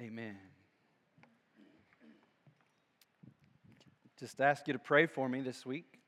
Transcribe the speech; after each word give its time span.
Amen. 0.00 0.34
Just 4.18 4.40
ask 4.40 4.66
you 4.66 4.72
to 4.72 4.78
pray 4.78 5.04
for 5.04 5.28
me 5.28 5.42
this 5.42 5.66
week. 5.66 6.00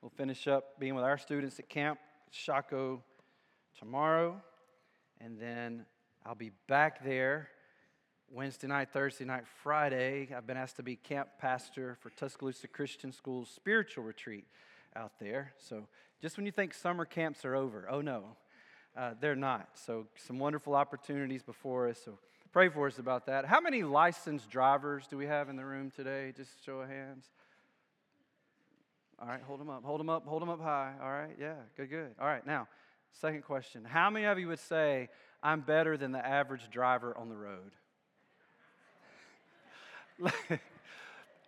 We'll 0.00 0.10
finish 0.10 0.48
up 0.48 0.80
being 0.80 0.96
with 0.96 1.04
our 1.04 1.16
students 1.18 1.56
at 1.60 1.68
Camp 1.68 2.00
Shockoe 2.32 3.00
tomorrow, 3.78 4.42
and 5.20 5.38
then 5.38 5.86
I'll 6.26 6.34
be 6.34 6.50
back 6.66 7.04
there 7.04 7.48
Wednesday 8.28 8.66
night, 8.66 8.88
Thursday 8.92 9.24
night, 9.24 9.44
Friday. 9.62 10.30
I've 10.36 10.48
been 10.48 10.56
asked 10.56 10.76
to 10.76 10.82
be 10.82 10.96
camp 10.96 11.28
pastor 11.38 11.96
for 12.00 12.10
Tuscaloosa 12.10 12.66
Christian 12.66 13.12
School's 13.12 13.50
spiritual 13.50 14.02
retreat 14.02 14.46
out 14.96 15.12
there. 15.20 15.52
So 15.58 15.86
just 16.20 16.36
when 16.36 16.44
you 16.44 16.52
think 16.52 16.74
summer 16.74 17.04
camps 17.04 17.44
are 17.44 17.54
over, 17.54 17.86
oh 17.88 18.00
no, 18.00 18.36
uh, 18.96 19.14
they're 19.20 19.36
not. 19.36 19.68
So 19.74 20.08
some 20.16 20.40
wonderful 20.40 20.74
opportunities 20.74 21.44
before 21.44 21.88
us. 21.88 22.00
So 22.04 22.18
pray 22.52 22.68
for 22.68 22.86
us 22.86 22.98
about 22.98 23.26
that. 23.26 23.46
How 23.46 23.60
many 23.60 23.82
licensed 23.82 24.50
drivers 24.50 25.06
do 25.08 25.16
we 25.16 25.26
have 25.26 25.48
in 25.48 25.56
the 25.56 25.64
room 25.64 25.90
today? 25.90 26.32
Just 26.36 26.50
show 26.64 26.80
of 26.80 26.88
hands. 26.88 27.24
All 29.20 29.28
right, 29.28 29.40
hold 29.42 29.60
them 29.60 29.70
up, 29.70 29.84
hold 29.84 30.00
them 30.00 30.10
up, 30.10 30.26
hold 30.26 30.42
them 30.42 30.50
up 30.50 30.60
high. 30.60 30.92
All 31.00 31.10
right, 31.10 31.34
yeah, 31.40 31.54
good, 31.76 31.88
good. 31.88 32.14
All 32.20 32.26
right, 32.26 32.46
now, 32.46 32.68
second 33.12 33.42
question. 33.42 33.84
How 33.84 34.10
many 34.10 34.26
of 34.26 34.38
you 34.38 34.48
would 34.48 34.58
say, 34.58 35.08
I'm 35.42 35.60
better 35.60 35.96
than 35.96 36.12
the 36.12 36.24
average 36.24 36.68
driver 36.70 37.16
on 37.16 37.28
the 37.28 37.36
road? 37.36 37.72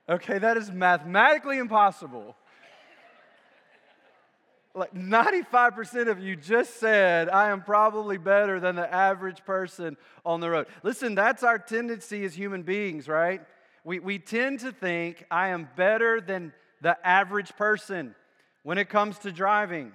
okay, 0.09 0.39
that 0.39 0.57
is 0.57 0.71
mathematically 0.71 1.59
impossible. 1.59 2.37
Like 4.77 4.93
95% 4.93 6.09
of 6.09 6.19
you 6.19 6.35
just 6.35 6.81
said, 6.81 7.29
I 7.29 7.51
am 7.51 7.63
probably 7.63 8.19
better 8.19 8.59
than 8.59 8.75
the 8.75 8.93
average 8.93 9.45
person 9.45 9.97
on 10.27 10.41
the 10.41 10.51
road. 10.51 10.67
Listen, 10.83 11.15
that's 11.15 11.45
our 11.45 11.59
tendency 11.59 12.25
as 12.25 12.35
human 12.35 12.63
beings, 12.63 13.07
right? 13.07 13.41
We, 13.85 14.01
we 14.01 14.19
tend 14.19 14.61
to 14.61 14.73
think, 14.73 15.25
I 15.31 15.49
am 15.49 15.69
better 15.77 16.21
than 16.21 16.53
the 16.81 16.99
average 17.07 17.55
person 17.57 18.17
when 18.65 18.79
it 18.79 18.89
comes 18.89 19.19
to 19.21 19.31
driving. 19.31 19.93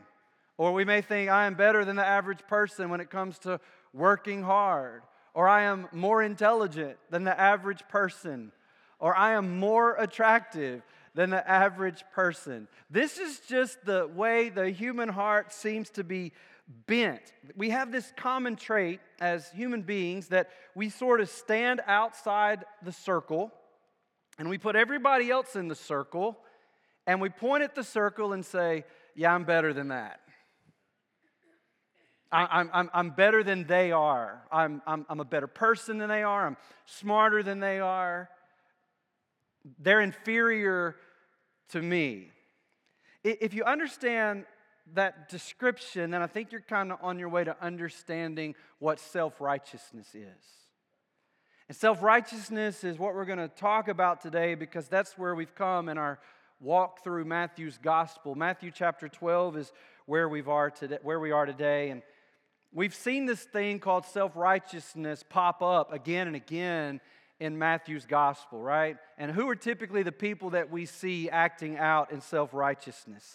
Or 0.58 0.72
we 0.72 0.86
may 0.86 1.02
think, 1.02 1.30
I 1.30 1.46
am 1.46 1.56
better 1.56 1.84
than 1.84 1.98
the 1.98 2.06
average 2.06 2.46
person 2.48 2.90
when 2.90 3.02
it 3.02 3.10
comes 3.10 3.38
to 3.40 3.60
working 3.94 4.44
hard. 4.44 5.02
Or 5.34 5.50
I 5.50 5.64
am 5.64 5.90
more 5.92 6.24
intelligent 6.24 6.98
than 7.10 7.26
the 7.26 7.38
average 7.38 7.86
person. 7.90 8.54
Or 9.00 9.16
I 9.16 9.34
am 9.34 9.60
more 9.60 9.96
attractive 9.96 10.84
than 11.16 11.30
the 11.30 11.50
average 11.50 12.04
person. 12.14 12.68
This 12.90 13.18
is 13.18 13.42
just 13.48 13.84
the 13.86 14.08
way 14.08 14.50
the 14.50 14.70
human 14.70 15.10
heart 15.10 15.54
seems 15.54 15.90
to 15.92 16.04
be 16.04 16.32
bent. 16.86 17.22
We 17.56 17.72
have 17.72 17.92
this 17.92 18.14
common 18.16 18.56
trait 18.56 19.00
as 19.20 19.50
human 19.52 19.82
beings 19.82 20.28
that 20.28 20.50
we 20.76 20.90
sort 20.90 21.20
of 21.22 21.30
stand 21.30 21.82
outside 21.88 22.66
the 22.84 22.92
circle 22.92 23.52
and 24.38 24.50
we 24.50 24.58
put 24.58 24.76
everybody 24.76 25.30
else 25.30 25.56
in 25.56 25.68
the 25.68 25.76
circle 25.76 26.38
and 27.08 27.20
we 27.20 27.30
point 27.30 27.64
at 27.64 27.76
the 27.76 27.84
circle 27.84 28.34
and 28.34 28.46
say, 28.46 28.86
Yeah, 29.16 29.34
I'm 29.34 29.44
better 29.44 29.74
than 29.74 29.90
that. 29.90 30.20
I'm, 32.32 32.70
I'm, 32.72 32.90
I'm 32.94 33.10
better 33.10 33.44
than 33.44 33.66
they 33.66 33.92
are. 33.92 34.44
I'm, 34.52 34.84
I'm, 34.86 35.06
I'm 35.10 35.20
a 35.20 35.26
better 35.26 35.48
person 35.48 35.98
than 35.98 36.10
they 36.10 36.22
are. 36.22 36.46
I'm 36.46 36.58
smarter 36.86 37.42
than 37.42 37.60
they 37.60 37.80
are. 37.80 38.30
They're 39.78 40.02
inferior 40.02 40.96
to 41.70 41.82
me. 41.82 42.32
If 43.24 43.54
you 43.54 43.64
understand 43.64 44.46
that 44.94 45.30
description, 45.30 46.12
then 46.12 46.22
I 46.22 46.28
think 46.28 46.52
you're 46.52 46.62
kind 46.62 46.92
of 46.92 47.00
on 47.02 47.20
your 47.20 47.30
way 47.30 47.44
to 47.44 47.56
understanding 47.62 48.56
what 48.80 49.00
self 49.00 49.40
righteousness 49.40 50.08
is. 50.16 50.46
And 51.68 51.78
self 51.78 52.02
righteousness 52.02 52.84
is 52.84 52.98
what 52.98 53.14
we're 53.14 53.26
going 53.26 53.40
to 53.40 53.48
talk 53.48 53.88
about 53.88 54.22
today 54.22 54.56
because 54.56 54.88
that's 54.88 55.18
where 55.18 55.36
we've 55.36 55.54
come 55.54 55.90
in 55.90 55.98
our 55.98 56.20
walk 56.60 57.04
through 57.04 57.26
Matthew's 57.26 57.78
gospel. 57.78 58.36
Matthew 58.36 58.72
chapter 58.72 59.08
12 59.08 59.58
is 59.58 59.72
where, 60.06 60.28
we've 60.28 60.50
are 60.50 60.72
today, 60.72 60.98
where 61.04 61.20
we 61.20 61.32
are 61.32 61.46
today. 61.46 61.92
And 61.92 62.02
we've 62.74 62.96
seen 62.96 63.26
this 63.26 63.44
thing 63.44 63.80
called 63.80 64.06
self 64.06 64.36
righteousness 64.36 65.24
pop 65.28 65.62
up 65.62 65.94
again 65.94 66.28
and 66.28 66.36
again 66.36 67.02
in 67.40 67.58
Matthew's 67.58 68.06
gospel, 68.06 68.60
right? 68.60 68.98
And 69.18 69.32
who 69.32 69.50
are 69.50 69.56
typically 69.56 70.04
the 70.04 70.12
people 70.12 70.52
that 70.52 70.70
we 70.70 70.86
see 70.86 71.30
acting 71.30 71.78
out 71.78 72.12
in 72.12 72.22
self 72.22 72.54
righteousness? 72.54 73.26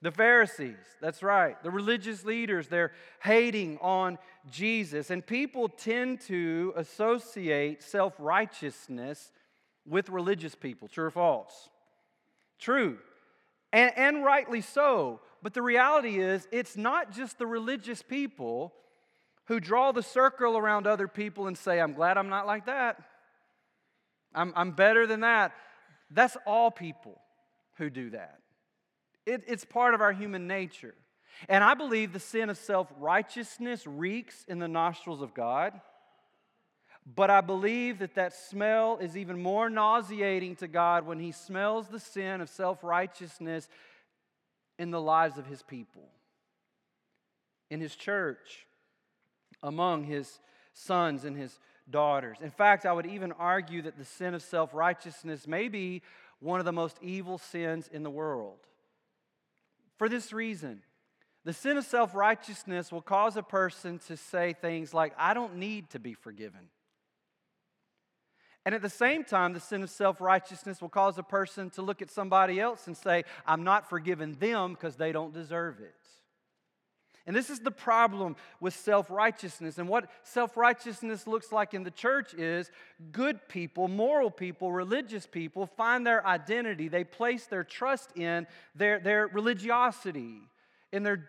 The 0.00 0.12
Pharisees, 0.12 0.76
that's 1.00 1.24
right. 1.24 1.60
The 1.64 1.72
religious 1.72 2.24
leaders, 2.24 2.68
they're 2.68 2.92
hating 3.20 3.78
on 3.78 4.18
Jesus. 4.48 5.10
And 5.10 5.26
people 5.26 5.68
tend 5.68 6.20
to 6.22 6.72
associate 6.76 7.82
self 7.82 8.14
righteousness 8.18 9.32
with 9.84 10.08
religious 10.08 10.54
people. 10.54 10.86
True 10.86 11.06
or 11.06 11.10
false? 11.10 11.68
True. 12.60 12.98
And, 13.72 13.92
and 13.96 14.24
rightly 14.24 14.60
so. 14.60 15.20
But 15.42 15.54
the 15.54 15.62
reality 15.62 16.20
is, 16.20 16.46
it's 16.52 16.76
not 16.76 17.12
just 17.12 17.38
the 17.38 17.46
religious 17.46 18.02
people 18.02 18.72
who 19.48 19.58
draw 19.60 19.92
the 19.92 20.02
circle 20.02 20.58
around 20.58 20.86
other 20.86 21.08
people 21.08 21.46
and 21.46 21.56
say, 21.56 21.80
I'm 21.80 21.94
glad 21.94 22.18
I'm 22.18 22.28
not 22.28 22.46
like 22.46 22.66
that. 22.66 23.02
I'm, 24.34 24.52
I'm 24.54 24.72
better 24.72 25.06
than 25.06 25.20
that. 25.20 25.52
That's 26.10 26.36
all 26.46 26.70
people 26.70 27.18
who 27.78 27.88
do 27.88 28.10
that. 28.10 28.38
It, 29.24 29.44
it's 29.46 29.64
part 29.64 29.94
of 29.94 30.02
our 30.02 30.12
human 30.12 30.46
nature. 30.46 30.94
And 31.48 31.64
I 31.64 31.74
believe 31.74 32.12
the 32.12 32.20
sin 32.20 32.50
of 32.50 32.58
self 32.58 32.92
righteousness 32.98 33.86
reeks 33.86 34.44
in 34.48 34.58
the 34.58 34.68
nostrils 34.68 35.22
of 35.22 35.32
God. 35.32 35.80
But 37.06 37.30
I 37.30 37.40
believe 37.40 38.00
that 38.00 38.16
that 38.16 38.34
smell 38.34 38.98
is 38.98 39.16
even 39.16 39.42
more 39.42 39.70
nauseating 39.70 40.56
to 40.56 40.68
God 40.68 41.06
when 41.06 41.18
He 41.18 41.32
smells 41.32 41.88
the 41.88 42.00
sin 42.00 42.42
of 42.42 42.50
self 42.50 42.84
righteousness 42.84 43.66
in 44.78 44.90
the 44.90 45.00
lives 45.00 45.38
of 45.38 45.46
His 45.46 45.62
people, 45.62 46.06
in 47.70 47.80
His 47.80 47.96
church 47.96 48.66
among 49.62 50.04
his 50.04 50.40
sons 50.72 51.24
and 51.24 51.36
his 51.36 51.58
daughters. 51.90 52.38
In 52.42 52.50
fact, 52.50 52.86
I 52.86 52.92
would 52.92 53.06
even 53.06 53.32
argue 53.32 53.82
that 53.82 53.98
the 53.98 54.04
sin 54.04 54.34
of 54.34 54.42
self 54.42 54.74
righteousness 54.74 55.46
may 55.46 55.68
be 55.68 56.02
one 56.40 56.60
of 56.60 56.66
the 56.66 56.72
most 56.72 56.98
evil 57.02 57.38
sins 57.38 57.88
in 57.92 58.02
the 58.02 58.10
world. 58.10 58.58
For 59.96 60.08
this 60.08 60.32
reason, 60.32 60.82
the 61.44 61.52
sin 61.52 61.76
of 61.76 61.84
self 61.84 62.14
righteousness 62.14 62.92
will 62.92 63.02
cause 63.02 63.36
a 63.36 63.42
person 63.42 63.98
to 64.06 64.16
say 64.16 64.52
things 64.52 64.94
like, 64.94 65.14
I 65.18 65.34
don't 65.34 65.56
need 65.56 65.90
to 65.90 65.98
be 65.98 66.14
forgiven. 66.14 66.68
And 68.64 68.74
at 68.74 68.82
the 68.82 68.90
same 68.90 69.24
time, 69.24 69.54
the 69.54 69.60
sin 69.60 69.82
of 69.82 69.90
self 69.90 70.20
righteousness 70.20 70.82
will 70.82 70.90
cause 70.90 71.16
a 71.16 71.22
person 71.22 71.70
to 71.70 71.82
look 71.82 72.02
at 72.02 72.10
somebody 72.10 72.60
else 72.60 72.86
and 72.86 72.96
say, 72.96 73.24
I'm 73.46 73.64
not 73.64 73.88
forgiving 73.88 74.34
them 74.34 74.74
because 74.74 74.96
they 74.96 75.10
don't 75.10 75.32
deserve 75.32 75.80
it. 75.80 75.94
And 77.28 77.36
this 77.36 77.50
is 77.50 77.60
the 77.60 77.70
problem 77.70 78.36
with 78.58 78.74
self 78.74 79.10
righteousness. 79.10 79.76
And 79.76 79.86
what 79.86 80.08
self 80.22 80.56
righteousness 80.56 81.26
looks 81.26 81.52
like 81.52 81.74
in 81.74 81.82
the 81.82 81.90
church 81.90 82.32
is 82.32 82.70
good 83.12 83.46
people, 83.48 83.86
moral 83.86 84.30
people, 84.30 84.72
religious 84.72 85.26
people 85.26 85.66
find 85.66 86.06
their 86.06 86.26
identity. 86.26 86.88
They 86.88 87.04
place 87.04 87.44
their 87.44 87.64
trust 87.64 88.16
in 88.16 88.46
their, 88.74 88.98
their 88.98 89.26
religiosity, 89.26 90.38
in 90.90 91.02
their 91.02 91.28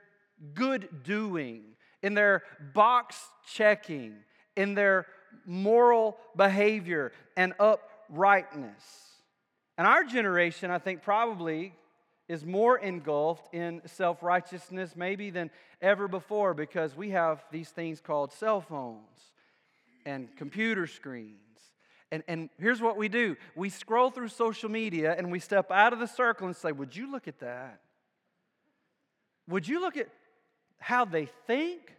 good 0.53 1.03
doing, 1.03 1.63
in 2.01 2.13
their 2.13 2.43
box 2.73 3.21
checking, 3.53 4.15
in 4.55 4.75
their 4.75 5.05
moral 5.45 6.15
behavior 6.33 7.11
and 7.35 7.53
uprightness. 7.59 8.83
And 9.77 9.85
our 9.85 10.05
generation, 10.05 10.71
I 10.71 10.79
think, 10.79 11.01
probably 11.01 11.73
is 12.29 12.45
more 12.45 12.77
engulfed 12.77 13.53
in 13.53 13.81
self 13.85 14.21
righteousness 14.21 14.95
maybe 14.95 15.31
than 15.31 15.49
ever 15.81 16.07
before 16.07 16.53
because 16.53 16.95
we 16.95 17.09
have 17.09 17.43
these 17.51 17.69
things 17.69 17.99
called 17.99 18.31
cell 18.31 18.61
phones 18.61 19.33
and 20.05 20.29
computer 20.37 20.87
screens. 20.87 21.35
And, 22.11 22.23
and 22.27 22.49
here's 22.59 22.81
what 22.81 22.97
we 22.97 23.09
do 23.09 23.35
we 23.55 23.69
scroll 23.69 24.11
through 24.11 24.29
social 24.29 24.69
media 24.69 25.15
and 25.17 25.31
we 25.31 25.39
step 25.39 25.71
out 25.71 25.91
of 25.91 25.99
the 25.99 26.07
circle 26.07 26.47
and 26.47 26.55
say, 26.55 26.71
Would 26.71 26.95
you 26.95 27.11
look 27.11 27.27
at 27.27 27.39
that? 27.39 27.81
Would 29.49 29.67
you 29.67 29.81
look 29.81 29.97
at 29.97 30.07
how 30.77 31.05
they 31.05 31.25
think, 31.47 31.95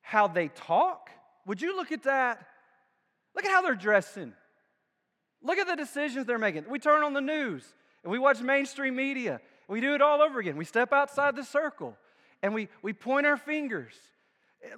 how 0.00 0.26
they 0.26 0.48
talk? 0.48 1.10
Would 1.46 1.60
you 1.60 1.76
look 1.76 1.92
at 1.92 2.04
that? 2.04 2.46
Look 3.36 3.44
at 3.44 3.50
how 3.50 3.60
they're 3.60 3.74
dressing. 3.74 4.32
Look 5.42 5.58
at 5.58 5.66
the 5.66 5.76
decisions 5.76 6.24
they're 6.24 6.38
making. 6.38 6.64
We 6.70 6.78
turn 6.78 7.04
on 7.04 7.12
the 7.12 7.20
news 7.20 7.64
and 8.04 8.12
we 8.12 8.18
watch 8.18 8.40
mainstream 8.40 8.94
media. 8.94 9.40
We 9.66 9.80
do 9.80 9.94
it 9.94 10.02
all 10.02 10.22
over 10.22 10.38
again. 10.38 10.56
We 10.56 10.66
step 10.66 10.92
outside 10.92 11.34
the 11.34 11.42
circle 11.42 11.96
and 12.42 12.54
we, 12.54 12.68
we 12.82 12.92
point 12.92 13.26
our 13.26 13.38
fingers. 13.38 13.94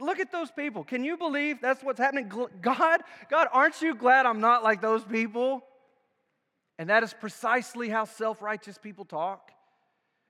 Look 0.00 0.20
at 0.20 0.32
those 0.32 0.50
people. 0.50 0.84
Can 0.84 1.05
you 1.05 1.17
believe 1.17 1.61
that's 1.61 1.82
what's 1.82 1.99
happening? 1.99 2.28
God, 2.61 3.00
God, 3.28 3.49
aren't 3.52 3.82
you 3.82 3.94
glad 3.94 4.26
I'm 4.26 4.40
not 4.40 4.62
like 4.62 4.81
those 4.81 5.05
people? 5.05 5.62
And 6.78 6.88
that 6.88 7.02
is 7.02 7.12
precisely 7.12 7.88
how 7.88 8.05
self 8.05 8.43
righteous 8.43 8.78
people 8.78 9.05
talk. 9.05 9.50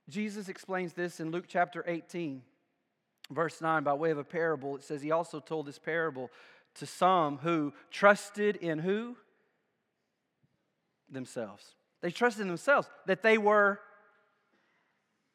Jesus 0.09 0.47
explains 0.47 0.93
this 0.93 1.19
in 1.19 1.31
Luke 1.31 1.45
chapter 1.47 1.83
18, 1.85 2.41
verse 3.29 3.61
9, 3.61 3.83
by 3.83 3.93
way 3.93 4.11
of 4.11 4.17
a 4.17 4.23
parable. 4.23 4.75
It 4.75 4.83
says 4.83 5.01
he 5.01 5.11
also 5.11 5.39
told 5.39 5.65
this 5.65 5.79
parable 5.79 6.31
to 6.75 6.85
some 6.85 7.37
who 7.39 7.73
trusted 7.91 8.55
in 8.55 8.79
who? 8.79 9.17
Themselves. 11.09 11.76
They 12.01 12.11
trusted 12.11 12.41
in 12.41 12.47
themselves 12.47 12.89
that 13.05 13.23
they 13.23 13.37
were 13.37 13.79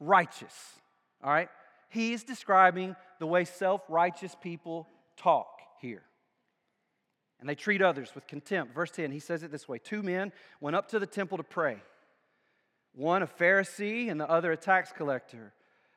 righteous. 0.00 0.55
All 1.23 1.32
right? 1.32 1.49
He's 1.88 2.25
describing 2.25 2.97
the 3.19 3.26
way 3.26 3.44
self 3.44 3.82
righteous 3.88 4.35
people 4.41 4.88
talk 5.17 5.61
here. 5.81 6.03
And 7.41 7.49
they 7.49 7.55
treat 7.55 7.82
others 7.82 8.14
with 8.14 8.26
contempt. 8.26 8.75
Verse 8.75 8.91
10, 8.93 9.11
he 9.11 9.19
says 9.19 9.43
it 9.43 9.50
this 9.50 9.69
way 9.69 9.79
Two 9.79 10.03
men 10.03 10.32
went 10.61 10.76
up 10.76 10.88
to 10.88 10.99
the 10.99 11.06
temple 11.06 11.38
to 11.38 11.44
pray, 11.44 11.79
one 12.94 13.23
a 13.23 13.26
Pharisee 13.26 14.11
and 14.11 14.20
the 14.20 14.31
other 14.31 14.53
a 14.53 14.56
tax 14.56 14.93
collector. 14.93 15.53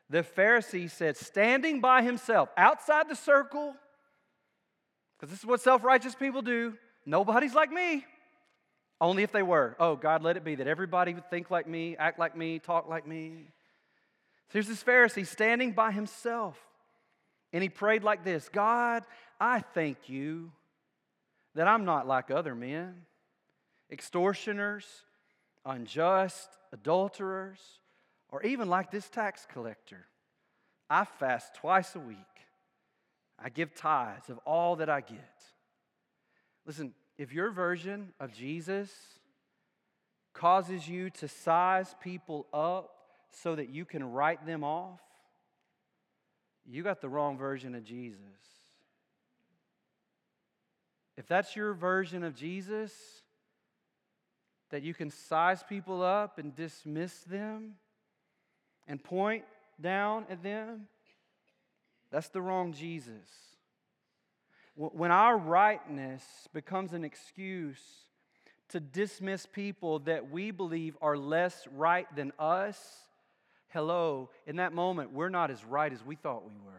The 0.09 0.23
Pharisee 0.23 0.89
said, 0.89 1.17
standing 1.17 1.81
by 1.81 2.03
himself 2.03 2.49
outside 2.57 3.09
the 3.09 3.15
circle, 3.15 3.75
because 5.17 5.31
this 5.31 5.39
is 5.39 5.45
what 5.45 5.61
self 5.61 5.83
righteous 5.83 6.15
people 6.15 6.41
do. 6.41 6.75
Nobody's 7.05 7.55
like 7.55 7.71
me. 7.71 8.05
Only 9.01 9.23
if 9.23 9.31
they 9.31 9.43
were. 9.43 9.75
Oh, 9.79 9.95
God, 9.95 10.23
let 10.23 10.37
it 10.37 10.43
be 10.43 10.55
that 10.55 10.67
everybody 10.67 11.13
would 11.13 11.29
think 11.29 11.51
like 11.51 11.67
me, 11.67 11.97
act 11.97 12.17
like 12.17 12.35
me, 12.35 12.59
talk 12.59 12.87
like 12.87 13.05
me. 13.05 13.47
So 14.49 14.53
here's 14.53 14.67
this 14.67 14.83
Pharisee 14.83 15.27
standing 15.27 15.71
by 15.73 15.91
himself. 15.91 16.57
And 17.51 17.61
he 17.61 17.69
prayed 17.69 18.03
like 18.03 18.23
this 18.23 18.49
God, 18.49 19.03
I 19.39 19.59
thank 19.59 20.09
you 20.09 20.51
that 21.55 21.67
I'm 21.67 21.85
not 21.85 22.07
like 22.07 22.31
other 22.31 22.55
men, 22.55 23.01
extortioners, 23.91 24.85
unjust, 25.65 26.49
adulterers, 26.71 27.59
or 28.29 28.43
even 28.43 28.69
like 28.69 28.91
this 28.91 29.09
tax 29.09 29.47
collector. 29.51 30.05
I 30.89 31.05
fast 31.05 31.55
twice 31.55 31.95
a 31.95 31.99
week. 31.99 32.17
I 33.39 33.49
give 33.49 33.73
tithes 33.73 34.29
of 34.29 34.37
all 34.39 34.77
that 34.77 34.89
I 34.89 35.01
get. 35.01 35.19
Listen, 36.65 36.93
if 37.17 37.33
your 37.33 37.51
version 37.51 38.13
of 38.19 38.33
Jesus 38.33 38.91
causes 40.33 40.87
you 40.87 41.09
to 41.09 41.27
size 41.27 41.95
people 42.01 42.45
up 42.53 42.91
so 43.31 43.55
that 43.55 43.69
you 43.69 43.85
can 43.85 44.11
write 44.11 44.45
them 44.45 44.63
off, 44.63 44.99
you 46.65 46.83
got 46.83 47.01
the 47.01 47.09
wrong 47.09 47.37
version 47.37 47.75
of 47.75 47.83
Jesus. 47.83 48.19
If 51.17 51.27
that's 51.27 51.55
your 51.55 51.73
version 51.73 52.23
of 52.23 52.35
Jesus, 52.35 52.91
that 54.71 54.83
you 54.83 54.93
can 54.93 55.09
size 55.09 55.63
people 55.67 56.03
up 56.03 56.37
and 56.37 56.53
dismiss 56.53 57.19
them 57.21 57.75
and 58.87 59.01
point 59.01 59.43
down 59.79 60.25
at 60.29 60.43
them, 60.43 60.87
that's 62.11 62.29
the 62.29 62.41
wrong 62.41 62.73
Jesus. 62.73 63.54
When 64.75 65.11
our 65.11 65.37
rightness 65.37 66.23
becomes 66.53 66.91
an 66.91 67.05
excuse 67.05 67.81
to 68.69 68.79
dismiss 68.81 69.45
people 69.45 69.99
that 69.99 70.29
we 70.29 70.51
believe 70.51 70.97
are 71.01 71.17
less 71.17 71.65
right 71.73 72.13
than 72.13 72.33
us, 72.37 72.77
hello, 73.69 74.29
in 74.45 74.57
that 74.57 74.73
moment, 74.73 75.13
we're 75.13 75.29
not 75.29 75.49
as 75.49 75.63
right 75.63 75.91
as 75.91 76.03
we 76.03 76.15
thought 76.15 76.43
we 76.45 76.57
were. 76.65 76.71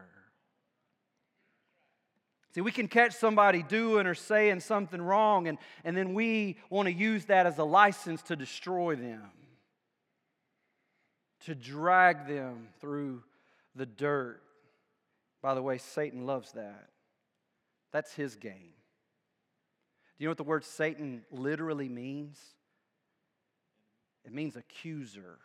See, 2.54 2.60
we 2.60 2.72
can 2.72 2.88
catch 2.88 3.14
somebody 3.14 3.62
doing 3.62 4.06
or 4.06 4.14
saying 4.14 4.60
something 4.60 5.00
wrong, 5.00 5.46
and, 5.46 5.58
and 5.84 5.96
then 5.96 6.12
we 6.12 6.56
want 6.68 6.86
to 6.86 6.92
use 6.92 7.26
that 7.26 7.46
as 7.46 7.58
a 7.58 7.64
license 7.64 8.22
to 8.22 8.36
destroy 8.36 8.94
them, 8.96 9.30
to 11.44 11.54
drag 11.54 12.26
them 12.26 12.68
through 12.80 13.22
the 13.74 13.86
dirt. 13.86 14.42
By 15.42 15.54
the 15.54 15.62
way, 15.62 15.78
Satan 15.78 16.26
loves 16.26 16.52
that. 16.52 16.88
That's 17.96 18.12
his 18.12 18.36
game. 18.36 18.74
Do 20.18 20.18
you 20.18 20.26
know 20.26 20.32
what 20.32 20.36
the 20.36 20.44
word 20.44 20.66
Satan 20.66 21.24
literally 21.30 21.88
means? 21.88 22.38
It 24.22 24.34
means 24.34 24.54
accuser. 24.54 25.38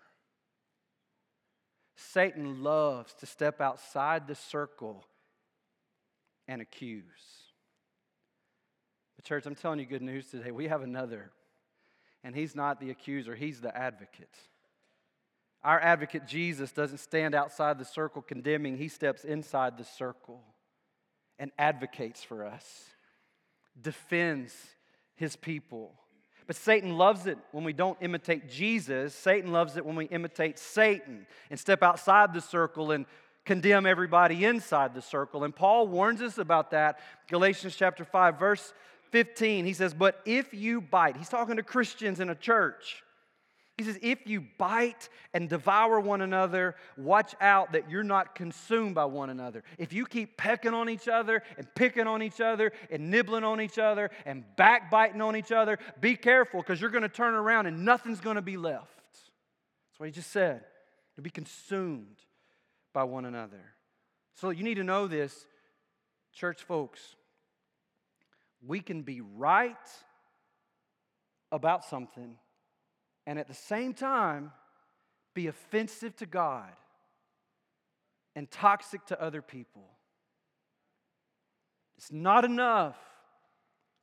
Satan 1.96 2.62
loves 2.62 3.14
to 3.22 3.26
step 3.26 3.62
outside 3.62 4.28
the 4.28 4.36
circle 4.36 5.06
and 6.46 6.62
accuse. 6.62 7.06
But, 9.16 9.24
church, 9.24 9.46
I'm 9.46 9.56
telling 9.56 9.80
you 9.80 9.86
good 9.86 10.02
news 10.02 10.28
today. 10.28 10.52
We 10.52 10.68
have 10.68 10.82
another, 10.82 11.32
and 12.22 12.36
he's 12.36 12.54
not 12.54 12.82
the 12.82 12.90
accuser, 12.90 13.34
he's 13.34 13.62
the 13.62 13.74
advocate. 13.74 14.36
Our 15.64 15.80
advocate, 15.80 16.28
Jesus, 16.28 16.74
doesn't 16.74 16.98
stand 16.98 17.34
outside 17.34 17.80
the 17.80 17.86
circle 17.86 18.22
condemning, 18.22 18.76
he 18.76 18.90
steps 18.90 19.24
inside 19.24 19.78
the 19.78 19.86
circle 19.86 20.44
and 21.42 21.52
advocates 21.58 22.24
for 22.24 22.46
us, 22.46 22.86
defends 23.82 24.54
his 25.16 25.36
people. 25.36 25.92
But 26.46 26.56
Satan 26.56 26.98
loves 26.98 27.26
it 27.26 27.40
when 27.52 27.64
we 27.64 27.74
don't 27.74 27.98
imitate 28.00 28.48
Jesus. 28.48 29.16
Satan 29.16 29.52
loves 29.52 29.76
it 29.76 29.84
when 29.84 29.96
we 29.96 30.06
imitate 30.06 30.60
Satan 30.60 31.26
and 31.50 31.60
step 31.60 31.82
outside 31.82 32.34
the 32.34 32.42
circle 32.42 32.92
and 32.92 33.08
condemn 33.44 33.88
everybody 33.88 34.46
inside 34.46 34.94
the 34.94 35.02
circle. 35.02 35.44
And 35.44 35.56
Paul 35.56 35.88
warns 35.88 36.22
us 36.22 36.38
about 36.38 36.72
that. 36.72 37.00
Galatians 37.28 37.76
chapter 37.76 38.06
5, 38.06 38.38
verse 38.38 38.72
15, 39.10 39.66
he 39.66 39.74
says, 39.74 39.96
But 39.96 40.22
if 40.26 40.54
you 40.54 40.80
bite, 40.80 41.18
he's 41.18 41.30
talking 41.30 41.56
to 41.56 41.64
Christians 41.64 42.20
in 42.20 42.30
a 42.30 42.36
church. 42.36 43.04
He 43.78 43.84
says, 43.84 43.98
If 44.02 44.28
you 44.28 44.46
bite 44.58 45.10
and 45.34 45.50
devour 45.50 46.00
one 46.00 46.22
another, 46.22 46.76
watch 46.98 47.34
out 47.42 47.72
that 47.72 47.90
you're 47.90 48.04
not 48.04 48.36
consumed 48.36 48.96
by 48.96 49.06
one 49.06 49.30
another. 49.30 49.64
If 49.78 49.94
you 49.94 50.06
keep 50.06 50.38
pecking 50.38 50.74
on 50.74 50.90
each 50.90 51.08
other 51.08 51.42
and 51.58 51.68
picking 51.76 52.08
on 52.08 52.22
each 52.22 52.42
other 52.42 52.74
and 52.90 53.10
nibbling 53.10 53.44
on 53.44 53.62
each 53.62 53.80
other 53.80 54.12
and 54.26 54.44
backbiting 54.58 55.22
on 55.22 55.36
each 55.36 55.52
other, 55.52 55.80
be 56.00 56.16
careful 56.16 56.62
because 56.62 56.80
you're 56.80 56.90
going 56.90 57.04
to 57.04 57.10
turn 57.10 57.34
around 57.34 57.66
and 57.66 57.86
nothing's 57.86 58.20
going 58.20 58.36
to 58.36 58.42
be 58.42 58.58
left. 58.58 58.88
That's 59.12 60.00
what 60.00 60.06
he 60.08 60.12
just 60.12 60.32
said. 60.32 60.64
To 61.16 61.22
be 61.22 61.30
consumed 61.30 62.18
by 62.94 63.04
one 63.04 63.26
another. 63.26 63.62
So 64.36 64.50
you 64.50 64.64
need 64.64 64.76
to 64.76 64.84
know 64.84 65.08
this, 65.08 65.46
church 66.34 66.64
folks. 66.64 67.16
We 68.66 68.80
can 68.80 69.02
be 69.02 69.22
right 69.22 69.76
about 71.52 71.84
something 71.84 72.38
and 73.32 73.40
at 73.40 73.48
the 73.48 73.54
same 73.54 73.94
time 73.94 74.52
be 75.34 75.48
offensive 75.48 76.14
to 76.18 76.26
God 76.26 76.68
and 78.36 78.52
toxic 78.52 79.06
to 79.06 79.22
other 79.22 79.42
people. 79.42 79.88
It's 81.96 82.12
not 82.12 82.44
enough 82.44 82.98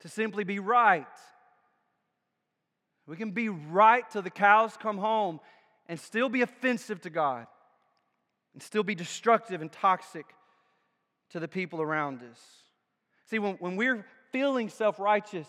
to 0.00 0.08
simply 0.08 0.44
be 0.44 0.60
right. 0.60 1.04
We 3.06 3.16
can 3.16 3.32
be 3.32 3.50
right 3.50 4.08
till 4.10 4.22
the 4.22 4.30
cows 4.30 4.78
come 4.78 4.96
home 4.96 5.40
and 5.90 6.00
still 6.00 6.30
be 6.30 6.40
offensive 6.40 7.02
to 7.02 7.10
God 7.10 7.46
and 8.54 8.62
still 8.62 8.82
be 8.82 8.94
destructive 8.94 9.60
and 9.60 9.70
toxic 9.70 10.24
to 11.32 11.38
the 11.38 11.48
people 11.48 11.82
around 11.82 12.22
us. 12.22 12.40
See, 13.26 13.38
when, 13.38 13.56
when 13.56 13.76
we're 13.76 14.06
feeling 14.32 14.70
self 14.70 14.98
righteous, 14.98 15.48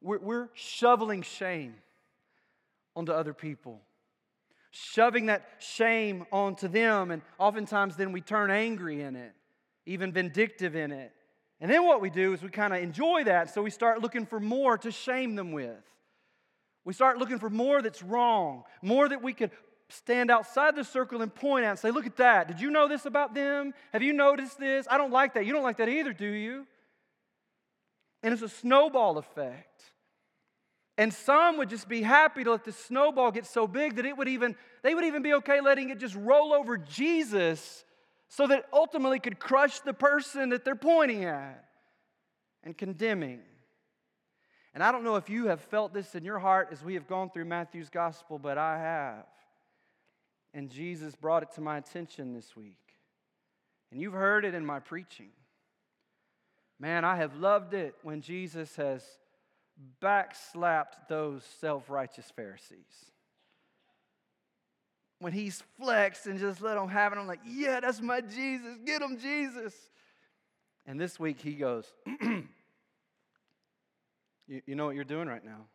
we're, 0.00 0.20
we're 0.20 0.48
shoveling 0.54 1.22
shame 1.22 1.74
onto 3.00 3.12
other 3.12 3.34
people, 3.34 3.80
shoving 4.70 5.26
that 5.26 5.44
shame 5.58 6.24
onto 6.30 6.68
them, 6.68 7.10
and 7.10 7.22
oftentimes 7.38 7.96
then 7.96 8.12
we 8.12 8.20
turn 8.20 8.50
angry 8.50 9.02
in 9.02 9.16
it, 9.16 9.32
even 9.86 10.12
vindictive 10.12 10.76
in 10.76 10.92
it. 10.92 11.12
And 11.60 11.70
then 11.70 11.84
what 11.84 12.00
we 12.00 12.10
do 12.10 12.32
is 12.32 12.42
we 12.42 12.48
kind 12.50 12.72
of 12.72 12.82
enjoy 12.82 13.24
that, 13.24 13.52
so 13.52 13.62
we 13.62 13.70
start 13.70 14.00
looking 14.00 14.26
for 14.26 14.38
more 14.38 14.78
to 14.78 14.90
shame 14.90 15.34
them 15.34 15.52
with. 15.52 15.82
We 16.84 16.92
start 16.92 17.18
looking 17.18 17.38
for 17.38 17.50
more 17.50 17.82
that's 17.82 18.02
wrong, 18.02 18.64
more 18.82 19.08
that 19.08 19.22
we 19.22 19.32
could 19.32 19.50
stand 19.88 20.30
outside 20.30 20.76
the 20.76 20.84
circle 20.84 21.20
and 21.20 21.34
point 21.34 21.64
at 21.64 21.70
and 21.70 21.78
say, 21.78 21.90
Look 21.90 22.06
at 22.06 22.16
that. 22.16 22.48
Did 22.48 22.60
you 22.60 22.70
know 22.70 22.88
this 22.88 23.04
about 23.04 23.34
them? 23.34 23.74
Have 23.92 24.02
you 24.02 24.12
noticed 24.12 24.58
this? 24.58 24.86
I 24.90 24.96
don't 24.96 25.10
like 25.10 25.34
that. 25.34 25.44
You 25.44 25.52
don't 25.52 25.62
like 25.62 25.78
that 25.78 25.88
either, 25.88 26.12
do 26.12 26.26
you? 26.26 26.66
And 28.22 28.32
it's 28.32 28.42
a 28.42 28.48
snowball 28.48 29.18
effect. 29.18 29.89
And 31.00 31.14
some 31.14 31.56
would 31.56 31.70
just 31.70 31.88
be 31.88 32.02
happy 32.02 32.44
to 32.44 32.50
let 32.50 32.64
the 32.64 32.72
snowball 32.72 33.30
get 33.30 33.46
so 33.46 33.66
big 33.66 33.96
that 33.96 34.04
it 34.04 34.18
would 34.18 34.28
even, 34.28 34.54
they 34.82 34.94
would 34.94 35.06
even 35.06 35.22
be 35.22 35.32
okay 35.32 35.62
letting 35.62 35.88
it 35.88 35.96
just 35.96 36.14
roll 36.14 36.52
over 36.52 36.76
Jesus 36.76 37.86
so 38.28 38.46
that 38.48 38.66
ultimately 38.70 39.18
could 39.18 39.38
crush 39.38 39.80
the 39.80 39.94
person 39.94 40.50
that 40.50 40.62
they're 40.62 40.74
pointing 40.74 41.24
at 41.24 41.64
and 42.62 42.76
condemning. 42.76 43.40
And 44.74 44.84
I 44.84 44.92
don't 44.92 45.02
know 45.02 45.16
if 45.16 45.30
you 45.30 45.46
have 45.46 45.62
felt 45.62 45.94
this 45.94 46.14
in 46.14 46.22
your 46.22 46.38
heart 46.38 46.68
as 46.70 46.84
we 46.84 46.92
have 46.96 47.08
gone 47.08 47.30
through 47.30 47.46
Matthew's 47.46 47.88
gospel, 47.88 48.38
but 48.38 48.58
I 48.58 48.76
have. 48.76 49.24
And 50.52 50.68
Jesus 50.68 51.16
brought 51.16 51.42
it 51.42 51.52
to 51.52 51.62
my 51.62 51.78
attention 51.78 52.34
this 52.34 52.54
week. 52.54 52.76
And 53.90 54.02
you've 54.02 54.12
heard 54.12 54.44
it 54.44 54.54
in 54.54 54.66
my 54.66 54.80
preaching. 54.80 55.30
Man, 56.78 57.06
I 57.06 57.16
have 57.16 57.36
loved 57.36 57.72
it 57.72 57.94
when 58.02 58.20
Jesus 58.20 58.76
has 58.76 59.02
backslapped 60.02 61.08
those 61.08 61.42
self 61.60 61.88
righteous 61.90 62.30
Pharisees. 62.34 63.10
When 65.18 65.32
he's 65.32 65.62
flexed 65.78 66.26
and 66.26 66.38
just 66.38 66.62
let 66.62 66.74
them 66.74 66.88
have 66.88 67.12
it, 67.12 67.18
I'm 67.18 67.26
like, 67.26 67.40
yeah, 67.46 67.80
that's 67.80 68.00
my 68.00 68.22
Jesus. 68.22 68.78
Get 68.86 69.02
him, 69.02 69.18
Jesus. 69.18 69.74
And 70.86 70.98
this 70.98 71.20
week 71.20 71.40
he 71.40 71.52
goes, 71.52 71.92
You, 74.50 74.60
you 74.66 74.74
know 74.74 74.84
what 74.84 74.96
you're 74.96 75.04
doing 75.04 75.28
right 75.28 75.44
now? 75.44 75.66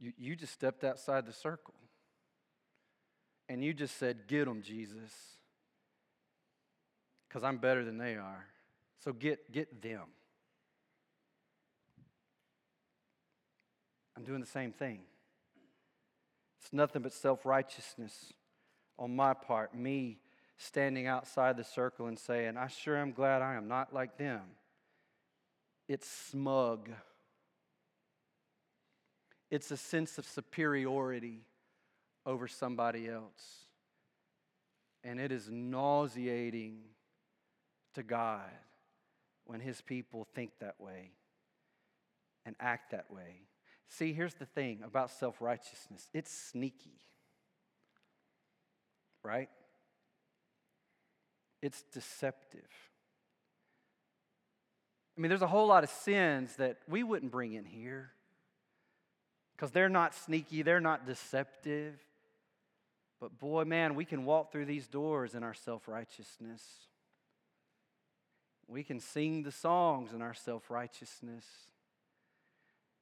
You, 0.00 0.12
you 0.18 0.34
just 0.36 0.52
stepped 0.52 0.82
outside 0.82 1.26
the 1.26 1.32
circle. 1.32 1.74
And 3.48 3.62
you 3.62 3.72
just 3.72 3.96
said, 3.98 4.26
Get 4.26 4.46
them, 4.46 4.62
Jesus. 4.62 5.12
Because 7.28 7.44
I'm 7.44 7.58
better 7.58 7.84
than 7.84 7.98
they 7.98 8.16
are. 8.16 8.46
So 9.04 9.12
get, 9.12 9.52
get 9.52 9.80
them. 9.80 10.08
I'm 14.18 14.24
doing 14.24 14.40
the 14.40 14.46
same 14.46 14.72
thing. 14.72 14.98
It's 16.60 16.72
nothing 16.72 17.02
but 17.02 17.12
self 17.12 17.46
righteousness 17.46 18.32
on 18.98 19.14
my 19.14 19.32
part, 19.32 19.76
me 19.76 20.18
standing 20.56 21.06
outside 21.06 21.56
the 21.56 21.62
circle 21.62 22.08
and 22.08 22.18
saying, 22.18 22.56
I 22.56 22.66
sure 22.66 22.96
am 22.96 23.12
glad 23.12 23.42
I 23.42 23.54
am 23.54 23.68
not 23.68 23.94
like 23.94 24.18
them. 24.18 24.40
It's 25.86 26.10
smug, 26.10 26.90
it's 29.52 29.70
a 29.70 29.76
sense 29.76 30.18
of 30.18 30.26
superiority 30.26 31.42
over 32.26 32.48
somebody 32.48 33.08
else. 33.08 33.66
And 35.04 35.20
it 35.20 35.30
is 35.30 35.48
nauseating 35.48 36.80
to 37.94 38.02
God 38.02 38.50
when 39.44 39.60
His 39.60 39.80
people 39.80 40.26
think 40.34 40.50
that 40.58 40.74
way 40.80 41.12
and 42.44 42.56
act 42.58 42.90
that 42.90 43.08
way. 43.12 43.42
See, 43.88 44.12
here's 44.12 44.34
the 44.34 44.44
thing 44.46 44.80
about 44.84 45.10
self 45.10 45.40
righteousness 45.40 46.08
it's 46.12 46.30
sneaky, 46.30 47.00
right? 49.22 49.48
It's 51.60 51.82
deceptive. 51.92 52.68
I 55.16 55.20
mean, 55.20 55.30
there's 55.30 55.42
a 55.42 55.48
whole 55.48 55.66
lot 55.66 55.82
of 55.82 55.90
sins 55.90 56.54
that 56.56 56.76
we 56.86 57.02
wouldn't 57.02 57.32
bring 57.32 57.54
in 57.54 57.64
here 57.64 58.12
because 59.56 59.72
they're 59.72 59.88
not 59.88 60.14
sneaky, 60.14 60.62
they're 60.62 60.80
not 60.80 61.06
deceptive. 61.06 61.94
But 63.20 63.36
boy, 63.40 63.64
man, 63.64 63.96
we 63.96 64.04
can 64.04 64.24
walk 64.24 64.52
through 64.52 64.66
these 64.66 64.86
doors 64.86 65.34
in 65.34 65.42
our 65.42 65.54
self 65.54 65.88
righteousness. 65.88 66.62
We 68.68 68.84
can 68.84 69.00
sing 69.00 69.42
the 69.42 69.50
songs 69.50 70.12
in 70.12 70.22
our 70.22 70.34
self 70.34 70.70
righteousness. 70.70 71.44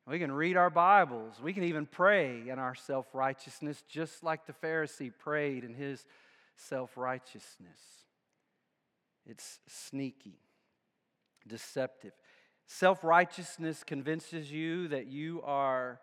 We 0.08 0.20
can 0.20 0.30
read 0.30 0.56
our 0.56 0.70
Bibles. 0.70 1.34
We 1.42 1.52
can 1.52 1.64
even 1.64 1.84
pray 1.84 2.48
in 2.48 2.60
our 2.60 2.76
self 2.76 3.06
righteousness, 3.12 3.82
just 3.88 4.22
like 4.22 4.46
the 4.46 4.52
Pharisee 4.52 5.12
prayed 5.16 5.64
in 5.64 5.74
his 5.74 6.04
self 6.56 6.96
righteousness. 6.96 7.78
It's 9.26 9.58
sneaky, 9.66 10.38
deceptive. 11.46 12.12
Self 12.66 13.02
righteousness 13.02 13.82
convinces 13.84 14.50
you 14.50 14.88
that 14.88 15.06
you 15.06 15.42
are 15.42 16.00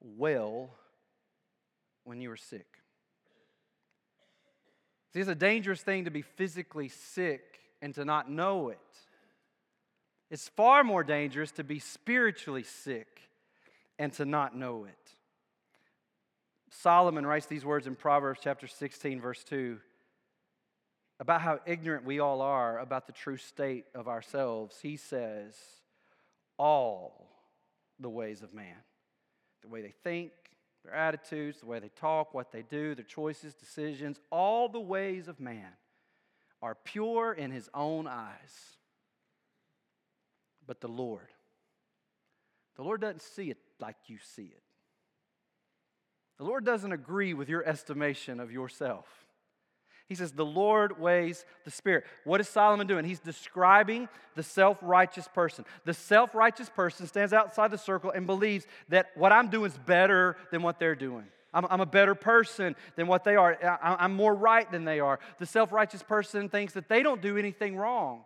well 0.00 0.70
when 2.04 2.20
you 2.20 2.30
are 2.30 2.36
sick. 2.36 2.66
See, 5.12 5.20
it's 5.20 5.28
a 5.28 5.34
dangerous 5.34 5.82
thing 5.82 6.06
to 6.06 6.10
be 6.10 6.22
physically 6.22 6.88
sick 6.88 7.60
and 7.82 7.94
to 7.94 8.06
not 8.06 8.30
know 8.30 8.70
it. 8.70 8.78
It's 10.32 10.48
far 10.48 10.82
more 10.82 11.04
dangerous 11.04 11.50
to 11.52 11.64
be 11.64 11.78
spiritually 11.78 12.62
sick 12.62 13.20
and 13.98 14.10
to 14.14 14.24
not 14.24 14.56
know 14.56 14.86
it. 14.86 15.14
Solomon 16.70 17.26
writes 17.26 17.44
these 17.44 17.66
words 17.66 17.86
in 17.86 17.94
Proverbs 17.94 18.40
chapter 18.42 18.66
16, 18.66 19.20
verse 19.20 19.44
2, 19.44 19.78
about 21.20 21.42
how 21.42 21.60
ignorant 21.66 22.06
we 22.06 22.18
all 22.18 22.40
are 22.40 22.78
about 22.78 23.06
the 23.06 23.12
true 23.12 23.36
state 23.36 23.84
of 23.94 24.08
ourselves. 24.08 24.78
He 24.80 24.96
says, 24.96 25.54
All 26.58 27.28
the 28.00 28.08
ways 28.08 28.40
of 28.40 28.54
man, 28.54 28.78
the 29.60 29.68
way 29.68 29.82
they 29.82 29.92
think, 30.02 30.32
their 30.82 30.94
attitudes, 30.94 31.60
the 31.60 31.66
way 31.66 31.78
they 31.78 31.90
talk, 31.90 32.32
what 32.32 32.52
they 32.52 32.62
do, 32.62 32.94
their 32.94 33.04
choices, 33.04 33.52
decisions, 33.52 34.18
all 34.30 34.70
the 34.70 34.80
ways 34.80 35.28
of 35.28 35.40
man 35.40 35.74
are 36.62 36.74
pure 36.74 37.34
in 37.34 37.50
his 37.50 37.68
own 37.74 38.06
eyes 38.06 38.78
but 40.66 40.80
the 40.80 40.88
Lord. 40.88 41.28
The 42.76 42.82
Lord 42.82 43.00
doesn't 43.00 43.22
see 43.22 43.50
it 43.50 43.58
like 43.80 43.96
you 44.06 44.18
see 44.34 44.44
it. 44.44 44.62
The 46.38 46.44
Lord 46.44 46.64
doesn't 46.64 46.92
agree 46.92 47.34
with 47.34 47.48
your 47.48 47.64
estimation 47.64 48.40
of 48.40 48.50
yourself. 48.50 49.06
He 50.08 50.14
says, 50.14 50.32
The 50.32 50.44
Lord 50.44 51.00
weighs 51.00 51.44
the 51.64 51.70
Spirit. 51.70 52.04
What 52.24 52.40
is 52.40 52.48
Solomon 52.48 52.86
doing? 52.86 53.04
He's 53.04 53.20
describing 53.20 54.08
the 54.34 54.42
self 54.42 54.78
righteous 54.82 55.28
person. 55.28 55.64
The 55.84 55.94
self 55.94 56.34
righteous 56.34 56.68
person 56.68 57.06
stands 57.06 57.32
outside 57.32 57.70
the 57.70 57.78
circle 57.78 58.10
and 58.10 58.26
believes 58.26 58.66
that 58.88 59.10
what 59.14 59.32
I'm 59.32 59.48
doing 59.48 59.70
is 59.70 59.78
better 59.78 60.36
than 60.50 60.62
what 60.62 60.78
they're 60.78 60.94
doing. 60.94 61.24
I'm, 61.54 61.66
I'm 61.70 61.80
a 61.80 61.86
better 61.86 62.14
person 62.14 62.76
than 62.96 63.06
what 63.06 63.24
they 63.24 63.36
are. 63.36 63.58
I, 63.62 63.96
I'm 64.00 64.14
more 64.14 64.34
right 64.34 64.70
than 64.70 64.84
they 64.84 65.00
are. 65.00 65.18
The 65.38 65.46
self 65.46 65.72
righteous 65.72 66.02
person 66.02 66.48
thinks 66.48 66.74
that 66.74 66.88
they 66.88 67.02
don't 67.02 67.22
do 67.22 67.38
anything 67.38 67.76
wrong. 67.76 68.24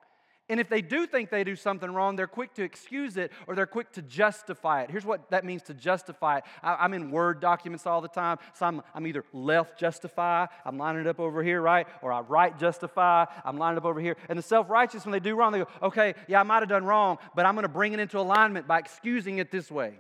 And 0.49 0.61
if 0.61 0.69
they 0.69 0.81
do 0.81 1.09
think 1.09 1.31
they 1.31 1.43
do 1.43 1.57
something 1.57 1.91
wrong, 1.91 2.15
they're 2.15 2.29
quick 2.29 2.55
to 2.55 2.63
excuse 2.63 3.17
it 3.17 3.33
or 3.49 3.57
they're 3.57 3.67
quick 3.67 3.91
to 3.93 4.03
justify 4.03 4.83
it. 4.83 4.91
Here's 4.91 5.05
what 5.05 5.29
that 5.31 5.45
means 5.45 5.63
to 5.65 5.75
justify 5.75 6.39
it. 6.39 6.45
I, 6.63 6.85
am 6.85 6.95
in 6.95 7.11
Word 7.11 7.41
documents 7.41 7.85
all 7.85 8.01
the 8.01 8.09
time. 8.09 8.39
So 8.55 8.67
I'm, 8.67 8.83
I'm 8.95 9.09
either 9.09 9.25
left 9.33 9.77
justify, 9.77 10.47
I'm 10.65 10.79
lining 10.79 11.01
it 11.01 11.09
up 11.09 11.19
over 11.19 11.43
here, 11.43 11.61
right? 11.61 11.89
Or 12.01 12.13
I 12.13 12.21
right 12.21 12.57
justify, 12.57 13.25
I'm 13.45 13.57
lining 13.57 13.79
it 13.79 13.81
up 13.81 13.87
over 13.87 14.01
here. 14.01 14.17
And 14.29 14.39
the 14.39 14.43
self 14.43 14.71
righteous, 14.71 15.05
when 15.05 15.13
they 15.13 15.21
do 15.21 15.35
wrong, 15.35 15.51
they 15.51 15.59
go, 15.59 15.69
okay, 15.83 16.15
yeah, 16.29 16.39
I 16.39 16.45
might 16.45 16.61
have 16.61 16.69
done 16.69 16.85
wrong, 16.85 17.19
but 17.35 17.45
I'm 17.45 17.55
going 17.57 17.65
to 17.65 17.69
bring 17.69 17.93
it 17.93 17.99
into 17.99 18.21
alignment 18.21 18.69
by 18.69 18.79
excusing 18.79 19.39
it 19.39 19.51
this 19.51 19.69
way. 19.69 19.95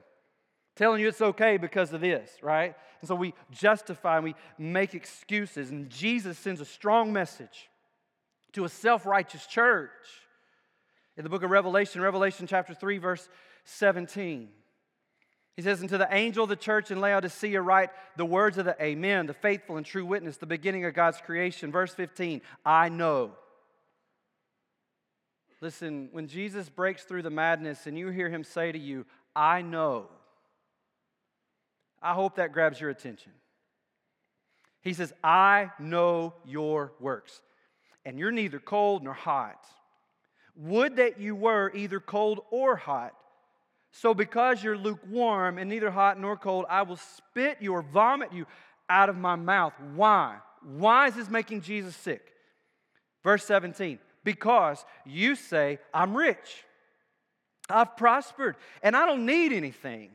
Telling 0.76 1.00
you 1.00 1.08
it's 1.08 1.22
okay 1.22 1.56
because 1.56 1.92
of 1.92 2.00
this, 2.00 2.30
right? 2.40 2.76
And 3.00 3.08
so 3.08 3.16
we 3.16 3.34
justify 3.50 4.16
and 4.16 4.24
we 4.24 4.36
make 4.58 4.94
excuses. 4.94 5.70
And 5.70 5.90
Jesus 5.90 6.38
sends 6.38 6.60
a 6.60 6.64
strong 6.64 7.12
message 7.12 7.68
to 8.52 8.64
a 8.64 8.68
self 8.68 9.06
righteous 9.06 9.44
church 9.46 9.90
in 11.16 11.24
the 11.24 11.30
book 11.30 11.42
of 11.42 11.50
Revelation, 11.50 12.00
Revelation 12.00 12.46
chapter 12.46 12.74
3, 12.74 12.98
verse 12.98 13.28
17. 13.64 14.48
He 15.56 15.62
says, 15.62 15.80
And 15.80 15.88
to 15.88 15.98
the 15.98 16.14
angel 16.14 16.44
of 16.44 16.50
the 16.50 16.56
church 16.56 16.90
in 16.90 17.00
Laodicea, 17.00 17.60
write 17.60 17.90
the 18.16 18.26
words 18.26 18.58
of 18.58 18.66
the 18.66 18.76
Amen, 18.82 19.26
the 19.26 19.32
faithful 19.32 19.78
and 19.78 19.86
true 19.86 20.04
witness, 20.04 20.36
the 20.36 20.46
beginning 20.46 20.84
of 20.84 20.92
God's 20.92 21.20
creation. 21.20 21.72
Verse 21.72 21.94
15, 21.94 22.42
I 22.64 22.90
know. 22.90 23.32
Listen, 25.62 26.10
when 26.12 26.28
Jesus 26.28 26.68
breaks 26.68 27.04
through 27.04 27.22
the 27.22 27.30
madness 27.30 27.86
and 27.86 27.98
you 27.98 28.10
hear 28.10 28.28
him 28.28 28.44
say 28.44 28.70
to 28.70 28.78
you, 28.78 29.06
I 29.34 29.62
know, 29.62 30.08
I 32.02 32.12
hope 32.12 32.36
that 32.36 32.52
grabs 32.52 32.78
your 32.78 32.90
attention. 32.90 33.32
He 34.82 34.92
says, 34.92 35.12
I 35.24 35.70
know 35.78 36.34
your 36.44 36.92
works, 37.00 37.40
and 38.04 38.18
you're 38.18 38.30
neither 38.30 38.58
cold 38.58 39.02
nor 39.02 39.14
hot. 39.14 39.66
Would 40.56 40.96
that 40.96 41.20
you 41.20 41.34
were 41.34 41.70
either 41.74 42.00
cold 42.00 42.40
or 42.50 42.76
hot. 42.76 43.14
So, 43.92 44.14
because 44.14 44.62
you're 44.62 44.76
lukewarm 44.76 45.58
and 45.58 45.70
neither 45.70 45.90
hot 45.90 46.20
nor 46.20 46.36
cold, 46.36 46.66
I 46.68 46.82
will 46.82 46.96
spit 46.96 47.58
you 47.60 47.72
or 47.72 47.82
vomit 47.82 48.32
you 48.32 48.46
out 48.88 49.08
of 49.08 49.16
my 49.16 49.36
mouth. 49.36 49.72
Why? 49.94 50.36
Why 50.62 51.08
is 51.08 51.14
this 51.14 51.30
making 51.30 51.62
Jesus 51.62 51.96
sick? 51.96 52.32
Verse 53.22 53.44
17 53.44 53.98
Because 54.24 54.84
you 55.04 55.34
say, 55.34 55.78
I'm 55.94 56.16
rich, 56.16 56.64
I've 57.68 57.96
prospered, 57.96 58.56
and 58.82 58.96
I 58.96 59.06
don't 59.06 59.26
need 59.26 59.52
anything, 59.52 60.10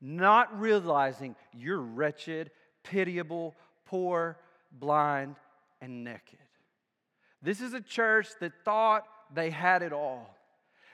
not 0.00 0.58
realizing 0.58 1.36
you're 1.52 1.80
wretched, 1.80 2.50
pitiable, 2.82 3.54
poor, 3.86 4.38
blind, 4.72 5.36
and 5.80 6.04
naked. 6.04 6.38
This 7.42 7.60
is 7.60 7.74
a 7.74 7.80
church 7.80 8.28
that 8.40 8.52
thought 8.64 9.04
they 9.34 9.50
had 9.50 9.82
it 9.82 9.92
all. 9.92 10.34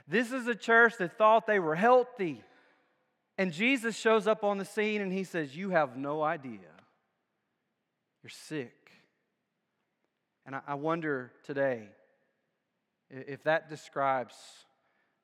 This 0.06 0.32
is 0.32 0.46
a 0.46 0.54
church 0.54 0.94
that 0.98 1.16
thought 1.16 1.46
they 1.46 1.58
were 1.58 1.74
healthy. 1.74 2.42
And 3.38 3.52
Jesus 3.52 3.96
shows 3.96 4.26
up 4.26 4.44
on 4.44 4.58
the 4.58 4.64
scene 4.64 5.00
and 5.00 5.12
he 5.12 5.24
says, 5.24 5.56
You 5.56 5.70
have 5.70 5.96
no 5.96 6.22
idea. 6.22 6.60
You're 8.22 8.30
sick. 8.30 8.72
And 10.46 10.56
I 10.66 10.74
wonder 10.74 11.32
today 11.44 11.88
if 13.10 13.42
that 13.44 13.68
describes 13.68 14.34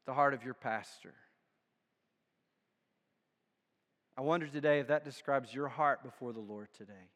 the 0.07 0.15
heart 0.15 0.35
of 0.35 0.45
your 0.45 0.55
pastor. 0.55 1.15
I 4.17 4.23
wonder 4.23 4.47
today 4.47 4.81
if 4.81 4.89
that 4.89 5.05
describes 5.05 5.53
your 5.55 5.69
heart 5.69 6.03
before 6.03 6.33
the 6.33 6.41
Lord 6.41 6.69
today. 6.77 7.09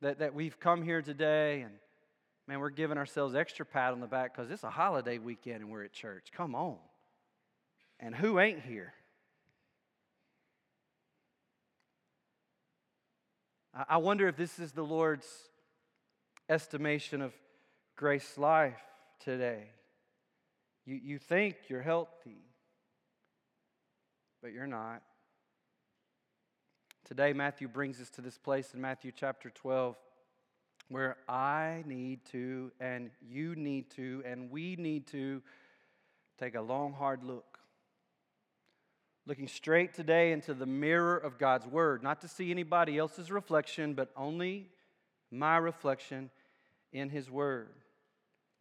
That, 0.00 0.20
that 0.20 0.34
we've 0.34 0.60
come 0.60 0.82
here 0.82 1.02
today 1.02 1.62
and 1.62 1.72
Man, 2.48 2.60
we're 2.60 2.70
giving 2.70 2.96
ourselves 2.96 3.34
extra 3.34 3.66
pat 3.66 3.92
on 3.92 4.00
the 4.00 4.06
back 4.06 4.34
because 4.34 4.50
it's 4.50 4.64
a 4.64 4.70
holiday 4.70 5.18
weekend 5.18 5.60
and 5.60 5.70
we're 5.70 5.84
at 5.84 5.92
church. 5.92 6.28
Come 6.34 6.54
on. 6.54 6.78
And 8.00 8.14
who 8.14 8.40
ain't 8.40 8.62
here? 8.62 8.94
I 13.86 13.98
wonder 13.98 14.26
if 14.28 14.36
this 14.36 14.58
is 14.58 14.72
the 14.72 14.82
Lord's 14.82 15.28
estimation 16.48 17.20
of 17.20 17.34
grace 17.96 18.38
life 18.38 18.80
today. 19.20 19.64
You, 20.86 20.98
you 21.02 21.18
think 21.18 21.56
you're 21.68 21.82
healthy, 21.82 22.46
but 24.40 24.52
you're 24.52 24.66
not. 24.66 25.02
Today, 27.04 27.34
Matthew 27.34 27.68
brings 27.68 28.00
us 28.00 28.08
to 28.10 28.22
this 28.22 28.38
place 28.38 28.72
in 28.72 28.80
Matthew 28.80 29.12
chapter 29.14 29.50
12 29.50 29.96
where 30.88 31.16
I 31.28 31.82
need 31.86 32.24
to, 32.32 32.72
and 32.80 33.10
you 33.20 33.54
need 33.54 33.90
to, 33.92 34.22
and 34.24 34.50
we 34.50 34.76
need 34.76 35.06
to 35.08 35.42
take 36.38 36.54
a 36.54 36.60
long, 36.60 36.92
hard 36.92 37.22
look. 37.22 37.58
Looking 39.26 39.48
straight 39.48 39.92
today 39.92 40.32
into 40.32 40.54
the 40.54 40.66
mirror 40.66 41.16
of 41.16 41.38
God's 41.38 41.66
Word, 41.66 42.02
not 42.02 42.22
to 42.22 42.28
see 42.28 42.50
anybody 42.50 42.96
else's 42.96 43.30
reflection, 43.30 43.92
but 43.92 44.10
only 44.16 44.70
my 45.30 45.58
reflection 45.58 46.30
in 46.92 47.10
His 47.10 47.30
Word. 47.30 47.68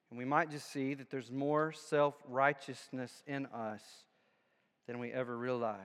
And 0.09 0.17
we 0.17 0.25
might 0.25 0.51
just 0.51 0.71
see 0.71 0.93
that 0.95 1.09
there's 1.09 1.31
more 1.31 1.71
self 1.71 2.15
righteousness 2.27 3.23
in 3.25 3.45
us 3.47 3.81
than 4.87 4.99
we 4.99 5.11
ever 5.11 5.37
realized. 5.37 5.79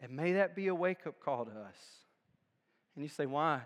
And 0.00 0.12
may 0.12 0.32
that 0.32 0.56
be 0.56 0.68
a 0.68 0.74
wake 0.74 1.06
up 1.06 1.20
call 1.20 1.44
to 1.44 1.50
us. 1.50 1.76
And 2.94 3.04
you 3.04 3.08
say, 3.08 3.26
why? 3.26 3.62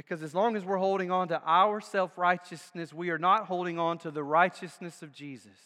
Because 0.00 0.22
as 0.22 0.34
long 0.34 0.56
as 0.56 0.64
we're 0.64 0.78
holding 0.78 1.10
on 1.10 1.28
to 1.28 1.42
our 1.44 1.78
self 1.78 2.16
righteousness, 2.16 2.90
we 2.90 3.10
are 3.10 3.18
not 3.18 3.44
holding 3.44 3.78
on 3.78 3.98
to 3.98 4.10
the 4.10 4.22
righteousness 4.22 5.02
of 5.02 5.12
Jesus, 5.12 5.58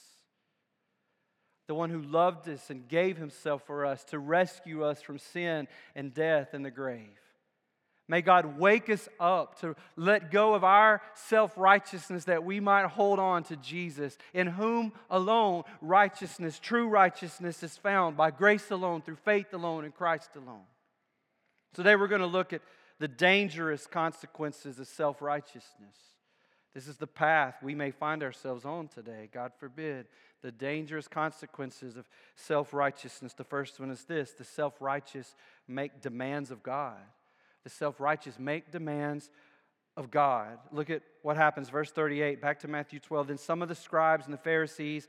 the 1.69 1.75
one 1.77 1.89
who 1.89 2.03
loved 2.03 2.49
us 2.49 2.69
and 2.69 2.89
gave 2.89 3.17
himself 3.17 3.63
for 3.65 3.87
us 3.87 4.03
to 4.07 4.19
rescue 4.19 4.83
us 4.83 5.01
from 5.01 5.21
sin 5.21 5.69
and 5.95 6.13
death 6.13 6.53
and 6.53 6.65
the 6.65 6.73
grave. 6.73 7.21
May 8.09 8.23
God 8.23 8.59
wake 8.59 8.91
us 8.91 9.09
up 9.21 9.61
to 9.61 9.77
let 9.95 10.33
go 10.33 10.55
of 10.55 10.65
our 10.65 11.01
self 11.15 11.57
righteousness 11.57 12.25
that 12.25 12.43
we 12.43 12.59
might 12.59 12.87
hold 12.87 13.21
on 13.21 13.45
to 13.45 13.57
Jesus, 13.57 14.19
in 14.33 14.49
whom 14.49 14.95
alone 15.11 15.63
righteousness, 15.81 16.59
true 16.59 16.89
righteousness, 16.89 17.63
is 17.63 17.77
found 17.77 18.17
by 18.17 18.33
grace 18.33 18.73
alone, 18.73 19.01
through 19.01 19.15
faith 19.15 19.55
alone, 19.55 19.85
in 19.85 19.93
Christ 19.93 20.31
alone. 20.35 20.65
Today 21.73 21.95
we're 21.95 22.09
going 22.09 22.21
to 22.21 22.27
look 22.27 22.53
at 22.53 22.63
the 22.99 23.09
dangerous 23.09 23.87
consequences 23.87 24.79
of 24.79 24.87
self 24.87 25.21
righteousness. 25.21 25.97
This 26.75 26.89
is 26.89 26.97
the 26.97 27.07
path 27.07 27.63
we 27.63 27.75
may 27.75 27.93
find 27.93 28.23
ourselves 28.23 28.65
on 28.65 28.89
today, 28.89 29.29
God 29.33 29.53
forbid. 29.59 30.07
The 30.43 30.51
dangerous 30.53 31.09
consequences 31.09 31.97
of 31.97 32.09
self 32.35 32.75
righteousness. 32.75 33.33
The 33.33 33.45
first 33.45 33.81
one 33.81 33.91
is 33.91 34.05
this 34.05 34.33
the 34.33 34.45
self 34.45 34.81
righteous 34.81 35.35
make 35.69 36.01
demands 36.01 36.51
of 36.51 36.63
God 36.63 36.99
the 37.65 37.71
self 37.71 37.99
righteous 37.99 38.39
make 38.39 38.71
demands 38.71 39.31
of 39.97 40.11
God. 40.11 40.59
Look 40.71 40.91
at 40.91 41.03
what 41.23 41.37
happens, 41.37 41.71
verse 41.71 41.91
38, 41.91 42.41
back 42.41 42.61
to 42.61 42.69
Matthew 42.69 43.01
12. 43.01 43.29
Then 43.29 43.39
some 43.39 43.63
of 43.63 43.69
the 43.69 43.75
scribes 43.75 44.27
and 44.27 44.35
the 44.35 44.39
Pharisees 44.39 45.09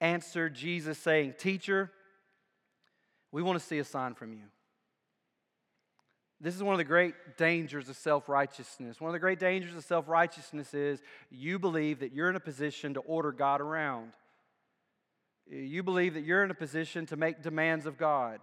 answered 0.00 0.54
Jesus, 0.54 0.98
saying, 0.98 1.34
Teacher, 1.38 1.90
we 3.32 3.42
want 3.42 3.58
to 3.58 3.64
see 3.64 3.78
a 3.78 3.84
sign 3.84 4.14
from 4.14 4.32
you. 4.32 4.42
This 6.40 6.54
is 6.54 6.62
one 6.62 6.74
of 6.74 6.78
the 6.78 6.84
great 6.84 7.14
dangers 7.38 7.88
of 7.88 7.96
self 7.96 8.28
righteousness. 8.28 9.00
One 9.00 9.08
of 9.08 9.14
the 9.14 9.18
great 9.18 9.38
dangers 9.38 9.74
of 9.74 9.84
self 9.84 10.08
righteousness 10.08 10.74
is 10.74 11.00
you 11.30 11.58
believe 11.58 12.00
that 12.00 12.12
you're 12.12 12.28
in 12.28 12.36
a 12.36 12.40
position 12.40 12.94
to 12.94 13.00
order 13.00 13.32
God 13.32 13.60
around. 13.60 14.12
You 15.48 15.82
believe 15.82 16.14
that 16.14 16.24
you're 16.24 16.44
in 16.44 16.50
a 16.50 16.54
position 16.54 17.06
to 17.06 17.16
make 17.16 17.42
demands 17.42 17.86
of 17.86 17.96
God. 17.96 18.40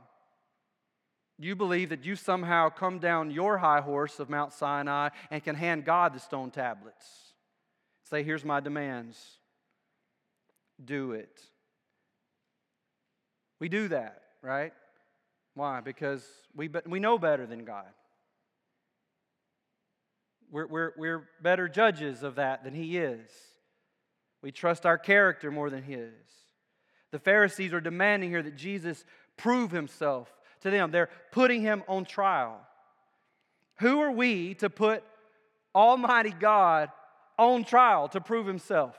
You 1.38 1.55
believe 1.55 1.89
that 1.89 2.05
you 2.05 2.15
somehow 2.15 2.69
come 2.69 3.00
down 3.00 3.31
your 3.31 3.57
high 3.57 3.81
horse 3.81 4.19
of 4.19 4.29
Mount 4.29 4.53
Sinai 4.53 5.09
and 5.29 5.43
can 5.43 5.55
hand 5.55 5.83
God 5.83 6.13
the 6.13 6.19
stone 6.19 6.51
tablets. 6.51 7.05
Say, 8.03 8.23
here's 8.23 8.45
my 8.45 8.59
demands. 8.59 9.19
Do 10.83 11.12
it. 11.13 11.41
We 13.60 13.69
do 13.69 13.88
that, 13.89 14.21
right? 14.41 14.73
Why? 15.55 15.81
Because 15.81 16.25
we, 16.55 16.69
we 16.85 16.99
know 16.99 17.17
better 17.17 17.45
than 17.45 17.65
God. 17.65 17.85
We're, 20.51 20.67
we're, 20.67 20.93
we're 20.97 21.29
better 21.41 21.67
judges 21.67 22.23
of 22.23 22.35
that 22.35 22.63
than 22.63 22.73
He 22.73 22.97
is. 22.97 23.29
We 24.41 24.51
trust 24.51 24.85
our 24.85 24.97
character 24.97 25.51
more 25.51 25.69
than 25.69 25.83
His. 25.83 26.11
The 27.11 27.19
Pharisees 27.19 27.73
are 27.73 27.81
demanding 27.81 28.29
here 28.29 28.43
that 28.43 28.55
Jesus 28.55 29.05
prove 29.37 29.71
Himself 29.71 30.33
to 30.63 30.71
them. 30.71 30.91
They're 30.91 31.09
putting 31.31 31.61
him 31.61 31.83
on 31.87 32.05
trial. 32.05 32.59
Who 33.79 34.01
are 34.01 34.11
we 34.11 34.55
to 34.55 34.69
put 34.69 35.03
Almighty 35.75 36.33
God 36.37 36.89
on 37.37 37.63
trial 37.63 38.07
to 38.09 38.21
prove 38.21 38.47
himself? 38.47 38.95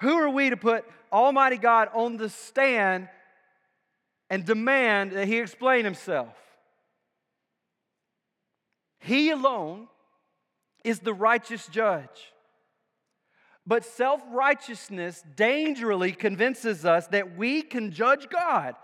Who 0.00 0.14
are 0.14 0.30
we 0.30 0.50
to 0.50 0.56
put 0.56 0.84
Almighty 1.12 1.58
God 1.58 1.88
on 1.92 2.16
the 2.16 2.28
stand 2.28 3.08
and 4.32 4.46
demand 4.46 5.12
that 5.12 5.28
he 5.28 5.38
explain 5.40 5.84
himself? 5.84 6.34
He 8.98 9.28
alone 9.28 9.88
is 10.84 11.00
the 11.00 11.12
righteous 11.12 11.66
judge. 11.66 12.32
But 13.66 13.84
self 13.84 14.22
righteousness 14.32 15.22
dangerously 15.36 16.12
convinces 16.12 16.86
us 16.86 17.08
that 17.08 17.36
we 17.36 17.60
can 17.60 17.90
judge 17.90 18.30
God 18.30 18.74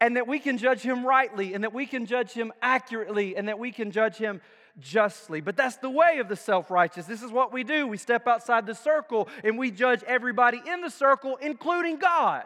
and 0.00 0.16
that 0.16 0.26
we 0.26 0.38
can 0.38 0.56
judge 0.56 0.80
him 0.80 1.06
rightly, 1.06 1.52
and 1.52 1.62
that 1.62 1.74
we 1.74 1.86
can 1.86 2.06
judge 2.06 2.32
him 2.32 2.50
accurately, 2.60 3.36
and 3.36 3.46
that 3.48 3.58
we 3.58 3.70
can 3.70 3.92
judge 3.92 4.16
him 4.16 4.40
justly. 4.80 5.40
But 5.42 5.54
that's 5.54 5.76
the 5.76 5.90
way 5.90 6.18
of 6.18 6.28
the 6.28 6.34
self 6.34 6.70
righteous. 6.70 7.04
This 7.04 7.22
is 7.22 7.30
what 7.30 7.52
we 7.52 7.62
do. 7.62 7.86
We 7.86 7.98
step 7.98 8.26
outside 8.26 8.64
the 8.64 8.74
circle 8.74 9.28
and 9.44 9.58
we 9.58 9.70
judge 9.70 10.02
everybody 10.04 10.62
in 10.66 10.80
the 10.80 10.88
circle, 10.88 11.36
including 11.36 11.98
God. 11.98 12.44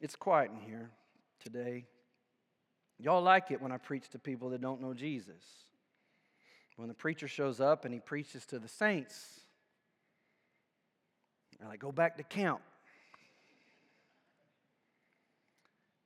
It's 0.00 0.16
quiet 0.16 0.50
in 0.50 0.60
here 0.66 0.90
today. 1.40 1.84
Y'all 2.98 3.22
like 3.22 3.50
it 3.50 3.60
when 3.60 3.72
I 3.72 3.78
preach 3.78 4.08
to 4.10 4.18
people 4.18 4.50
that 4.50 4.60
don't 4.60 4.80
know 4.80 4.94
Jesus. 4.94 5.42
When 6.76 6.88
the 6.88 6.94
preacher 6.94 7.28
shows 7.28 7.60
up 7.60 7.84
and 7.84 7.92
he 7.92 8.00
preaches 8.00 8.46
to 8.46 8.58
the 8.58 8.68
saints, 8.68 9.40
they're 11.58 11.68
like, 11.68 11.80
go 11.80 11.92
back 11.92 12.16
to 12.16 12.22
camp. 12.22 12.60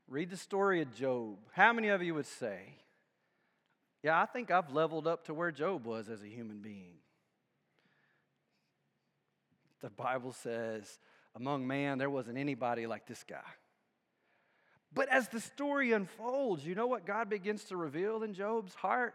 Read 0.08 0.30
the 0.30 0.36
story 0.36 0.82
of 0.82 0.94
Job. 0.94 1.36
How 1.52 1.72
many 1.72 1.88
of 1.88 2.02
you 2.02 2.14
would 2.14 2.26
say, 2.26 2.60
Yeah, 4.02 4.20
I 4.20 4.26
think 4.26 4.50
I've 4.50 4.72
leveled 4.72 5.06
up 5.06 5.24
to 5.26 5.34
where 5.34 5.50
Job 5.50 5.86
was 5.86 6.08
as 6.08 6.22
a 6.22 6.26
human 6.26 6.58
being? 6.58 6.98
The 9.80 9.90
Bible 9.90 10.32
says, 10.32 10.98
among 11.36 11.66
man, 11.66 11.98
there 11.98 12.10
wasn't 12.10 12.38
anybody 12.38 12.86
like 12.86 13.06
this 13.06 13.24
guy. 13.28 13.42
But 14.94 15.08
as 15.08 15.28
the 15.28 15.40
story 15.40 15.92
unfolds, 15.92 16.64
you 16.64 16.74
know 16.74 16.86
what 16.86 17.04
God 17.04 17.28
begins 17.28 17.64
to 17.64 17.76
reveal 17.76 18.22
in 18.22 18.32
Job's 18.32 18.74
heart? 18.74 19.14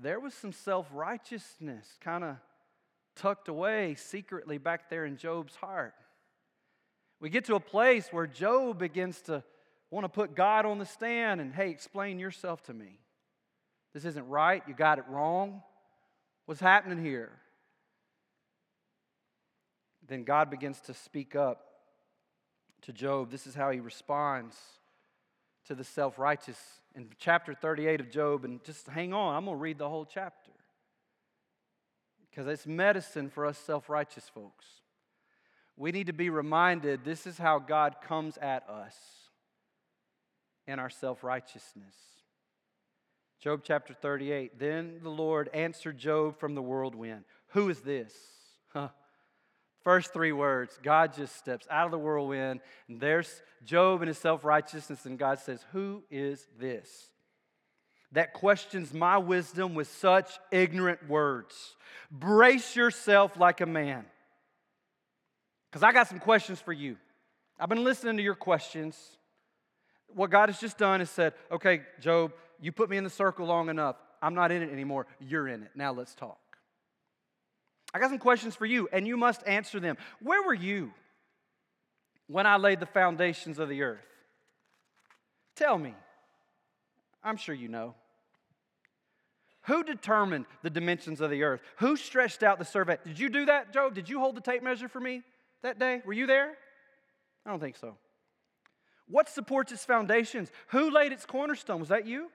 There 0.00 0.20
was 0.20 0.32
some 0.32 0.52
self 0.52 0.86
righteousness 0.92 1.86
kind 2.00 2.22
of 2.24 2.36
tucked 3.16 3.48
away 3.48 3.96
secretly 3.96 4.58
back 4.58 4.88
there 4.88 5.04
in 5.04 5.16
Job's 5.16 5.56
heart. 5.56 5.94
We 7.20 7.30
get 7.30 7.44
to 7.46 7.56
a 7.56 7.60
place 7.60 8.08
where 8.10 8.26
Job 8.26 8.78
begins 8.78 9.20
to 9.22 9.42
want 9.90 10.04
to 10.04 10.08
put 10.08 10.34
God 10.34 10.64
on 10.64 10.78
the 10.78 10.86
stand 10.86 11.40
and, 11.40 11.52
hey, 11.52 11.70
explain 11.70 12.18
yourself 12.18 12.62
to 12.64 12.74
me. 12.74 12.98
This 13.92 14.04
isn't 14.04 14.28
right. 14.28 14.62
You 14.66 14.74
got 14.74 14.98
it 14.98 15.04
wrong. 15.08 15.62
What's 16.46 16.60
happening 16.60 17.04
here? 17.04 17.30
Then 20.08 20.24
God 20.24 20.50
begins 20.50 20.80
to 20.82 20.94
speak 20.94 21.36
up 21.36 21.71
to 22.82 22.92
Job. 22.92 23.30
This 23.30 23.46
is 23.46 23.54
how 23.54 23.70
he 23.70 23.80
responds 23.80 24.56
to 25.66 25.74
the 25.74 25.84
self 25.84 26.18
righteous 26.18 26.58
in 26.94 27.08
chapter 27.18 27.54
38 27.54 28.00
of 28.00 28.10
Job. 28.10 28.44
And 28.44 28.62
just 28.64 28.86
hang 28.88 29.12
on, 29.12 29.34
I'm 29.34 29.44
going 29.44 29.56
to 29.56 29.62
read 29.62 29.78
the 29.78 29.88
whole 29.88 30.04
chapter 30.04 30.50
because 32.30 32.46
it's 32.46 32.66
medicine 32.66 33.30
for 33.30 33.46
us 33.46 33.58
self 33.58 33.88
righteous 33.88 34.28
folks 34.34 34.66
we 35.76 35.92
need 35.92 36.06
to 36.06 36.12
be 36.12 36.30
reminded 36.30 37.04
this 37.04 37.26
is 37.26 37.38
how 37.38 37.58
God 37.58 37.96
comes 38.06 38.36
at 38.38 38.68
us 38.68 38.96
in 40.66 40.78
our 40.78 40.90
self 40.90 41.24
righteousness. 41.24 41.94
Job 43.40 43.62
chapter 43.64 43.92
38. 43.92 44.58
Then 44.58 45.00
the 45.02 45.10
Lord 45.10 45.50
answered 45.52 45.98
Job 45.98 46.38
from 46.38 46.54
the 46.54 46.62
whirlwind. 46.62 47.24
Who 47.48 47.68
is 47.68 47.80
this? 47.80 48.14
Huh. 48.68 48.88
First 49.84 50.12
three 50.12 50.32
words 50.32 50.78
God 50.82 51.14
just 51.14 51.36
steps 51.36 51.66
out 51.70 51.86
of 51.86 51.90
the 51.90 51.98
whirlwind, 51.98 52.60
and 52.88 53.00
there's 53.00 53.42
Job 53.64 54.00
and 54.02 54.08
his 54.08 54.18
self 54.18 54.44
righteousness, 54.44 55.04
and 55.06 55.18
God 55.18 55.38
says, 55.38 55.64
Who 55.72 56.02
is 56.10 56.46
this? 56.58 57.10
That 58.12 58.34
questions 58.34 58.92
my 58.92 59.18
wisdom 59.18 59.74
with 59.74 59.88
such 59.88 60.30
ignorant 60.50 61.08
words. 61.08 61.76
Brace 62.10 62.76
yourself 62.76 63.38
like 63.38 63.60
a 63.60 63.66
man. 63.66 64.04
Because 65.70 65.82
I 65.82 65.92
got 65.92 66.08
some 66.08 66.18
questions 66.18 66.60
for 66.60 66.74
you. 66.74 66.98
I've 67.58 67.70
been 67.70 67.84
listening 67.84 68.18
to 68.18 68.22
your 68.22 68.34
questions. 68.34 68.98
What 70.08 70.30
God 70.30 70.50
has 70.50 70.60
just 70.60 70.76
done 70.76 71.00
is 71.00 71.08
said, 71.08 71.32
okay, 71.50 71.82
Job, 72.00 72.32
you 72.60 72.70
put 72.70 72.90
me 72.90 72.98
in 72.98 73.04
the 73.04 73.10
circle 73.10 73.46
long 73.46 73.70
enough. 73.70 73.96
I'm 74.20 74.34
not 74.34 74.52
in 74.52 74.62
it 74.62 74.70
anymore. 74.70 75.06
You're 75.18 75.48
in 75.48 75.62
it. 75.62 75.70
Now 75.74 75.92
let's 75.92 76.14
talk. 76.14 76.41
I 77.94 77.98
got 77.98 78.08
some 78.08 78.18
questions 78.18 78.54
for 78.56 78.66
you, 78.66 78.88
and 78.92 79.06
you 79.06 79.16
must 79.16 79.46
answer 79.46 79.78
them. 79.78 79.96
Where 80.20 80.42
were 80.42 80.54
you 80.54 80.92
when 82.26 82.46
I 82.46 82.56
laid 82.56 82.80
the 82.80 82.86
foundations 82.86 83.58
of 83.58 83.68
the 83.68 83.82
earth? 83.82 84.06
Tell 85.54 85.76
me. 85.78 85.94
I'm 87.22 87.36
sure 87.36 87.54
you 87.54 87.68
know. 87.68 87.94
Who 89.66 89.84
determined 89.84 90.46
the 90.62 90.70
dimensions 90.70 91.20
of 91.20 91.30
the 91.30 91.44
earth? 91.44 91.60
Who 91.76 91.96
stretched 91.96 92.42
out 92.42 92.58
the 92.58 92.64
survey? 92.64 92.98
Did 93.04 93.18
you 93.18 93.28
do 93.28 93.46
that, 93.46 93.72
Job? 93.72 93.94
Did 93.94 94.08
you 94.08 94.18
hold 94.18 94.36
the 94.36 94.40
tape 94.40 94.62
measure 94.62 94.88
for 94.88 94.98
me 94.98 95.22
that 95.62 95.78
day? 95.78 96.02
Were 96.04 96.12
you 96.12 96.26
there? 96.26 96.52
I 97.46 97.50
don't 97.50 97.60
think 97.60 97.76
so. 97.76 97.96
What 99.06 99.28
supports 99.28 99.70
its 99.70 99.84
foundations? 99.84 100.50
Who 100.68 100.90
laid 100.90 101.12
its 101.12 101.26
cornerstone? 101.26 101.78
Was 101.78 101.90
that 101.90 102.06
you? 102.06 102.30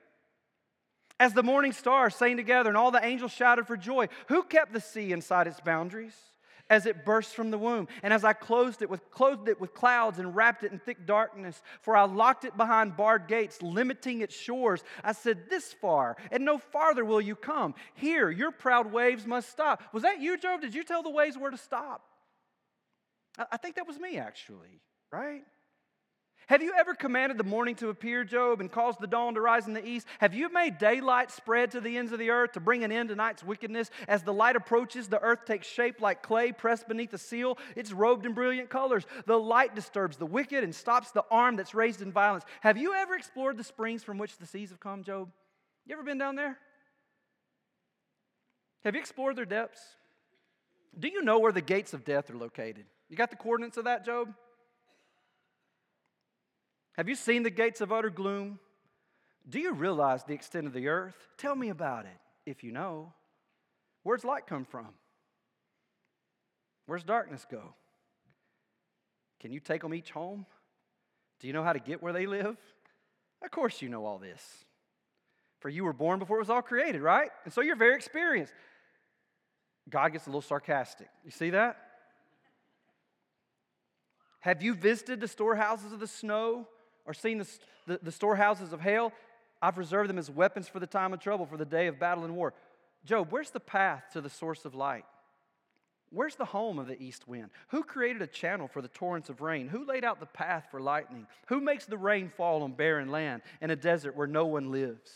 As 1.20 1.32
the 1.34 1.42
morning 1.42 1.72
stars 1.72 2.14
sang 2.14 2.36
together 2.36 2.68
and 2.68 2.76
all 2.76 2.90
the 2.90 3.04
angels 3.04 3.32
shouted 3.32 3.66
for 3.66 3.76
joy, 3.76 4.08
who 4.28 4.42
kept 4.42 4.72
the 4.72 4.80
sea 4.80 5.12
inside 5.12 5.46
its 5.46 5.60
boundaries? 5.60 6.14
as 6.70 6.86
it 6.86 7.04
burst 7.04 7.34
from 7.34 7.50
the 7.50 7.58
womb. 7.58 7.88
And 8.02 8.12
as 8.12 8.24
I 8.24 8.32
closed 8.32 8.82
it 8.82 8.90
with 8.90 9.10
clothed 9.10 9.48
it 9.48 9.60
with 9.60 9.74
clouds 9.74 10.18
and 10.18 10.34
wrapped 10.34 10.64
it 10.64 10.72
in 10.72 10.78
thick 10.78 11.06
darkness, 11.06 11.62
for 11.80 11.96
I 11.96 12.04
locked 12.04 12.44
it 12.44 12.56
behind 12.56 12.96
barred 12.96 13.26
gates, 13.26 13.62
limiting 13.62 14.20
its 14.20 14.36
shores. 14.36 14.82
I 15.02 15.12
said, 15.12 15.48
This 15.48 15.72
far, 15.72 16.16
and 16.30 16.44
no 16.44 16.58
farther 16.58 17.04
will 17.04 17.20
you 17.20 17.36
come. 17.36 17.74
Here, 17.94 18.30
your 18.30 18.50
proud 18.50 18.92
waves 18.92 19.26
must 19.26 19.50
stop. 19.50 19.82
Was 19.92 20.02
that 20.02 20.20
you, 20.20 20.36
Job? 20.36 20.60
Did 20.60 20.74
you 20.74 20.84
tell 20.84 21.02
the 21.02 21.10
waves 21.10 21.38
where 21.38 21.50
to 21.50 21.56
stop? 21.56 22.02
I 23.52 23.56
think 23.56 23.76
that 23.76 23.86
was 23.86 23.98
me, 23.98 24.18
actually, 24.18 24.80
right? 25.12 25.44
Have 26.48 26.62
you 26.62 26.72
ever 26.78 26.94
commanded 26.94 27.36
the 27.36 27.44
morning 27.44 27.74
to 27.74 27.90
appear, 27.90 28.24
Job, 28.24 28.62
and 28.62 28.72
caused 28.72 29.00
the 29.00 29.06
dawn 29.06 29.34
to 29.34 29.40
rise 29.42 29.66
in 29.66 29.74
the 29.74 29.86
east? 29.86 30.06
Have 30.18 30.32
you 30.32 30.50
made 30.50 30.78
daylight 30.78 31.30
spread 31.30 31.72
to 31.72 31.80
the 31.80 31.98
ends 31.98 32.10
of 32.10 32.18
the 32.18 32.30
earth 32.30 32.52
to 32.52 32.60
bring 32.60 32.84
an 32.84 32.90
end 32.90 33.10
to 33.10 33.14
night's 33.14 33.44
wickedness? 33.44 33.90
As 34.08 34.22
the 34.22 34.32
light 34.32 34.56
approaches, 34.56 35.08
the 35.08 35.20
earth 35.20 35.44
takes 35.44 35.66
shape 35.66 36.00
like 36.00 36.22
clay 36.22 36.52
pressed 36.52 36.88
beneath 36.88 37.12
a 37.12 37.18
seal. 37.18 37.58
It's 37.76 37.92
robed 37.92 38.24
in 38.24 38.32
brilliant 38.32 38.70
colors. 38.70 39.04
The 39.26 39.38
light 39.38 39.74
disturbs 39.74 40.16
the 40.16 40.24
wicked 40.24 40.64
and 40.64 40.74
stops 40.74 41.10
the 41.10 41.24
arm 41.30 41.56
that's 41.56 41.74
raised 41.74 42.00
in 42.00 42.10
violence. 42.10 42.44
Have 42.62 42.78
you 42.78 42.94
ever 42.94 43.14
explored 43.14 43.58
the 43.58 43.64
springs 43.64 44.02
from 44.02 44.16
which 44.16 44.38
the 44.38 44.46
seas 44.46 44.70
have 44.70 44.80
come, 44.80 45.04
Job? 45.04 45.28
You 45.84 45.92
ever 45.92 46.02
been 46.02 46.16
down 46.16 46.34
there? 46.34 46.56
Have 48.84 48.94
you 48.94 49.00
explored 49.02 49.36
their 49.36 49.44
depths? 49.44 49.82
Do 50.98 51.08
you 51.08 51.20
know 51.20 51.40
where 51.40 51.52
the 51.52 51.60
gates 51.60 51.92
of 51.92 52.06
death 52.06 52.30
are 52.30 52.38
located? 52.38 52.86
You 53.10 53.16
got 53.18 53.28
the 53.28 53.36
coordinates 53.36 53.76
of 53.76 53.84
that, 53.84 54.06
Job? 54.06 54.32
Have 56.98 57.08
you 57.08 57.14
seen 57.14 57.44
the 57.44 57.50
gates 57.50 57.80
of 57.80 57.92
utter 57.92 58.10
gloom? 58.10 58.58
Do 59.48 59.60
you 59.60 59.72
realize 59.72 60.24
the 60.24 60.34
extent 60.34 60.66
of 60.66 60.72
the 60.72 60.88
earth? 60.88 61.14
Tell 61.36 61.54
me 61.54 61.68
about 61.68 62.06
it, 62.06 62.18
if 62.44 62.64
you 62.64 62.72
know. 62.72 63.12
Where's 64.02 64.24
light 64.24 64.48
come 64.48 64.64
from? 64.64 64.88
Where's 66.86 67.04
darkness 67.04 67.46
go? 67.48 67.62
Can 69.38 69.52
you 69.52 69.60
take 69.60 69.82
them 69.82 69.94
each 69.94 70.10
home? 70.10 70.44
Do 71.38 71.46
you 71.46 71.52
know 71.52 71.62
how 71.62 71.72
to 71.72 71.78
get 71.78 72.02
where 72.02 72.12
they 72.12 72.26
live? 72.26 72.56
Of 73.44 73.50
course, 73.52 73.80
you 73.80 73.88
know 73.88 74.04
all 74.04 74.18
this. 74.18 74.42
For 75.60 75.68
you 75.68 75.84
were 75.84 75.92
born 75.92 76.18
before 76.18 76.38
it 76.38 76.40
was 76.40 76.50
all 76.50 76.62
created, 76.62 77.00
right? 77.00 77.30
And 77.44 77.54
so 77.54 77.60
you're 77.60 77.76
very 77.76 77.94
experienced. 77.94 78.52
God 79.88 80.12
gets 80.12 80.26
a 80.26 80.30
little 80.30 80.42
sarcastic. 80.42 81.06
You 81.24 81.30
see 81.30 81.50
that? 81.50 81.76
Have 84.40 84.64
you 84.64 84.74
visited 84.74 85.20
the 85.20 85.28
storehouses 85.28 85.92
of 85.92 86.00
the 86.00 86.08
snow 86.08 86.66
or 87.08 87.14
seen 87.14 87.38
the, 87.38 87.48
the, 87.86 88.00
the 88.02 88.12
storehouses 88.12 88.72
of 88.72 88.80
hail, 88.80 89.12
I've 89.60 89.78
reserved 89.78 90.08
them 90.08 90.18
as 90.18 90.30
weapons 90.30 90.68
for 90.68 90.78
the 90.78 90.86
time 90.86 91.12
of 91.12 91.20
trouble, 91.20 91.46
for 91.46 91.56
the 91.56 91.64
day 91.64 91.88
of 91.88 91.98
battle 91.98 92.24
and 92.24 92.36
war. 92.36 92.54
Job, 93.04 93.28
where's 93.30 93.50
the 93.50 93.58
path 93.58 94.04
to 94.12 94.20
the 94.20 94.30
source 94.30 94.64
of 94.64 94.74
light? 94.74 95.06
Where's 96.10 96.36
the 96.36 96.44
home 96.44 96.78
of 96.78 96.86
the 96.86 97.00
east 97.02 97.26
wind? 97.26 97.50
Who 97.68 97.82
created 97.82 98.22
a 98.22 98.26
channel 98.26 98.68
for 98.68 98.80
the 98.82 98.88
torrents 98.88 99.28
of 99.28 99.40
rain? 99.40 99.68
Who 99.68 99.84
laid 99.84 100.04
out 100.04 100.20
the 100.20 100.26
path 100.26 100.66
for 100.70 100.80
lightning? 100.80 101.26
Who 101.48 101.60
makes 101.60 101.86
the 101.86 101.98
rain 101.98 102.30
fall 102.34 102.62
on 102.62 102.72
barren 102.72 103.10
land 103.10 103.42
in 103.60 103.70
a 103.70 103.76
desert 103.76 104.16
where 104.16 104.26
no 104.26 104.46
one 104.46 104.70
lives? 104.70 105.10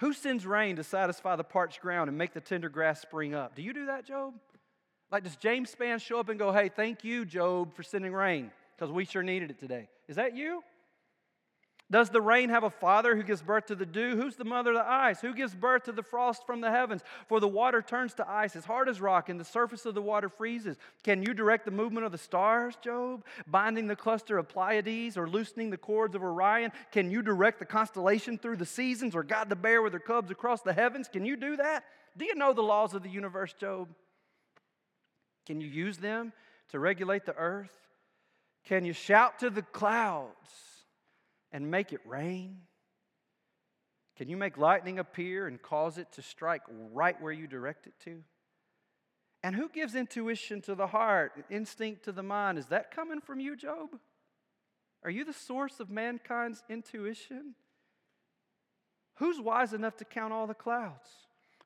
Who 0.00 0.12
sends 0.12 0.46
rain 0.46 0.76
to 0.76 0.84
satisfy 0.84 1.36
the 1.36 1.44
parched 1.44 1.80
ground 1.80 2.08
and 2.08 2.18
make 2.18 2.32
the 2.32 2.40
tender 2.40 2.68
grass 2.68 3.00
spring 3.00 3.34
up? 3.34 3.54
Do 3.54 3.62
you 3.62 3.72
do 3.72 3.86
that, 3.86 4.06
Job? 4.06 4.34
Like, 5.10 5.24
does 5.24 5.36
James 5.36 5.74
Spann 5.74 6.00
show 6.00 6.18
up 6.18 6.28
and 6.28 6.38
go, 6.38 6.52
hey, 6.52 6.68
thank 6.68 7.04
you, 7.04 7.24
Job, 7.24 7.74
for 7.74 7.82
sending 7.82 8.12
rain? 8.12 8.50
Because 8.76 8.90
we 8.90 9.04
sure 9.04 9.22
needed 9.22 9.50
it 9.50 9.58
today. 9.58 9.88
Is 10.08 10.16
that 10.16 10.36
you? 10.36 10.62
Does 11.90 12.08
the 12.08 12.20
rain 12.20 12.48
have 12.48 12.64
a 12.64 12.70
father 12.70 13.14
who 13.14 13.22
gives 13.22 13.42
birth 13.42 13.66
to 13.66 13.74
the 13.74 13.84
dew? 13.84 14.16
Who's 14.16 14.36
the 14.36 14.44
mother 14.44 14.70
of 14.70 14.78
the 14.78 14.90
ice? 14.90 15.20
Who 15.20 15.34
gives 15.34 15.54
birth 15.54 15.84
to 15.84 15.92
the 15.92 16.02
frost 16.02 16.46
from 16.46 16.62
the 16.62 16.70
heavens? 16.70 17.02
For 17.28 17.40
the 17.40 17.48
water 17.48 17.82
turns 17.82 18.14
to 18.14 18.28
ice 18.28 18.56
as 18.56 18.64
hard 18.64 18.88
as 18.88 19.02
rock, 19.02 19.28
and 19.28 19.38
the 19.38 19.44
surface 19.44 19.84
of 19.84 19.94
the 19.94 20.00
water 20.00 20.30
freezes. 20.30 20.78
Can 21.02 21.22
you 21.22 21.34
direct 21.34 21.66
the 21.66 21.70
movement 21.70 22.06
of 22.06 22.12
the 22.12 22.18
stars, 22.18 22.74
Job? 22.82 23.22
Binding 23.46 23.86
the 23.86 23.96
cluster 23.96 24.38
of 24.38 24.48
Pleiades 24.48 25.18
or 25.18 25.28
loosening 25.28 25.68
the 25.68 25.76
cords 25.76 26.14
of 26.14 26.22
Orion? 26.22 26.72
Can 26.90 27.10
you 27.10 27.20
direct 27.20 27.58
the 27.58 27.66
constellation 27.66 28.38
through 28.38 28.56
the 28.56 28.66
seasons 28.66 29.14
or 29.14 29.22
guide 29.22 29.50
the 29.50 29.56
bear 29.56 29.82
with 29.82 29.92
her 29.92 29.98
cubs 29.98 30.30
across 30.30 30.62
the 30.62 30.72
heavens? 30.72 31.06
Can 31.06 31.26
you 31.26 31.36
do 31.36 31.56
that? 31.58 31.84
Do 32.16 32.24
you 32.24 32.34
know 32.34 32.54
the 32.54 32.62
laws 32.62 32.94
of 32.94 33.02
the 33.02 33.10
universe, 33.10 33.52
Job? 33.52 33.88
Can 35.46 35.60
you 35.60 35.68
use 35.68 35.98
them 35.98 36.32
to 36.70 36.78
regulate 36.78 37.26
the 37.26 37.36
earth? 37.36 37.83
Can 38.64 38.84
you 38.84 38.92
shout 38.92 39.38
to 39.40 39.50
the 39.50 39.62
clouds 39.62 40.50
and 41.52 41.70
make 41.70 41.92
it 41.92 42.00
rain? 42.06 42.62
Can 44.16 44.28
you 44.28 44.36
make 44.36 44.56
lightning 44.56 44.98
appear 44.98 45.46
and 45.46 45.60
cause 45.60 45.98
it 45.98 46.12
to 46.12 46.22
strike 46.22 46.62
right 46.92 47.20
where 47.20 47.32
you 47.32 47.46
direct 47.46 47.86
it 47.86 47.94
to? 48.04 48.22
And 49.42 49.54
who 49.54 49.68
gives 49.68 49.94
intuition 49.94 50.62
to 50.62 50.74
the 50.74 50.86
heart, 50.86 51.44
instinct 51.50 52.04
to 52.04 52.12
the 52.12 52.22
mind? 52.22 52.58
Is 52.58 52.66
that 52.66 52.94
coming 52.94 53.20
from 53.20 53.40
you, 53.40 53.56
Job? 53.56 53.90
Are 55.02 55.10
you 55.10 55.24
the 55.24 55.34
source 55.34 55.80
of 55.80 55.90
mankind's 55.90 56.62
intuition? 56.70 57.54
Who's 59.16 59.38
wise 59.38 59.74
enough 59.74 59.96
to 59.98 60.04
count 60.04 60.32
all 60.32 60.46
the 60.46 60.54
clouds? 60.54 61.10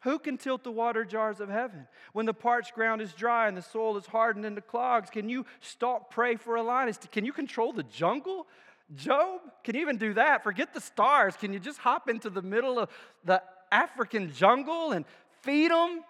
Who 0.02 0.18
can 0.18 0.36
tilt 0.36 0.62
the 0.62 0.70
water 0.70 1.04
jars 1.04 1.40
of 1.40 1.48
heaven? 1.48 1.88
When 2.12 2.26
the 2.26 2.34
parched 2.34 2.74
ground 2.74 3.02
is 3.02 3.12
dry 3.12 3.48
and 3.48 3.56
the 3.56 3.62
soil 3.62 3.96
is 3.96 4.06
hardened 4.06 4.46
into 4.46 4.60
clogs, 4.60 5.10
can 5.10 5.28
you 5.28 5.44
stalk 5.60 6.10
prey 6.10 6.36
for 6.36 6.56
a 6.56 6.62
lion? 6.62 6.92
Can 7.10 7.24
you 7.24 7.32
control 7.32 7.72
the 7.72 7.82
jungle? 7.82 8.46
Job, 8.94 9.40
can 9.64 9.74
you 9.74 9.82
even 9.82 9.96
do 9.96 10.14
that? 10.14 10.44
Forget 10.44 10.72
the 10.72 10.80
stars. 10.80 11.36
Can 11.36 11.52
you 11.52 11.58
just 11.58 11.78
hop 11.78 12.08
into 12.08 12.30
the 12.30 12.42
middle 12.42 12.78
of 12.78 12.90
the 13.24 13.42
African 13.72 14.32
jungle 14.32 14.92
and 14.92 15.04
feed 15.42 15.70
them? 15.70 16.04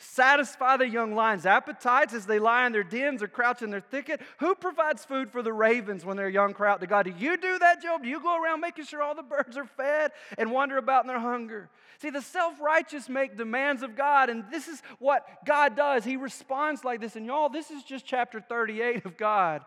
Satisfy 0.00 0.76
the 0.76 0.88
young 0.88 1.16
lion's 1.16 1.44
appetites 1.44 2.14
as 2.14 2.24
they 2.24 2.38
lie 2.38 2.66
in 2.66 2.72
their 2.72 2.84
dens 2.84 3.20
or 3.20 3.26
crouch 3.26 3.62
in 3.62 3.70
their 3.70 3.80
thicket. 3.80 4.20
Who 4.38 4.54
provides 4.54 5.04
food 5.04 5.28
for 5.28 5.42
the 5.42 5.52
ravens 5.52 6.04
when 6.04 6.16
their 6.16 6.28
young 6.28 6.54
cry 6.54 6.70
out 6.70 6.80
to 6.80 6.86
God? 6.86 7.06
Do 7.06 7.14
you 7.18 7.36
do 7.36 7.58
that, 7.58 7.82
Job? 7.82 8.04
Do 8.04 8.08
you 8.08 8.20
go 8.20 8.40
around 8.40 8.60
making 8.60 8.84
sure 8.84 9.02
all 9.02 9.16
the 9.16 9.24
birds 9.24 9.56
are 9.56 9.66
fed 9.66 10.12
and 10.38 10.52
wander 10.52 10.76
about 10.76 11.02
in 11.02 11.08
their 11.08 11.18
hunger? 11.18 11.68
See, 12.00 12.10
the 12.10 12.22
self 12.22 12.60
righteous 12.60 13.08
make 13.08 13.36
demands 13.36 13.82
of 13.82 13.96
God, 13.96 14.30
and 14.30 14.44
this 14.52 14.68
is 14.68 14.82
what 15.00 15.26
God 15.44 15.74
does. 15.74 16.04
He 16.04 16.16
responds 16.16 16.84
like 16.84 17.00
this. 17.00 17.16
And 17.16 17.26
y'all, 17.26 17.48
this 17.48 17.72
is 17.72 17.82
just 17.82 18.06
chapter 18.06 18.40
38 18.40 19.04
of 19.04 19.16
God 19.16 19.64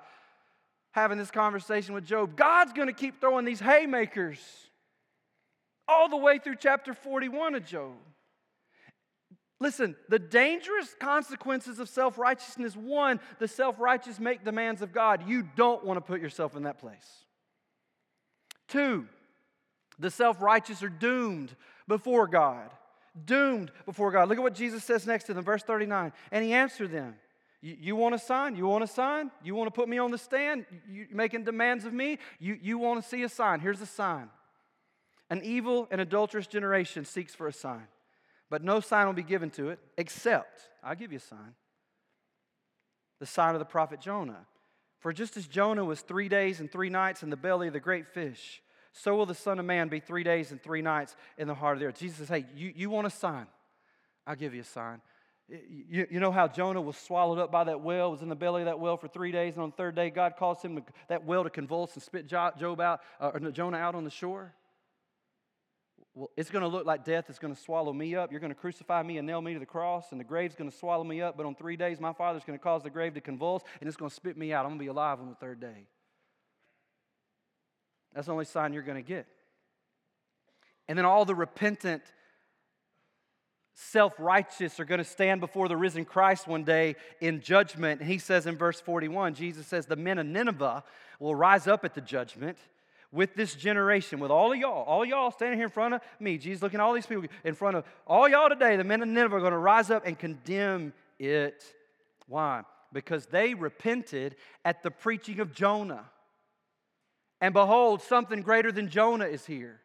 having 0.91 1.17
this 1.17 1.32
conversation 1.32 1.94
with 1.94 2.06
Job. 2.06 2.36
God's 2.38 2.74
going 2.74 2.88
to 2.88 2.94
keep 2.94 3.20
throwing 3.20 3.46
these 3.46 3.60
haymakers 3.60 4.39
all 5.88 6.10
the 6.10 6.17
way 6.17 6.38
through 6.38 6.56
chapter 6.56 6.94
41 6.94 7.56
of 7.56 7.65
Job. 7.65 7.94
Listen, 9.62 9.95
the 10.10 10.17
dangerous 10.17 10.95
consequences 11.00 11.78
of 11.78 11.88
self 11.88 12.17
righteousness 12.17 12.76
one, 12.76 13.19
the 13.38 13.47
self 13.47 13.80
righteous 13.80 14.19
make 14.19 14.43
demands 14.43 14.82
of 14.82 14.91
God. 14.91 15.30
You 15.30 15.47
don't 15.56 15.86
want 15.86 15.97
to 15.97 16.02
put 16.02 16.19
yourself 16.19 16.56
in 16.56 16.63
that 16.63 16.80
place. 16.80 17.26
Two, 18.67 19.06
the 20.00 20.10
self 20.10 20.41
righteous 20.41 20.82
are 20.82 20.89
doomed 20.89 21.56
before 21.88 22.28
God. 22.28 22.71
Doomed 23.26 23.71
before 23.86 24.10
God. 24.12 24.30
Look 24.30 24.39
at 24.39 24.43
what 24.43 24.56
Jesus 24.56 24.84
says 24.84 25.06
next 25.06 25.26
to 25.26 25.34
them, 25.36 25.43
verse 25.43 25.62
39. 25.62 26.12
And 26.32 26.43
he 26.43 26.54
answered 26.54 26.91
them. 26.91 27.15
You, 27.62 27.95
want 27.95 28.15
a 28.15 28.19
sign? 28.19 28.56
You 28.56 28.65
want 28.65 28.84
a 28.84 28.88
sign? 28.88 29.30
You 29.43 29.54
want 29.54 29.67
to 29.67 29.71
put 29.71 29.88
me 29.88 30.00
on 30.00 30.10
the 30.10 30.17
stand? 30.17 30.65
You 30.89 31.06
making 31.12 31.43
demands 31.43 31.86
of 31.86 31.93
me? 31.93 32.17
You, 32.39 32.58
you 32.60 32.80
want 32.80 33.04
to 33.04 33.08
see 33.08 33.21
a 33.21 33.30
sign? 33.30 33.60
Here's 33.60 33.82
a 33.82 33.86
sign. 33.86 34.30
An 35.30 35.43
evil 35.43 35.88
and 35.91 36.02
adulterous 36.02 36.47
generation 36.47 37.06
seeks 37.06 37.36
for 37.36 37.47
a 37.47 37.54
sign 37.54 37.86
but 38.52 38.62
no 38.62 38.82
sign 38.82 39.08
will 39.08 39.14
be 39.14 39.24
given 39.24 39.50
to 39.52 39.70
it 39.70 39.80
except, 39.98 40.70
I'll 40.84 40.94
give 40.94 41.14
you 41.14 41.18
a 41.18 41.22
sign, 41.22 41.56
the 43.20 43.26
sign 43.26 43.56
of 43.56 43.60
the 43.60 43.66
prophet 43.66 44.02
Jonah. 44.02 44.46
For 45.00 45.14
just 45.14 45.38
as 45.38 45.48
Jonah 45.48 45.86
was 45.86 46.02
three 46.02 46.28
days 46.28 46.60
and 46.60 46.70
three 46.70 46.90
nights 46.90 47.24
in 47.24 47.30
the 47.32 47.38
belly 47.38 47.68
of 47.68 47.74
the 47.74 47.80
great 47.80 48.08
fish, 48.08 48.62
so 48.92 49.16
will 49.16 49.26
the 49.26 49.34
Son 49.34 49.58
of 49.58 49.66
Man 49.66 49.88
be 49.88 50.02
three 50.02 50.24
days 50.24 50.52
and 50.52 50.62
three 50.62 50.82
nights 50.82 51.16
in 51.38 51.48
the 51.48 51.56
heart 51.56 51.78
of 51.78 51.80
the 51.80 51.88
earth. 51.88 51.98
Jesus 51.98 52.18
says, 52.18 52.28
Hey, 52.28 52.46
you, 52.54 52.74
you 52.76 52.90
want 52.90 53.08
a 53.08 53.10
sign? 53.10 53.48
I'll 54.28 54.36
give 54.36 54.54
you 54.54 54.62
a 54.62 54.66
sign. 54.66 55.02
You, 55.50 56.08
you 56.12 56.20
know 56.20 56.32
how 56.32 56.48
Jonah 56.48 56.82
was 56.82 56.98
swallowed 56.98 57.40
up 57.40 57.52
by 57.52 57.64
that 57.64 57.82
whale, 57.82 58.12
was 58.12 58.22
in 58.22 58.30
the 58.30 58.36
belly 58.36 58.62
of 58.62 58.66
that 58.66 58.80
whale 58.80 58.98
for 58.98 59.08
three 59.08 59.32
days, 59.32 59.54
and 59.54 59.64
on 59.64 59.70
the 59.70 59.76
third 59.78 59.96
day, 59.96 60.10
God 60.10 60.34
caused 60.38 60.62
him 60.62 60.84
that 61.08 61.26
whale 61.26 61.46
to 61.46 61.50
convulse 61.50 61.94
and 61.94 62.04
spit 62.04 62.28
Job 62.28 62.82
out, 62.82 63.00
uh, 63.20 63.32
or 63.34 63.40
Jonah 63.52 63.78
out 63.78 63.96
on 63.96 64.04
the 64.04 64.10
shore? 64.10 64.54
Well, 66.13 66.30
it's 66.36 66.50
going 66.50 66.63
to 66.63 66.67
look 66.67 66.86
like 66.86 67.06
death 67.06 67.30
is 67.30 67.39
going 67.39 67.56
to 67.56 67.60
swallow 67.60 67.93
me 67.93 68.15
up. 68.15 68.32
You're 68.32 68.41
going 68.41 68.54
to 68.54 68.60
crucify 68.60 69.02
me 69.02 69.17
and 69.17 69.26
nail 69.26 69.41
me 69.41 69.54
to 69.54 69.60
the 69.60 69.65
cross, 69.65 70.12
and 70.12 70.19
the 70.19 70.26
grave's 70.26 70.56
going 70.56 70.69
to 70.69 70.76
swallow 70.76 71.06
me 71.06 71.21
up. 71.21 71.38
But 71.38 71.45
on 71.45 71.56
three 71.56 71.78
days, 71.78 72.02
my 72.02 72.12
Father's 72.12 72.43
going 72.43 72.60
to 72.60 72.63
cause 72.63 72.84
the 72.84 72.89
grave 72.89 73.13
to 73.13 73.21
convulse, 73.21 73.63
and 73.80 73.88
it's 73.88 73.95
going 73.95 74.10
to 74.10 74.15
spit 74.15 74.36
me 74.36 74.52
out. 74.52 74.65
I'm 74.65 74.71
going 74.71 74.80
to 74.80 74.84
be 74.84 74.89
alive 74.89 75.21
on 75.21 75.30
the 75.30 75.36
third 75.36 75.62
day. 75.62 75.88
That's 78.13 78.28
the 78.28 78.34
only 78.34 78.45
sign 78.45 78.74
you're 78.74 78.84
going 78.84 79.02
to 79.02 79.08
get. 79.08 79.26
And 80.89 80.97
then 80.97 81.06
all 81.06 81.24
the 81.24 81.36
repentant, 81.36 82.04
self 83.74 84.13
righteous 84.19 84.82
are 84.82 84.86
going 84.86 84.97
to 84.97 85.06
stand 85.06 85.39
before 85.39 85.69
the 85.69 85.78
risen 85.78 86.04
Christ 86.04 86.45
one 86.45 86.65
day 86.65 86.97
in 87.21 87.39
judgment. 87.39 88.02
And 88.02 88.10
he 88.10 88.17
says 88.17 88.45
in 88.45 88.58
verse 88.58 88.82
41, 88.82 89.36
Jesus 89.36 89.65
says, 89.65 89.86
The 89.86 89.95
men 89.95 90.19
of 90.19 90.26
Nineveh 90.26 90.84
will 91.19 91.36
rise 91.36 91.67
up 91.67 91.86
at 91.86 91.93
the 91.93 92.02
judgment 92.02 92.58
with 93.12 93.36
this 93.36 93.56
generation, 93.56 94.19
with 94.19 94.32
all 94.32 94.54
of 94.54 94.58
y'all, 94.58 94.84
all 94.84 95.04
y'all 95.04 95.32
standing 95.32 95.58
here 95.58 95.65
in 95.65 95.71
front 95.71 95.93
of 95.93 96.02
me. 96.19 96.38
Jesus 96.38 96.62
looking 96.62 96.80
at 96.80 96.84
all 96.84 96.93
these 96.93 97.06
people 97.06 97.26
in 97.43 97.56
front 97.56 97.76
of 97.78 97.84
all 98.08 98.28
y'all 98.30 98.50
today. 98.50 98.78
The 98.78 98.84
men 98.84 99.02
of 99.02 99.10
Nineveh 99.10 99.36
are 99.36 99.39
going 99.41 99.52
to 99.52 99.58
rise 99.58 99.91
up 99.91 100.06
and 100.06 100.17
condemn 100.17 100.93
it. 101.19 101.63
Why? 102.28 102.63
Because 102.93 103.26
they 103.26 103.54
repented 103.54 104.36
at 104.63 104.84
the 104.84 104.91
preaching 104.91 105.39
of 105.39 105.54
Jonah. 105.54 106.06
And 107.41 107.54
behold, 107.54 108.02
something 108.02 108.41
greater 108.41 108.71
than 108.71 108.88
Jonah 108.89 109.26
is 109.26 109.45
here. 109.45 109.82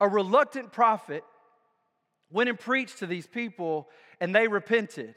A 0.00 0.08
reluctant 0.08 0.72
prophet 0.72 1.24
went 2.30 2.48
and 2.48 2.58
preached 2.58 2.98
to 2.98 3.06
these 3.06 3.26
people, 3.26 3.88
and 4.20 4.34
they 4.34 4.48
repented. 4.48 5.14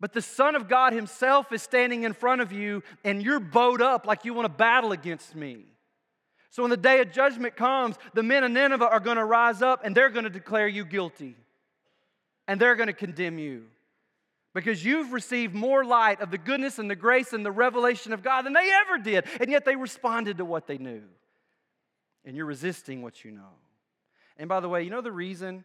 But 0.00 0.12
the 0.12 0.22
Son 0.22 0.54
of 0.54 0.68
God 0.68 0.92
Himself 0.92 1.52
is 1.52 1.62
standing 1.62 2.02
in 2.02 2.12
front 2.12 2.40
of 2.40 2.52
you, 2.52 2.82
and 3.04 3.22
you're 3.22 3.40
bowed 3.40 3.80
up 3.80 4.06
like 4.06 4.24
you 4.24 4.34
want 4.34 4.46
to 4.46 4.52
battle 4.52 4.92
against 4.92 5.34
me. 5.34 5.64
So 6.54 6.62
when 6.62 6.70
the 6.70 6.76
day 6.76 7.00
of 7.00 7.10
judgment 7.10 7.56
comes, 7.56 7.96
the 8.12 8.22
men 8.22 8.44
of 8.44 8.50
Nineveh 8.52 8.88
are 8.88 9.00
going 9.00 9.16
to 9.16 9.24
rise 9.24 9.60
up 9.60 9.80
and 9.84 9.92
they're 9.92 10.08
going 10.08 10.22
to 10.22 10.30
declare 10.30 10.68
you 10.68 10.84
guilty. 10.84 11.34
And 12.46 12.60
they're 12.60 12.76
going 12.76 12.86
to 12.86 12.92
condemn 12.92 13.40
you. 13.40 13.64
Because 14.54 14.84
you've 14.84 15.12
received 15.12 15.52
more 15.52 15.84
light 15.84 16.20
of 16.20 16.30
the 16.30 16.38
goodness 16.38 16.78
and 16.78 16.88
the 16.88 16.94
grace 16.94 17.32
and 17.32 17.44
the 17.44 17.50
revelation 17.50 18.12
of 18.12 18.22
God 18.22 18.42
than 18.42 18.52
they 18.52 18.70
ever 18.86 19.02
did. 19.02 19.24
And 19.40 19.50
yet 19.50 19.64
they 19.64 19.74
responded 19.74 20.38
to 20.38 20.44
what 20.44 20.68
they 20.68 20.78
knew. 20.78 21.02
And 22.24 22.36
you're 22.36 22.46
resisting 22.46 23.02
what 23.02 23.24
you 23.24 23.32
know. 23.32 23.50
And 24.36 24.48
by 24.48 24.60
the 24.60 24.68
way, 24.68 24.84
you 24.84 24.90
know 24.90 25.00
the 25.00 25.10
reason 25.10 25.64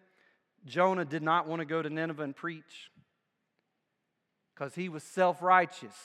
Jonah 0.65 1.05
did 1.05 1.21
not 1.21 1.47
want 1.47 1.59
to 1.59 1.67
go 1.67 1.83
to 1.83 1.89
Nineveh 1.91 2.23
and 2.23 2.35
preach? 2.35 2.89
Because 4.59 4.75
he 4.75 4.89
was 4.89 5.03
self 5.03 5.41
righteous. 5.41 5.95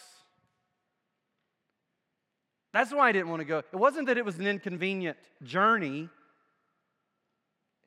That's 2.72 2.92
why 2.92 3.08
I 3.08 3.12
didn't 3.12 3.28
want 3.28 3.40
to 3.40 3.44
go. 3.44 3.58
It 3.58 3.76
wasn't 3.76 4.06
that 4.06 4.18
it 4.18 4.24
was 4.24 4.38
an 4.38 4.46
inconvenient 4.46 5.16
journey, 5.42 6.08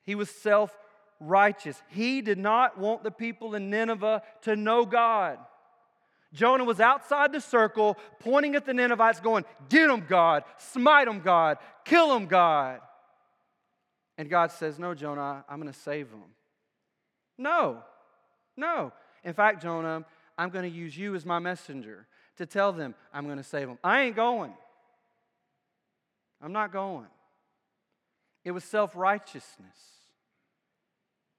he 0.04 0.14
was 0.14 0.28
self 0.30 0.76
righteous. 1.20 1.82
He 1.88 2.20
did 2.20 2.38
not 2.38 2.78
want 2.78 3.02
the 3.02 3.10
people 3.10 3.54
in 3.54 3.70
Nineveh 3.70 4.22
to 4.42 4.56
know 4.56 4.84
God. 4.84 5.38
Jonah 6.34 6.64
was 6.64 6.78
outside 6.78 7.32
the 7.32 7.40
circle, 7.40 7.96
pointing 8.20 8.54
at 8.54 8.66
the 8.66 8.74
Ninevites, 8.74 9.20
going, 9.20 9.46
Get 9.70 9.88
them, 9.88 10.04
God, 10.06 10.44
smite 10.58 11.06
them, 11.06 11.20
God, 11.20 11.56
kill 11.84 12.08
them, 12.08 12.26
God. 12.26 12.80
And 14.18 14.28
God 14.28 14.50
says, 14.52 14.78
No, 14.78 14.94
Jonah, 14.94 15.44
I'm 15.48 15.60
going 15.60 15.72
to 15.72 15.78
save 15.78 16.10
them. 16.10 16.24
No, 17.38 17.78
no. 18.56 18.92
In 19.24 19.32
fact, 19.32 19.62
Jonah, 19.62 20.04
I'm 20.38 20.50
going 20.50 20.70
to 20.70 20.74
use 20.74 20.96
you 20.96 21.16
as 21.16 21.26
my 21.26 21.40
messenger 21.40 22.06
to 22.36 22.46
tell 22.46 22.72
them 22.72 22.94
I'm 23.12 23.26
going 23.26 23.38
to 23.38 23.44
save 23.44 23.66
them. 23.66 23.78
I 23.82 24.02
ain't 24.02 24.16
going. 24.16 24.52
I'm 26.40 26.52
not 26.52 26.72
going. 26.72 27.08
It 28.44 28.52
was 28.52 28.62
self 28.64 28.94
righteousness. 28.96 29.76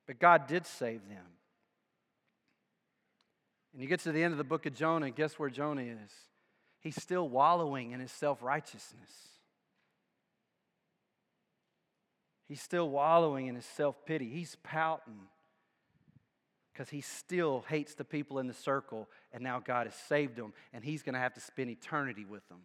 But 0.05 0.19
God 0.19 0.47
did 0.47 0.65
save 0.65 1.07
them. 1.07 1.25
And 3.71 3.81
you 3.81 3.87
get 3.87 4.01
to 4.01 4.11
the 4.11 4.23
end 4.23 4.33
of 4.33 4.37
the 4.37 4.43
book 4.43 4.65
of 4.65 4.75
Jonah, 4.75 5.05
and 5.05 5.15
guess 5.15 5.39
where 5.39 5.49
Jonah 5.49 5.83
is? 5.83 6.11
He's 6.81 7.01
still 7.01 7.29
wallowing 7.29 7.91
in 7.91 7.99
his 7.99 8.11
self 8.11 8.41
righteousness. 8.41 9.11
He's 12.47 12.61
still 12.61 12.89
wallowing 12.89 13.47
in 13.47 13.55
his 13.55 13.65
self 13.65 14.03
pity. 14.05 14.27
He's 14.27 14.57
pouting 14.63 15.21
because 16.79 16.89
he 16.91 17.01
still 17.01 17.65
hates 17.67 17.93
the 17.93 18.05
people 18.05 18.39
in 18.39 18.47
the 18.47 18.53
circle, 18.53 19.09
and 19.33 19.43
now 19.43 19.59
God 19.59 19.85
has 19.85 19.95
saved 20.07 20.37
them, 20.37 20.53
and 20.71 20.81
he's 20.81 21.03
going 21.03 21.13
to 21.13 21.19
have 21.19 21.33
to 21.33 21.41
spend 21.41 21.69
eternity 21.69 22.23
with 22.23 22.47
them. 22.47 22.59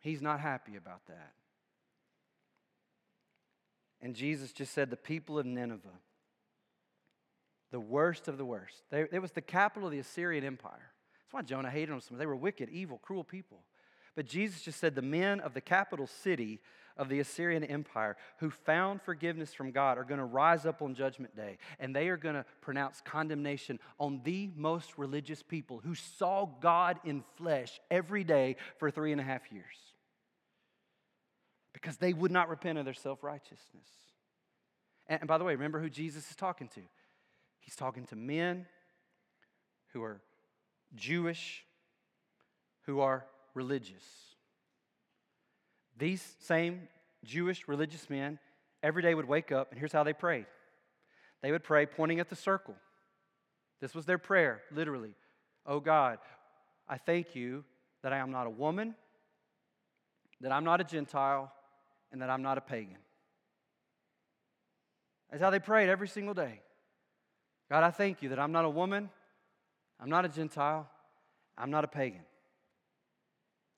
He's 0.00 0.22
not 0.22 0.40
happy 0.40 0.76
about 0.76 1.04
that. 1.08 1.32
And 4.00 4.14
Jesus 4.14 4.52
just 4.52 4.72
said, 4.72 4.88
The 4.88 4.96
people 4.96 5.38
of 5.38 5.44
Nineveh, 5.44 6.00
the 7.70 7.80
worst 7.80 8.26
of 8.26 8.38
the 8.38 8.46
worst. 8.46 8.82
They, 8.90 9.02
it 9.12 9.20
was 9.20 9.32
the 9.32 9.42
capital 9.42 9.88
of 9.88 9.92
the 9.92 9.98
Assyrian 9.98 10.44
Empire. 10.44 10.92
That's 11.24 11.34
why 11.34 11.42
Jonah 11.42 11.68
hated 11.68 11.90
them 11.90 12.00
so 12.00 12.14
much. 12.14 12.20
They 12.20 12.26
were 12.26 12.36
wicked, 12.36 12.70
evil, 12.70 12.96
cruel 12.96 13.22
people. 13.22 13.58
But 14.16 14.24
Jesus 14.24 14.62
just 14.62 14.80
said, 14.80 14.94
The 14.94 15.02
men 15.02 15.40
of 15.40 15.52
the 15.52 15.60
capital 15.60 16.06
city 16.06 16.60
of 16.96 17.08
the 17.08 17.20
Assyrian 17.20 17.64
Empire 17.64 18.16
who 18.38 18.50
found 18.50 19.02
forgiveness 19.02 19.52
from 19.52 19.70
God 19.70 19.98
are 19.98 20.04
going 20.04 20.18
to 20.18 20.24
rise 20.24 20.64
up 20.66 20.82
on 20.82 20.94
Judgment 20.94 21.34
Day 21.36 21.58
and 21.80 21.94
they 21.94 22.08
are 22.08 22.16
going 22.16 22.36
to 22.36 22.44
pronounce 22.60 23.00
condemnation 23.04 23.80
on 23.98 24.20
the 24.24 24.50
most 24.56 24.96
religious 24.96 25.42
people 25.42 25.80
who 25.84 25.94
saw 25.94 26.46
God 26.60 26.98
in 27.04 27.24
flesh 27.36 27.80
every 27.90 28.24
day 28.24 28.56
for 28.78 28.90
three 28.90 29.12
and 29.12 29.20
a 29.20 29.24
half 29.24 29.50
years 29.50 29.64
because 31.72 31.96
they 31.96 32.12
would 32.12 32.30
not 32.30 32.48
repent 32.48 32.78
of 32.78 32.84
their 32.84 32.94
self 32.94 33.22
righteousness. 33.22 33.88
And, 35.06 35.20
and 35.22 35.28
by 35.28 35.38
the 35.38 35.44
way, 35.44 35.52
remember 35.52 35.80
who 35.80 35.90
Jesus 35.90 36.30
is 36.30 36.36
talking 36.36 36.68
to? 36.68 36.80
He's 37.60 37.76
talking 37.76 38.06
to 38.06 38.16
men 38.16 38.66
who 39.92 40.02
are 40.02 40.20
Jewish, 40.94 41.64
who 42.82 43.00
are 43.00 43.26
religious. 43.54 44.04
These 45.96 46.36
same 46.40 46.88
Jewish 47.24 47.68
religious 47.68 48.10
men 48.10 48.38
every 48.82 49.02
day 49.02 49.14
would 49.14 49.28
wake 49.28 49.52
up, 49.52 49.70
and 49.70 49.78
here's 49.78 49.92
how 49.92 50.04
they 50.04 50.12
prayed 50.12 50.46
they 51.42 51.52
would 51.52 51.64
pray 51.64 51.84
pointing 51.84 52.20
at 52.20 52.30
the 52.30 52.36
circle. 52.36 52.74
This 53.80 53.94
was 53.94 54.06
their 54.06 54.18
prayer, 54.18 54.62
literally. 54.72 55.14
Oh 55.66 55.78
God, 55.78 56.18
I 56.88 56.96
thank 56.96 57.34
you 57.34 57.64
that 58.02 58.12
I 58.12 58.18
am 58.18 58.30
not 58.30 58.46
a 58.46 58.50
woman, 58.50 58.94
that 60.40 60.52
I'm 60.52 60.64
not 60.64 60.80
a 60.80 60.84
Gentile, 60.84 61.52
and 62.12 62.22
that 62.22 62.30
I'm 62.30 62.42
not 62.42 62.56
a 62.56 62.60
pagan. 62.60 62.96
That's 65.30 65.42
how 65.42 65.50
they 65.50 65.58
prayed 65.58 65.88
every 65.88 66.08
single 66.08 66.34
day. 66.34 66.60
God, 67.70 67.82
I 67.82 67.90
thank 67.90 68.22
you 68.22 68.28
that 68.30 68.38
I'm 68.38 68.52
not 68.52 68.64
a 68.64 68.70
woman, 68.70 69.10
I'm 70.00 70.10
not 70.10 70.24
a 70.24 70.28
Gentile, 70.28 70.88
I'm 71.58 71.70
not 71.70 71.84
a 71.84 71.88
pagan. 71.88 72.22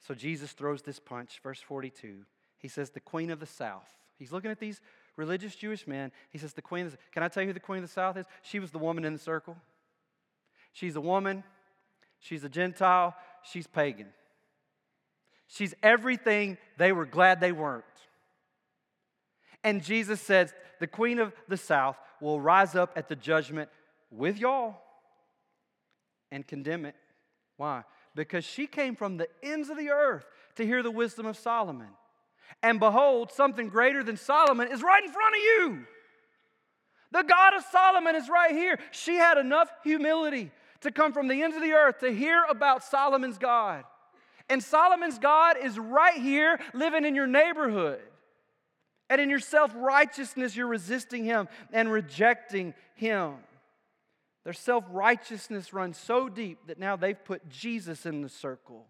So 0.06 0.14
Jesus 0.14 0.52
throws 0.52 0.82
this 0.82 1.00
punch, 1.00 1.40
verse 1.42 1.60
42. 1.60 2.18
He 2.58 2.68
says, 2.68 2.90
The 2.90 3.00
queen 3.00 3.30
of 3.30 3.40
the 3.40 3.46
south. 3.46 3.88
He's 4.18 4.30
looking 4.30 4.50
at 4.50 4.60
these 4.60 4.80
religious 5.16 5.56
Jewish 5.56 5.86
men. 5.86 6.12
He 6.30 6.38
says, 6.38 6.52
The 6.52 6.62
queen 6.62 6.86
of 6.86 6.92
the, 6.92 6.98
Can 7.12 7.22
I 7.22 7.28
tell 7.28 7.42
you 7.42 7.48
who 7.48 7.52
the 7.52 7.60
queen 7.60 7.82
of 7.82 7.88
the 7.88 7.92
south 7.92 8.16
is? 8.16 8.26
She 8.42 8.60
was 8.60 8.70
the 8.70 8.78
woman 8.78 9.04
in 9.04 9.12
the 9.12 9.18
circle. 9.18 9.56
She's 10.72 10.94
a 10.94 11.00
woman, 11.00 11.42
she's 12.20 12.44
a 12.44 12.48
Gentile, 12.48 13.16
she's 13.42 13.66
pagan. 13.66 14.08
She's 15.48 15.74
everything 15.82 16.58
they 16.76 16.92
were 16.92 17.06
glad 17.06 17.40
they 17.40 17.52
weren't. 17.52 17.84
And 19.64 19.82
Jesus 19.82 20.20
says, 20.20 20.54
The 20.78 20.86
queen 20.86 21.18
of 21.18 21.32
the 21.48 21.56
south 21.56 21.96
will 22.20 22.40
rise 22.40 22.76
up 22.76 22.92
at 22.94 23.08
the 23.08 23.16
judgment 23.16 23.70
with 24.10 24.38
y'all 24.38 24.76
and 26.30 26.46
condemn 26.46 26.84
it. 26.84 26.94
Why? 27.56 27.82
Because 28.16 28.44
she 28.44 28.66
came 28.66 28.96
from 28.96 29.18
the 29.18 29.28
ends 29.42 29.68
of 29.68 29.76
the 29.76 29.90
earth 29.90 30.26
to 30.56 30.66
hear 30.66 30.82
the 30.82 30.90
wisdom 30.90 31.26
of 31.26 31.36
Solomon. 31.36 31.88
And 32.62 32.80
behold, 32.80 33.30
something 33.30 33.68
greater 33.68 34.02
than 34.02 34.16
Solomon 34.16 34.68
is 34.72 34.82
right 34.82 35.04
in 35.04 35.12
front 35.12 35.36
of 35.36 35.40
you. 35.42 35.86
The 37.12 37.22
God 37.22 37.54
of 37.54 37.62
Solomon 37.70 38.16
is 38.16 38.28
right 38.28 38.50
here. 38.50 38.78
She 38.90 39.14
had 39.14 39.38
enough 39.38 39.70
humility 39.84 40.50
to 40.80 40.90
come 40.90 41.12
from 41.12 41.28
the 41.28 41.42
ends 41.42 41.56
of 41.56 41.62
the 41.62 41.72
earth 41.72 42.00
to 42.00 42.10
hear 42.10 42.44
about 42.48 42.82
Solomon's 42.82 43.38
God. 43.38 43.84
And 44.48 44.62
Solomon's 44.62 45.18
God 45.18 45.56
is 45.62 45.78
right 45.78 46.20
here 46.20 46.58
living 46.72 47.04
in 47.04 47.14
your 47.14 47.26
neighborhood. 47.26 48.00
And 49.08 49.20
in 49.20 49.30
your 49.30 49.40
self 49.40 49.72
righteousness, 49.76 50.56
you're 50.56 50.66
resisting 50.66 51.24
him 51.24 51.48
and 51.72 51.90
rejecting 51.90 52.74
him. 52.94 53.34
Their 54.46 54.52
self 54.52 54.84
righteousness 54.92 55.72
runs 55.72 55.98
so 55.98 56.28
deep 56.28 56.68
that 56.68 56.78
now 56.78 56.94
they've 56.94 57.22
put 57.24 57.48
Jesus 57.48 58.06
in 58.06 58.22
the 58.22 58.28
circle. 58.28 58.86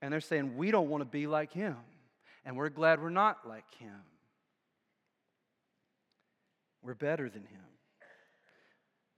And 0.00 0.10
they're 0.10 0.22
saying, 0.22 0.56
We 0.56 0.70
don't 0.70 0.88
want 0.88 1.02
to 1.02 1.04
be 1.04 1.26
like 1.26 1.52
him. 1.52 1.76
And 2.42 2.56
we're 2.56 2.70
glad 2.70 3.02
we're 3.02 3.10
not 3.10 3.46
like 3.46 3.66
him. 3.78 4.00
We're 6.82 6.94
better 6.94 7.28
than 7.28 7.42
him. 7.42 7.60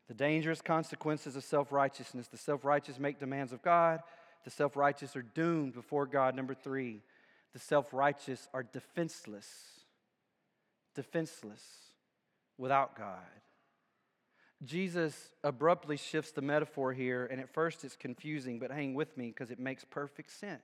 The 0.09 0.15
dangerous 0.15 0.61
consequences 0.61 1.37
of 1.37 1.45
self 1.45 1.71
righteousness. 1.71 2.27
The 2.27 2.37
self 2.37 2.65
righteous 2.65 2.99
make 2.99 3.21
demands 3.21 3.53
of 3.53 3.63
God, 3.63 4.01
the 4.43 4.51
self 4.51 4.75
righteous 4.75 5.15
are 5.15 5.23
doomed 5.23 5.73
before 5.73 6.07
God. 6.07 6.35
Number 6.35 6.53
three, 6.53 7.01
the 7.53 7.61
self 7.61 7.95
righteous 7.95 8.49
are 8.53 8.65
defenseless, 8.65 9.47
defenseless 10.97 11.63
without 12.59 12.99
God. 12.99 13.21
Jesus 14.65 15.33
abruptly 15.43 15.97
shifts 15.97 16.33
the 16.33 16.43
metaphor 16.43 16.93
here, 16.93 17.27
and 17.27 17.41
at 17.41 17.53
first 17.53 17.83
it's 17.85 17.97
confusing, 17.97 18.59
but 18.59 18.71
hang 18.71 18.95
with 18.95 19.17
me 19.17 19.29
because 19.29 19.51
it 19.51 19.59
makes 19.59 19.85
perfect 19.85 20.31
sense. 20.31 20.61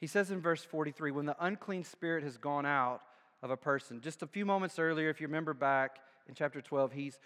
He 0.00 0.08
says 0.08 0.32
in 0.32 0.40
verse 0.40 0.64
43 0.64 1.12
when 1.12 1.26
the 1.26 1.36
unclean 1.38 1.84
spirit 1.84 2.24
has 2.24 2.36
gone 2.36 2.66
out 2.66 3.02
of 3.42 3.50
a 3.50 3.56
person, 3.56 4.00
just 4.00 4.22
a 4.22 4.26
few 4.26 4.44
moments 4.44 4.78
earlier, 4.78 5.08
if 5.08 5.20
you 5.20 5.28
remember 5.28 5.54
back 5.54 6.00
in 6.28 6.34
chapter 6.34 6.60
12, 6.60 6.92
he's 6.92 7.18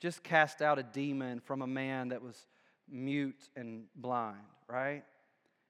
just 0.00 0.22
cast 0.22 0.62
out 0.62 0.78
a 0.78 0.82
demon 0.82 1.40
from 1.40 1.60
a 1.60 1.66
man 1.66 2.08
that 2.08 2.22
was 2.22 2.46
mute 2.90 3.48
and 3.54 3.84
blind, 3.94 4.38
right? 4.68 5.04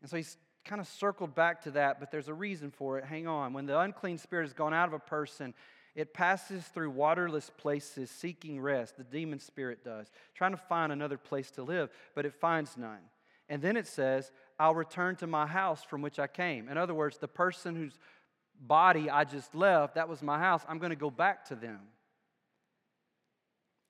And 0.01 0.09
so 0.09 0.17
he's 0.17 0.37
kind 0.65 0.81
of 0.81 0.87
circled 0.87 1.35
back 1.35 1.63
to 1.63 1.73
that, 1.73 1.99
but 1.99 2.13
there's 2.13 2.29
a 2.29 2.35
reason 2.35 2.71
for 2.71 2.99
it. 2.99 3.05
Hang 3.05 3.27
on. 3.27 3.53
When 3.53 3.67
the 3.67 3.79
unclean 3.79 4.19
spirit 4.19 4.45
has 4.45 4.53
gone 4.53 4.73
out 4.73 4.87
of 4.87 4.95
a 4.95 5.01
person, 5.01 5.55
it 5.95 6.15
passes 6.15 6.65
through 6.65 6.91
waterless 6.91 7.51
places 7.59 8.11
seeking 8.11 8.61
rest. 8.61 8.97
The 8.97 9.05
demon 9.05 9.39
spirit 9.41 9.85
does, 9.85 10.11
trying 10.35 10.53
to 10.53 10.57
find 10.57 10.91
another 10.91 11.19
place 11.19 11.51
to 11.53 11.63
live, 11.63 11.91
but 12.15 12.25
it 12.25 12.35
finds 12.35 12.77
none. 12.77 13.01
And 13.49 13.61
then 13.61 13.77
it 13.77 13.87
says, 13.87 14.31
I'll 14.59 14.75
return 14.75 15.17
to 15.17 15.27
my 15.27 15.47
house 15.47 15.83
from 15.85 16.01
which 16.01 16.19
I 16.19 16.27
came. 16.27 16.69
In 16.69 16.79
other 16.79 16.95
words, 16.95 17.19
the 17.19 17.29
person 17.29 17.77
whose 17.77 17.99
body 18.59 19.11
I 19.11 19.25
just 19.25 19.55
left, 19.55 19.97
that 19.97 20.09
was 20.09 20.23
my 20.23 20.39
house, 20.39 20.63
I'm 20.69 20.79
going 20.79 20.91
to 20.91 20.97
go 20.97 21.11
back 21.11 21.47
to 21.49 21.55
them. 21.55 21.81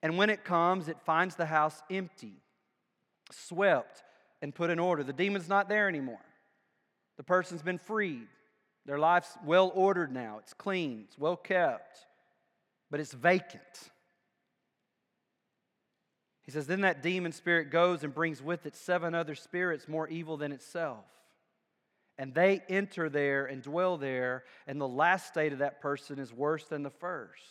And 0.01 0.17
when 0.17 0.29
it 0.29 0.43
comes, 0.43 0.89
it 0.89 0.97
finds 1.05 1.35
the 1.35 1.45
house 1.45 1.81
empty, 1.89 2.33
swept, 3.31 4.03
and 4.41 4.53
put 4.53 4.69
in 4.69 4.79
order. 4.79 5.03
The 5.03 5.13
demon's 5.13 5.47
not 5.47 5.69
there 5.69 5.87
anymore. 5.87 6.19
The 7.15 7.23
person's 7.23 7.61
been 7.61 7.77
freed. 7.77 8.27
Their 8.85 8.99
life's 8.99 9.37
well 9.45 9.71
ordered 9.73 10.11
now, 10.11 10.39
it's 10.39 10.53
clean, 10.53 11.05
it's 11.07 11.17
well 11.17 11.37
kept, 11.37 11.99
but 12.91 12.99
it's 12.99 13.13
vacant. 13.13 13.61
He 16.43 16.51
says, 16.51 16.67
Then 16.67 16.81
that 16.81 17.01
demon 17.01 17.31
spirit 17.31 17.71
goes 17.71 18.03
and 18.03 18.13
brings 18.13 18.41
with 18.41 18.65
it 18.65 18.75
seven 18.75 19.15
other 19.15 19.35
spirits 19.35 19.87
more 19.87 20.07
evil 20.07 20.37
than 20.37 20.51
itself. 20.51 21.05
And 22.17 22.33
they 22.33 22.61
enter 22.69 23.09
there 23.09 23.45
and 23.45 23.63
dwell 23.63 23.97
there, 23.97 24.43
and 24.67 24.79
the 24.79 24.87
last 24.87 25.27
state 25.27 25.53
of 25.53 25.59
that 25.59 25.81
person 25.81 26.19
is 26.19 26.31
worse 26.31 26.65
than 26.65 26.83
the 26.83 26.91
first. 26.91 27.41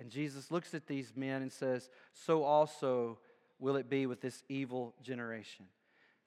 And 0.00 0.10
Jesus 0.10 0.50
looks 0.50 0.74
at 0.74 0.86
these 0.86 1.12
men 1.14 1.42
and 1.42 1.52
says, 1.52 1.88
So 2.12 2.42
also 2.42 3.18
will 3.58 3.76
it 3.76 3.88
be 3.88 4.06
with 4.06 4.20
this 4.20 4.42
evil 4.48 4.94
generation. 5.02 5.66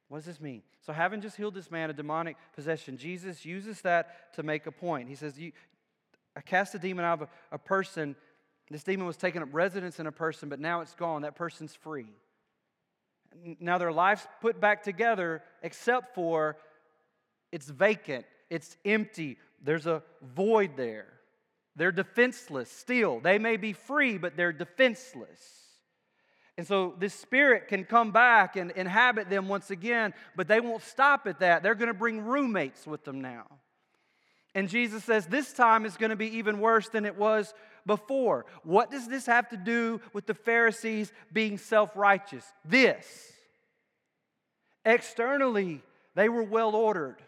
What 0.09 0.17
does 0.17 0.25
this 0.25 0.41
mean? 0.41 0.63
So, 0.81 0.91
having 0.91 1.21
just 1.21 1.37
healed 1.37 1.53
this 1.53 1.71
man 1.71 1.89
of 1.89 1.95
demonic 1.95 2.35
possession, 2.55 2.97
Jesus 2.97 3.45
uses 3.45 3.81
that 3.81 4.33
to 4.33 4.43
make 4.43 4.65
a 4.65 4.71
point. 4.71 5.07
He 5.07 5.15
says, 5.15 5.39
I 6.35 6.41
cast 6.41 6.75
a 6.75 6.79
demon 6.79 7.05
out 7.05 7.21
of 7.21 7.27
a, 7.51 7.55
a 7.55 7.57
person. 7.59 8.15
This 8.71 8.83
demon 8.83 9.05
was 9.05 9.17
taking 9.17 9.41
up 9.41 9.49
residence 9.51 9.99
in 9.99 10.07
a 10.07 10.11
person, 10.11 10.49
but 10.49 10.59
now 10.59 10.81
it's 10.81 10.95
gone. 10.95 11.21
That 11.21 11.35
person's 11.35 11.75
free. 11.75 12.07
Now 13.59 13.77
their 13.77 13.91
life's 13.91 14.27
put 14.41 14.59
back 14.59 14.83
together, 14.83 15.43
except 15.61 16.15
for 16.15 16.57
it's 17.51 17.69
vacant, 17.69 18.25
it's 18.49 18.77
empty, 18.83 19.37
there's 19.61 19.85
a 19.85 20.01
void 20.35 20.71
there. 20.75 21.07
They're 21.75 21.91
defenseless 21.91 22.71
still. 22.71 23.19
They 23.19 23.37
may 23.37 23.57
be 23.57 23.73
free, 23.73 24.17
but 24.17 24.35
they're 24.35 24.51
defenseless. 24.51 25.39
And 26.59 26.67
so 26.67 26.93
this 26.99 27.13
spirit 27.13 27.69
can 27.69 27.85
come 27.85 28.11
back 28.11 28.57
and 28.57 28.71
inhabit 28.71 29.29
them 29.29 29.47
once 29.47 29.71
again, 29.71 30.13
but 30.35 30.49
they 30.49 30.59
won't 30.59 30.83
stop 30.83 31.25
at 31.25 31.39
that. 31.39 31.63
They're 31.63 31.73
going 31.73 31.87
to 31.87 31.93
bring 31.93 32.25
roommates 32.25 32.85
with 32.85 33.05
them 33.05 33.21
now. 33.21 33.45
And 34.53 34.67
Jesus 34.67 35.05
says 35.05 35.25
this 35.25 35.53
time 35.53 35.85
is 35.85 35.95
going 35.95 36.09
to 36.09 36.17
be 36.17 36.35
even 36.35 36.59
worse 36.59 36.89
than 36.89 37.05
it 37.05 37.15
was 37.15 37.53
before. 37.85 38.45
What 38.63 38.91
does 38.91 39.07
this 39.07 39.25
have 39.27 39.47
to 39.51 39.55
do 39.55 40.01
with 40.11 40.25
the 40.25 40.33
Pharisees 40.33 41.13
being 41.31 41.57
self 41.57 41.95
righteous? 41.95 42.43
This. 42.65 43.31
Externally, 44.83 45.81
they 46.13 46.27
were 46.27 46.43
well 46.43 46.75
ordered, 46.75 47.21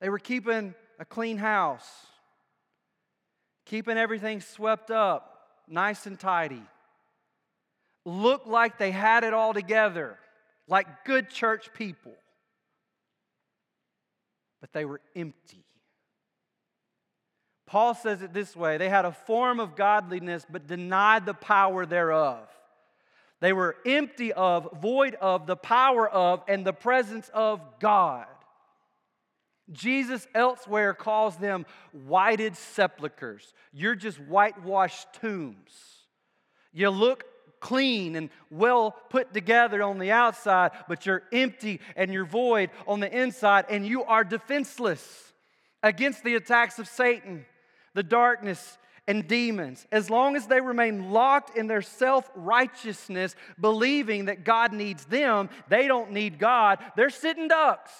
they 0.00 0.08
were 0.08 0.18
keeping 0.18 0.74
a 0.98 1.04
clean 1.04 1.36
house, 1.36 2.06
keeping 3.66 3.98
everything 3.98 4.40
swept 4.40 4.90
up, 4.90 5.50
nice 5.68 6.06
and 6.06 6.18
tidy 6.18 6.62
looked 8.06 8.46
like 8.46 8.78
they 8.78 8.92
had 8.92 9.24
it 9.24 9.34
all 9.34 9.52
together, 9.52 10.16
like 10.68 11.04
good 11.04 11.28
church 11.28 11.74
people. 11.74 12.14
But 14.60 14.72
they 14.72 14.84
were 14.84 15.00
empty. 15.14 15.64
Paul 17.66 17.94
says 17.94 18.22
it 18.22 18.32
this 18.32 18.54
way 18.54 18.78
they 18.78 18.88
had 18.88 19.04
a 19.04 19.12
form 19.12 19.58
of 19.58 19.74
godliness, 19.74 20.46
but 20.48 20.68
denied 20.68 21.26
the 21.26 21.34
power 21.34 21.84
thereof. 21.84 22.48
They 23.40 23.52
were 23.52 23.76
empty 23.84 24.32
of, 24.32 24.68
void 24.80 25.14
of, 25.16 25.46
the 25.46 25.56
power 25.56 26.08
of, 26.08 26.42
and 26.48 26.64
the 26.64 26.72
presence 26.72 27.28
of 27.34 27.60
God. 27.80 28.26
Jesus 29.72 30.26
elsewhere 30.34 30.94
calls 30.94 31.36
them 31.36 31.66
whited 31.92 32.56
sepulchres. 32.56 33.52
You're 33.72 33.96
just 33.96 34.18
whitewashed 34.18 35.08
tombs. 35.20 35.72
You 36.72 36.88
look 36.90 37.24
clean 37.66 38.14
and 38.14 38.30
well 38.48 38.92
put 39.10 39.34
together 39.34 39.82
on 39.82 39.98
the 39.98 40.12
outside, 40.12 40.70
but 40.86 41.04
you're 41.04 41.24
empty 41.32 41.80
and 41.96 42.12
you're 42.12 42.24
void 42.24 42.70
on 42.86 43.00
the 43.00 43.12
inside, 43.12 43.64
and 43.68 43.84
you 43.84 44.04
are 44.04 44.22
defenseless 44.22 45.32
against 45.82 46.22
the 46.22 46.36
attacks 46.36 46.78
of 46.78 46.86
Satan, 46.86 47.44
the 47.92 48.04
darkness, 48.04 48.78
and 49.08 49.26
demons. 49.26 49.84
As 49.90 50.08
long 50.08 50.36
as 50.36 50.46
they 50.46 50.60
remain 50.60 51.10
locked 51.10 51.58
in 51.58 51.66
their 51.66 51.82
self 51.82 52.30
righteousness, 52.36 53.34
believing 53.60 54.26
that 54.26 54.44
God 54.44 54.72
needs 54.72 55.04
them, 55.04 55.50
they 55.68 55.88
don't 55.88 56.12
need 56.12 56.38
God, 56.38 56.78
they're 56.94 57.10
sitting 57.10 57.48
ducks. 57.48 57.90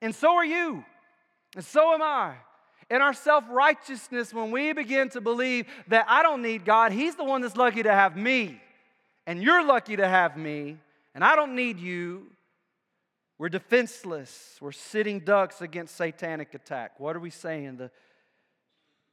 And 0.00 0.14
so 0.14 0.36
are 0.36 0.44
you, 0.44 0.84
and 1.56 1.64
so 1.64 1.92
am 1.92 2.02
I 2.02 2.36
in 2.90 3.00
our 3.00 3.14
self 3.14 3.44
righteousness, 3.48 4.34
when 4.34 4.50
we 4.50 4.72
begin 4.72 5.08
to 5.10 5.20
believe 5.20 5.66
that 5.88 6.06
I 6.08 6.22
don't 6.22 6.42
need 6.42 6.64
God, 6.64 6.92
He's 6.92 7.14
the 7.14 7.24
one 7.24 7.40
that's 7.40 7.56
lucky 7.56 7.82
to 7.84 7.92
have 7.92 8.16
me, 8.16 8.60
and 9.26 9.42
you're 9.42 9.64
lucky 9.64 9.96
to 9.96 10.06
have 10.06 10.36
me, 10.36 10.76
and 11.14 11.24
I 11.24 11.36
don't 11.36 11.54
need 11.54 11.78
you, 11.78 12.26
we're 13.38 13.48
defenseless. 13.48 14.58
We're 14.60 14.72
sitting 14.72 15.20
ducks 15.20 15.62
against 15.62 15.96
satanic 15.96 16.52
attack. 16.52 17.00
What 17.00 17.16
are 17.16 17.20
we 17.20 17.30
saying? 17.30 17.78
The 17.78 17.90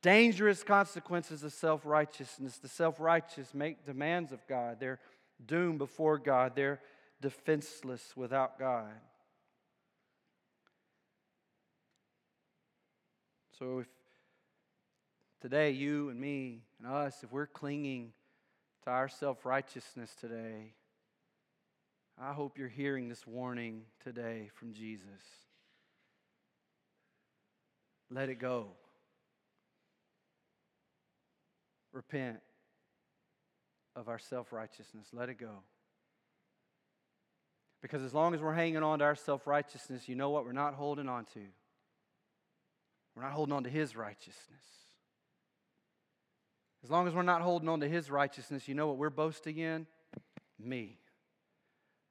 dangerous 0.02 0.64
consequences 0.64 1.44
of 1.44 1.54
self 1.54 1.86
righteousness. 1.86 2.58
The 2.58 2.68
self 2.68 3.00
righteous 3.00 3.54
make 3.54 3.86
demands 3.86 4.32
of 4.32 4.46
God, 4.48 4.78
they're 4.80 5.00
doomed 5.46 5.78
before 5.78 6.18
God, 6.18 6.54
they're 6.56 6.82
defenseless 7.22 8.14
without 8.16 8.60
God. 8.60 8.92
So 13.58 13.80
if 13.80 13.88
today 15.42 15.72
you 15.72 16.10
and 16.10 16.20
me 16.20 16.62
and 16.80 16.92
us, 16.94 17.24
if 17.24 17.32
we're 17.32 17.48
clinging 17.48 18.12
to 18.84 18.92
our 18.92 19.10
self 19.10 19.46
righteousness 19.46 20.16
today, 20.20 20.74
I 22.22 22.34
hope 22.34 22.58
you're 22.58 22.68
hearing 22.68 23.10
this 23.10 23.26
warning 23.26 23.84
today 24.04 24.50
from 24.54 24.74
Jesus. 24.74 25.08
Let 28.12 28.30
it 28.30 28.36
go. 28.36 28.68
Repent 31.94 32.40
of 33.96 34.08
our 34.08 34.20
self 34.20 34.54
righteousness. 34.54 35.08
Let 35.14 35.30
it 35.30 35.40
go. 35.40 35.64
Because 37.82 38.04
as 38.04 38.14
long 38.14 38.36
as 38.36 38.42
we're 38.42 38.54
hanging 38.54 38.84
on 38.84 39.00
to 39.00 39.06
our 39.06 39.16
self 39.16 39.48
righteousness, 39.48 40.08
you 40.08 40.16
know 40.16 40.30
what 40.30 40.46
we're 40.46 40.52
not 40.52 40.76
holding 40.76 41.10
on 41.10 41.26
to? 41.34 41.40
We're 43.18 43.24
not 43.24 43.32
holding 43.32 43.56
on 43.56 43.64
to 43.64 43.70
His 43.70 43.96
righteousness. 43.96 44.62
As 46.84 46.92
long 46.92 47.08
as 47.08 47.16
we're 47.16 47.24
not 47.24 47.42
holding 47.42 47.68
on 47.68 47.80
to 47.80 47.90
His 47.90 48.12
righteousness, 48.12 48.68
you 48.68 48.76
know 48.76 48.86
what 48.86 48.98
we're 48.98 49.10
boasting 49.10 49.58
in? 49.58 49.88
Me, 50.60 51.00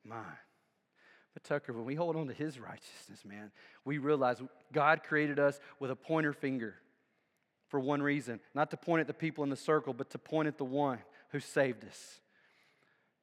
mine. 0.04 0.24
But 1.32 1.44
Tucker, 1.44 1.72
when 1.72 1.84
we 1.84 1.94
hold 1.94 2.16
on 2.16 2.26
to 2.26 2.32
His 2.32 2.58
righteousness, 2.58 3.24
man, 3.24 3.52
we 3.84 3.98
realize 3.98 4.42
God 4.72 5.04
created 5.04 5.38
us 5.38 5.60
with 5.78 5.92
a 5.92 5.96
pointer 5.96 6.32
finger 6.32 6.74
for 7.68 7.78
one 7.78 8.02
reason 8.02 8.40
not 8.52 8.72
to 8.72 8.76
point 8.76 9.00
at 9.00 9.06
the 9.06 9.14
people 9.14 9.44
in 9.44 9.50
the 9.50 9.56
circle, 9.56 9.94
but 9.94 10.10
to 10.10 10.18
point 10.18 10.48
at 10.48 10.58
the 10.58 10.64
one 10.64 10.98
who 11.30 11.38
saved 11.38 11.84
us, 11.84 12.20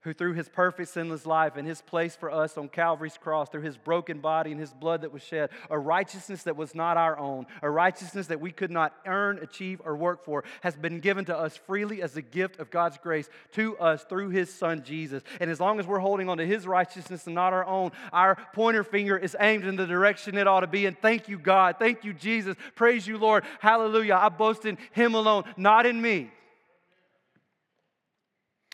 who 0.04 0.14
through 0.14 0.34
his 0.34 0.50
perfect 0.50 0.90
sinless 0.90 1.26
life 1.26 1.56
and 1.56 1.68
his 1.68 1.82
place 1.82 2.16
for 2.16 2.32
us 2.32 2.58
on 2.58 2.68
Calvary's 2.68 3.18
cross, 3.18 3.50
through 3.50 3.62
his 3.62 3.78
broken 3.78 4.20
body 4.20 4.52
and 4.52 4.60
his 4.60 4.74
blood 4.74 5.02
that 5.02 5.14
was 5.14 5.24
shed, 5.24 5.50
a 5.70 5.80
righteousness 5.80 6.44
that 6.44 6.58
was 6.58 6.76
not 6.76 6.98
our 6.98 7.18
own, 7.18 7.46
a 7.62 7.70
righteousness 7.70 8.28
that 8.28 8.42
we 8.42 8.52
could 8.52 8.72
not 8.72 8.94
earn, 9.06 9.40
achieve, 9.40 9.82
or 9.86 9.96
work 9.96 10.24
for, 10.26 10.44
has 10.62 10.76
been 10.76 11.00
given 11.00 11.26
to 11.26 11.38
us 11.38 11.56
freely 11.56 12.02
as 12.02 12.18
a 12.18 12.22
gift 12.22 12.60
of 12.60 12.70
God's 12.70 12.98
grace 12.98 13.30
to 13.54 13.78
us 13.78 14.04
through 14.04 14.30
his 14.30 14.54
son 14.54 14.84
Jesus. 14.84 15.24
And 15.40 15.50
as 15.50 15.60
long 15.60 15.80
as 15.80 15.88
we're 15.88 16.00
holding 16.00 16.30
on 16.30 16.38
to 16.38 16.46
his 16.46 16.68
righteousness 16.68 17.26
and 17.26 17.36
not 17.36 17.54
our 17.54 17.66
own, 17.66 17.92
our 18.12 18.38
pointer 18.54 18.84
finger 18.84 19.18
is 19.18 19.36
aimed 19.40 19.64
in 19.64 19.76
the 19.76 19.88
direction 19.88 20.38
it 20.38 20.48
ought 20.48 20.62
to 20.62 20.68
be. 20.68 20.86
And 20.86 21.00
thank 21.00 21.30
you, 21.30 21.40
God. 21.40 21.78
Thank 21.80 22.04
you, 22.04 22.14
Jesus. 22.14 22.58
Praise 22.76 23.08
you, 23.08 23.18
Lord. 23.18 23.46
Hallelujah. 23.60 24.16
I 24.16 24.30
boast 24.30 24.66
in 24.66 24.78
him 24.92 25.16
alone, 25.16 25.44
not 25.58 25.86
in 25.86 26.02
me. 26.02 26.32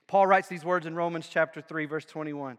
Paul 0.10 0.26
writes 0.26 0.48
these 0.48 0.66
words 0.66 0.88
in 0.88 0.96
Romans 0.96 1.28
chapter 1.30 1.62
3, 1.62 1.86
verse 1.86 2.04
21. 2.04 2.58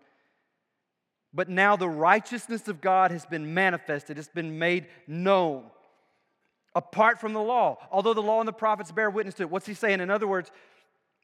But 1.35 1.49
now 1.49 1.75
the 1.75 1.89
righteousness 1.89 2.69
of 2.69 2.81
God 2.81 3.11
has 3.11 3.27
been 3.27 3.53
manifested, 3.53 4.19
it's 4.19 4.29
been 4.29 4.61
made 4.61 4.87
known 5.09 5.65
apart 6.77 7.21
from 7.21 7.33
the 7.33 7.43
law. 7.43 7.79
Although 7.91 8.15
the 8.15 8.23
law 8.23 8.39
and 8.39 8.47
the 8.47 8.53
prophets 8.53 8.93
bear 8.93 9.11
witness 9.11 9.35
to 9.35 9.43
it. 9.43 9.51
What's 9.51 9.67
he 9.67 9.75
saying? 9.75 10.01
In 10.01 10.13
other 10.13 10.29
words, 10.29 10.53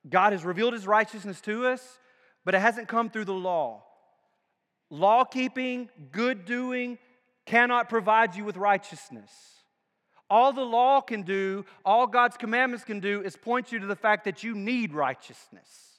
God 0.09 0.33
has 0.33 0.45
revealed 0.45 0.73
his 0.73 0.85
righteousness 0.85 1.41
to 1.43 1.67
us, 1.67 2.01
but 2.45 2.57
it 2.57 2.61
hasn't 2.61 2.89
come 2.89 3.09
through 3.09 3.27
the 3.27 3.33
law. 3.33 3.85
Law 4.91 5.25
keeping, 5.25 5.89
good 6.11 6.45
doing 6.45 6.99
cannot 7.45 7.89
provide 7.89 8.35
you 8.35 8.45
with 8.45 8.57
righteousness. 8.57 9.31
All 10.29 10.53
the 10.53 10.63
law 10.63 11.01
can 11.01 11.23
do, 11.23 11.65
all 11.85 12.09
God's 12.09 12.37
commandments 12.37 12.85
can 12.85 12.99
do, 12.99 13.23
is 13.23 13.37
point 13.37 13.71
you 13.71 13.79
to 13.79 13.87
the 13.87 13.95
fact 13.95 14.25
that 14.25 14.43
you 14.43 14.57
need 14.57 14.93
righteousness 14.93 15.96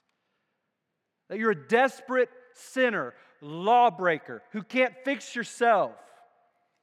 that 1.29 1.39
you're 1.39 1.51
a 1.51 1.67
desperate 1.67 2.29
sinner, 2.53 3.13
lawbreaker, 3.41 4.41
who 4.51 4.63
can't 4.63 4.93
fix 5.03 5.35
yourself. 5.35 5.91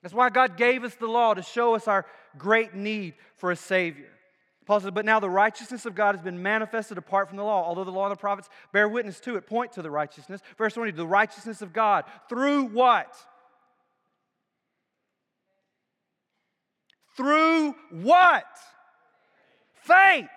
That's 0.02 0.14
why 0.14 0.30
God 0.30 0.56
gave 0.56 0.84
us 0.84 0.94
the 0.96 1.06
law 1.06 1.34
to 1.34 1.42
show 1.42 1.74
us 1.74 1.88
our 1.88 2.04
great 2.36 2.74
need 2.74 3.14
for 3.36 3.50
a 3.50 3.56
Savior. 3.56 4.10
Paul 4.66 4.80
says, 4.80 4.90
But 4.90 5.04
now 5.04 5.20
the 5.20 5.30
righteousness 5.30 5.86
of 5.86 5.94
God 5.94 6.14
has 6.14 6.22
been 6.22 6.42
manifested 6.42 6.98
apart 6.98 7.28
from 7.28 7.36
the 7.36 7.44
law, 7.44 7.64
although 7.64 7.84
the 7.84 7.90
law 7.90 8.06
and 8.06 8.12
the 8.12 8.20
prophets 8.20 8.48
bear 8.72 8.88
witness 8.88 9.20
to 9.20 9.36
it, 9.36 9.46
point 9.46 9.72
to 9.72 9.82
the 9.82 9.90
righteousness. 9.90 10.40
Verse 10.58 10.74
20, 10.74 10.92
the 10.92 11.06
righteousness 11.06 11.62
of 11.62 11.72
God 11.72 12.04
through 12.28 12.64
what? 12.64 13.14
Through 17.16 17.74
what? 17.90 18.46
Faith. 19.74 20.28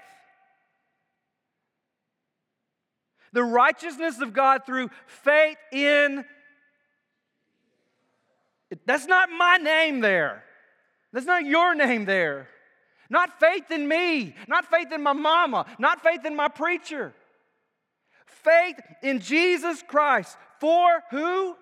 The 3.34 3.44
righteousness 3.44 4.22
of 4.22 4.34
God 4.34 4.66
through 4.66 4.90
faith 5.06 5.58
in. 5.72 6.26
That's 8.86 9.06
not 9.06 9.30
my 9.30 9.58
name 9.58 10.02
there. 10.02 10.44
That's 11.14 11.26
not 11.26 11.46
your 11.46 11.76
name 11.76 12.06
there. 12.06 12.50
Not 13.10 13.40
faith 13.40 13.72
in 13.72 13.88
me, 13.88 14.36
not 14.48 14.66
faith 14.66 14.92
in 14.92 15.02
my 15.02 15.14
mama, 15.14 15.66
not 15.80 16.04
faith 16.04 16.26
in 16.26 16.36
my 16.36 16.50
preacher. 16.50 17.14
Faith 18.26 18.80
in 19.02 19.20
Jesus 19.20 19.82
Christ 19.88 20.38
for 20.60 21.04
who? 21.12 21.56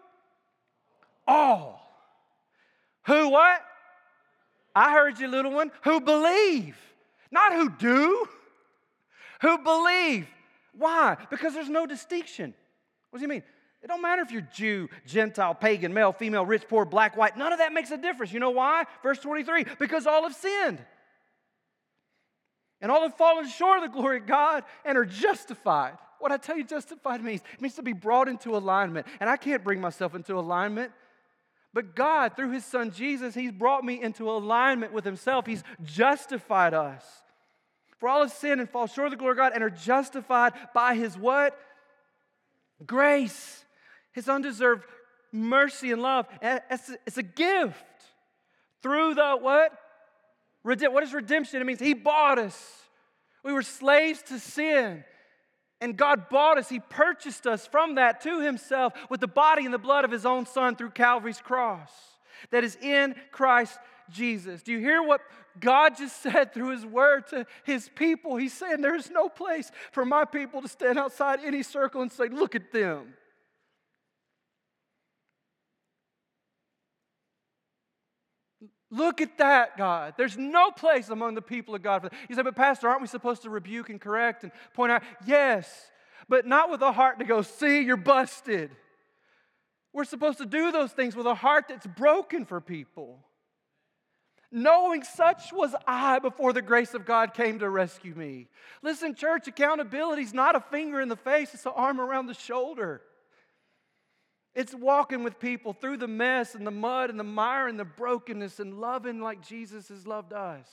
All. 1.27 1.81
Who 3.05 3.29
what? 3.29 3.61
I 4.75 4.91
heard 4.91 5.19
you, 5.19 5.27
little 5.27 5.51
one. 5.51 5.71
Who 5.83 6.01
believe, 6.01 6.77
not 7.31 7.53
who 7.53 7.69
do. 7.69 8.27
Who 9.41 9.57
believe. 9.59 10.27
Why? 10.77 11.17
Because 11.29 11.53
there's 11.53 11.69
no 11.69 11.85
distinction. 11.85 12.53
What 13.09 13.19
does 13.19 13.23
he 13.23 13.27
mean? 13.27 13.43
It 13.81 13.87
don't 13.87 14.01
matter 14.01 14.23
if 14.23 14.31
you're 14.31 14.47
Jew, 14.53 14.89
Gentile, 15.05 15.53
pagan, 15.53 15.93
male, 15.93 16.11
female, 16.11 16.45
rich, 16.45 16.63
poor, 16.67 16.85
black, 16.85 17.15
white. 17.15 17.37
None 17.37 17.53
of 17.53 17.59
that 17.59 17.71
makes 17.71 17.91
a 17.91 17.97
difference. 17.97 18.33
You 18.33 18.39
know 18.39 18.49
why? 18.49 18.85
Verse 19.03 19.19
23 19.19 19.65
because 19.79 20.07
all 20.07 20.23
have 20.23 20.35
sinned. 20.35 20.83
And 22.81 22.91
all 22.91 23.03
have 23.03 23.15
fallen 23.15 23.47
short 23.47 23.83
of 23.83 23.91
the 23.91 23.95
glory 23.95 24.17
of 24.17 24.25
God 24.25 24.63
and 24.83 24.97
are 24.97 25.05
justified. 25.05 25.97
What 26.19 26.31
I 26.31 26.37
tell 26.37 26.57
you, 26.57 26.63
justified 26.63 27.23
means 27.23 27.41
it 27.53 27.61
means 27.61 27.75
to 27.75 27.83
be 27.83 27.93
brought 27.93 28.27
into 28.27 28.57
alignment. 28.57 29.05
And 29.19 29.29
I 29.29 29.37
can't 29.37 29.63
bring 29.63 29.79
myself 29.79 30.15
into 30.15 30.37
alignment. 30.37 30.91
But 31.73 31.95
God, 31.95 32.35
through 32.35 32.51
His 32.51 32.65
Son 32.65 32.89
Jesus, 32.89 33.35
He's 33.35 33.51
brought 33.51 33.83
me 33.83 34.01
into 34.01 34.29
alignment 34.29 34.93
with 34.93 35.05
Himself. 35.05 35.45
He's 35.45 35.63
justified 35.83 36.73
us. 36.73 37.03
For 38.05 38.09
all 38.09 38.21
have 38.21 38.33
sinned 38.33 38.61
and 38.61 38.69
fall 38.69 38.85
short 38.85 39.07
of 39.07 39.13
the 39.13 39.17
glory 39.17 39.31
of 39.31 39.37
God 39.37 39.53
and 39.55 39.63
are 39.63 39.69
justified 39.71 40.53
by 40.75 40.93
his 40.93 41.17
what? 41.17 41.57
Grace. 42.85 43.65
His 44.11 44.29
undeserved 44.29 44.83
mercy 45.31 45.91
and 45.91 46.03
love. 46.03 46.27
It's 46.39 47.17
a 47.17 47.23
gift. 47.23 47.83
Through 48.83 49.15
the 49.15 49.37
what? 49.41 49.75
What 50.61 51.01
is 51.01 51.15
redemption? 51.15 51.59
It 51.59 51.65
means 51.65 51.79
he 51.79 51.95
bought 51.95 52.37
us. 52.37 52.83
We 53.43 53.53
were 53.53 53.63
slaves 53.63 54.21
to 54.27 54.37
sin. 54.37 55.03
And 55.81 55.97
God 55.97 56.29
bought 56.29 56.59
us, 56.59 56.69
He 56.69 56.79
purchased 56.79 57.47
us 57.47 57.65
from 57.65 57.95
that 57.95 58.21
to 58.21 58.39
Himself 58.39 58.93
with 59.09 59.19
the 59.19 59.27
body 59.27 59.65
and 59.65 59.73
the 59.73 59.79
blood 59.79 60.05
of 60.05 60.11
His 60.11 60.27
own 60.27 60.45
Son 60.45 60.75
through 60.75 60.91
Calvary's 60.91 61.41
cross 61.41 61.91
that 62.51 62.63
is 62.63 62.77
in 62.83 63.15
Christ 63.31 63.79
Jesus. 64.09 64.63
Do 64.63 64.71
you 64.71 64.79
hear 64.79 65.01
what 65.01 65.21
God 65.59 65.97
just 65.97 66.21
said 66.21 66.53
through 66.53 66.71
His 66.71 66.85
word 66.85 67.27
to 67.27 67.45
His 67.63 67.89
people? 67.95 68.35
He's 68.35 68.53
saying, 68.53 68.81
There's 68.81 69.09
no 69.09 69.29
place 69.29 69.71
for 69.91 70.05
my 70.05 70.25
people 70.25 70.61
to 70.61 70.67
stand 70.67 70.99
outside 70.99 71.39
any 71.43 71.63
circle 71.63 72.01
and 72.01 72.11
say, 72.11 72.27
Look 72.27 72.55
at 72.55 72.71
them. 72.71 73.13
Look 78.91 79.19
at 79.19 79.39
that, 79.39 79.77
God. 79.77 80.13
There's 80.17 80.37
no 80.37 80.71
place 80.71 81.09
among 81.09 81.35
the 81.35 81.41
people 81.41 81.75
of 81.75 81.83
God 81.83 82.03
for 82.03 82.09
that. 82.09 82.17
You 82.29 82.35
say, 82.35 82.43
but 82.43 82.55
Pastor, 82.55 82.87
aren't 82.87 83.01
we 83.01 83.07
supposed 83.07 83.41
to 83.41 83.49
rebuke 83.49 83.89
and 83.89 83.99
correct 83.99 84.43
and 84.43 84.53
point 84.73 84.91
out? 84.91 85.03
Yes, 85.25 85.91
but 86.29 86.45
not 86.45 86.69
with 86.69 86.81
a 86.81 86.93
heart 86.93 87.19
to 87.19 87.25
go, 87.25 87.41
see, 87.41 87.81
you're 87.81 87.97
busted. 87.97 88.71
We're 89.91 90.05
supposed 90.05 90.37
to 90.37 90.45
do 90.45 90.71
those 90.71 90.91
things 90.91 91.15
with 91.15 91.25
a 91.25 91.35
heart 91.35 91.65
that's 91.67 91.87
broken 91.87 92.45
for 92.45 92.61
people 92.61 93.19
knowing 94.55 95.03
such 95.03 95.51
was 95.51 95.75
I 95.85 96.19
before 96.19 96.53
the 96.53 96.61
grace 96.61 96.93
of 96.93 97.05
God 97.05 97.33
came 97.33 97.59
to 97.59 97.69
rescue 97.69 98.15
me. 98.15 98.47
Listen, 98.81 99.13
church, 99.13 99.49
accountability 99.49 100.21
is 100.21 100.33
not 100.33 100.55
a 100.55 100.61
finger 100.61 101.01
in 101.01 101.09
the 101.09 101.17
face, 101.17 101.53
it's 101.53 101.65
an 101.65 101.73
arm 101.75 101.99
around 101.99 102.27
the 102.27 102.33
shoulder. 102.33 103.01
It's 104.55 104.73
walking 104.73 105.25
with 105.25 105.39
people 105.39 105.73
through 105.73 105.97
the 105.97 106.07
mess 106.07 106.55
and 106.55 106.65
the 106.65 106.71
mud 106.71 107.09
and 107.09 107.19
the 107.19 107.25
mire 107.25 107.67
and 107.67 107.77
the 107.77 107.83
brokenness 107.83 108.61
and 108.61 108.79
loving 108.79 109.19
like 109.19 109.45
Jesus 109.45 109.89
has 109.89 110.07
loved 110.07 110.31
us. 110.31 110.69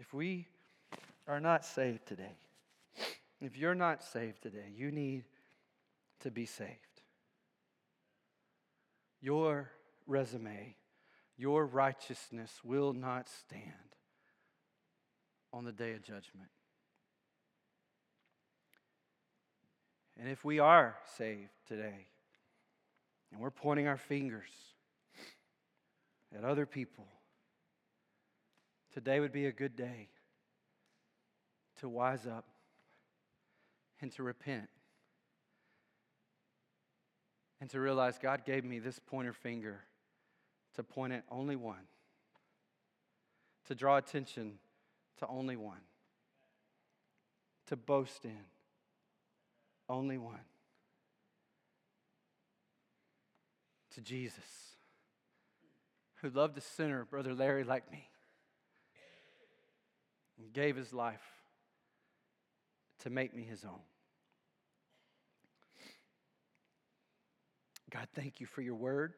If 0.00 0.12
we 0.12 0.48
are 1.28 1.38
not 1.38 1.64
saved 1.64 2.04
today, 2.06 2.32
if 3.46 3.56
you're 3.56 3.74
not 3.74 4.02
saved 4.02 4.42
today, 4.42 4.72
you 4.74 4.90
need 4.90 5.24
to 6.20 6.30
be 6.30 6.46
saved. 6.46 6.70
Your 9.20 9.70
resume, 10.06 10.76
your 11.36 11.66
righteousness 11.66 12.60
will 12.62 12.92
not 12.92 13.28
stand 13.28 13.64
on 15.52 15.64
the 15.64 15.72
day 15.72 15.92
of 15.92 16.02
judgment. 16.02 16.48
And 20.18 20.28
if 20.28 20.44
we 20.44 20.58
are 20.58 20.96
saved 21.16 21.50
today, 21.66 22.06
and 23.32 23.40
we're 23.40 23.50
pointing 23.50 23.88
our 23.88 23.96
fingers 23.96 24.50
at 26.36 26.44
other 26.44 26.66
people, 26.66 27.06
today 28.92 29.18
would 29.18 29.32
be 29.32 29.46
a 29.46 29.52
good 29.52 29.74
day 29.76 30.08
to 31.80 31.88
wise 31.88 32.26
up 32.26 32.46
and 34.04 34.12
to 34.12 34.22
repent. 34.22 34.68
And 37.58 37.70
to 37.70 37.80
realize 37.80 38.18
God 38.18 38.44
gave 38.44 38.62
me 38.62 38.78
this 38.78 38.98
pointer 38.98 39.32
finger 39.32 39.80
to 40.74 40.82
point 40.82 41.14
at 41.14 41.24
only 41.30 41.56
one, 41.56 41.86
to 43.66 43.74
draw 43.74 43.96
attention 43.96 44.58
to 45.20 45.26
only 45.26 45.56
one, 45.56 45.80
to 47.68 47.76
boast 47.76 48.26
in 48.26 48.44
only 49.88 50.18
one, 50.18 50.44
to 53.94 54.02
Jesus, 54.02 54.76
who 56.16 56.28
loved 56.28 56.58
a 56.58 56.60
sinner, 56.60 57.06
Brother 57.06 57.32
Larry, 57.32 57.64
like 57.64 57.90
me, 57.90 58.10
and 60.36 60.52
gave 60.52 60.76
his 60.76 60.92
life 60.92 61.24
to 63.04 63.10
make 63.10 63.34
me 63.34 63.44
his 63.44 63.64
own. 63.64 63.80
God, 67.94 68.08
thank 68.14 68.40
you 68.40 68.46
for 68.46 68.60
your 68.60 68.74
word. 68.74 69.14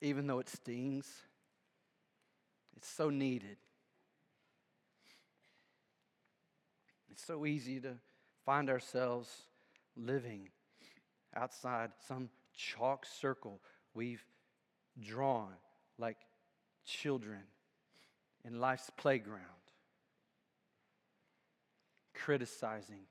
even 0.00 0.26
though 0.26 0.38
it 0.38 0.48
stings. 0.48 1.06
It's 2.76 2.88
so 2.88 3.10
needed. 3.10 3.56
It's 7.10 7.24
so 7.24 7.46
easy 7.46 7.80
to 7.80 7.94
find 8.44 8.70
ourselves 8.70 9.28
living 9.96 10.48
outside 11.34 11.90
some 12.06 12.28
chalk 12.54 13.04
circle 13.04 13.60
we've 13.94 14.24
drawn 15.00 15.52
like 15.98 16.18
children 16.86 17.42
in 18.44 18.60
life's 18.60 18.90
playground, 18.96 19.42
criticizing 22.14 23.06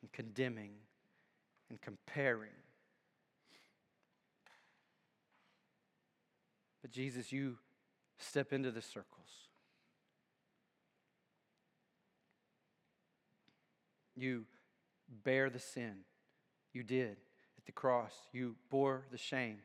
and 0.00 0.10
condemning 0.12 0.72
and 1.72 1.80
comparing. 1.80 2.50
But 6.82 6.90
Jesus, 6.90 7.32
you 7.32 7.56
step 8.18 8.52
into 8.52 8.70
the 8.70 8.82
circles. 8.82 9.08
You 14.14 14.44
bear 15.24 15.48
the 15.48 15.58
sin. 15.58 15.94
You 16.74 16.82
did 16.82 17.16
at 17.56 17.64
the 17.64 17.72
cross. 17.72 18.12
You 18.32 18.54
bore 18.68 19.06
the 19.10 19.16
shame 19.16 19.58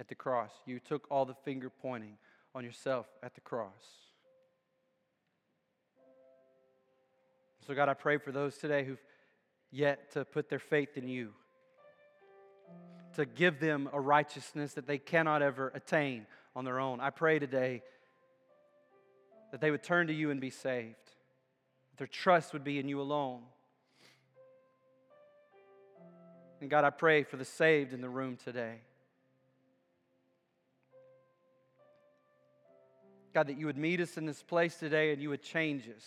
at 0.00 0.08
the 0.08 0.16
cross. 0.16 0.50
You 0.66 0.80
took 0.80 1.06
all 1.12 1.24
the 1.24 1.36
finger 1.44 1.70
pointing 1.70 2.16
on 2.56 2.64
yourself 2.64 3.06
at 3.22 3.36
the 3.36 3.40
cross. 3.40 3.70
So, 7.64 7.72
God, 7.72 7.88
I 7.88 7.94
pray 7.94 8.18
for 8.18 8.32
those 8.32 8.56
today 8.58 8.84
who've 8.84 9.02
yet 9.70 10.10
to 10.12 10.24
put 10.24 10.48
their 10.48 10.58
faith 10.58 10.96
in 10.96 11.06
you, 11.06 11.32
to 13.14 13.24
give 13.24 13.60
them 13.60 13.88
a 13.92 14.00
righteousness 14.00 14.74
that 14.74 14.86
they 14.86 14.98
cannot 14.98 15.42
ever 15.42 15.70
attain 15.74 16.26
on 16.56 16.64
their 16.64 16.80
own. 16.80 17.00
I 17.00 17.10
pray 17.10 17.38
today 17.38 17.82
that 19.50 19.60
they 19.60 19.70
would 19.70 19.82
turn 19.82 20.06
to 20.06 20.14
you 20.14 20.30
and 20.30 20.40
be 20.40 20.50
saved, 20.50 20.96
that 21.90 21.98
their 21.98 22.06
trust 22.06 22.52
would 22.52 22.64
be 22.64 22.78
in 22.78 22.88
you 22.88 23.00
alone. 23.00 23.42
And 26.60 26.70
God, 26.70 26.84
I 26.84 26.90
pray 26.90 27.24
for 27.24 27.36
the 27.36 27.44
saved 27.44 27.92
in 27.92 28.00
the 28.00 28.08
room 28.08 28.36
today. 28.36 28.76
God, 33.34 33.48
that 33.48 33.58
you 33.58 33.66
would 33.66 33.78
meet 33.78 34.00
us 34.00 34.16
in 34.16 34.26
this 34.26 34.42
place 34.42 34.76
today 34.76 35.12
and 35.12 35.20
you 35.20 35.30
would 35.30 35.42
change 35.42 35.88
us. 35.88 36.04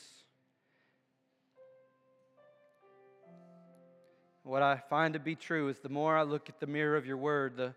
What 4.46 4.62
I 4.62 4.78
find 4.78 5.16
to 5.16 5.20
be 5.20 5.34
true 5.34 5.70
is 5.70 5.80
the 5.80 5.90
more 5.90 6.16
I 6.16 6.22
look 6.22 6.50
at 6.50 6.60
the 6.60 6.68
mirror 6.68 6.98
of 6.98 7.08
your 7.08 7.18
word, 7.18 7.58
the 7.58 7.74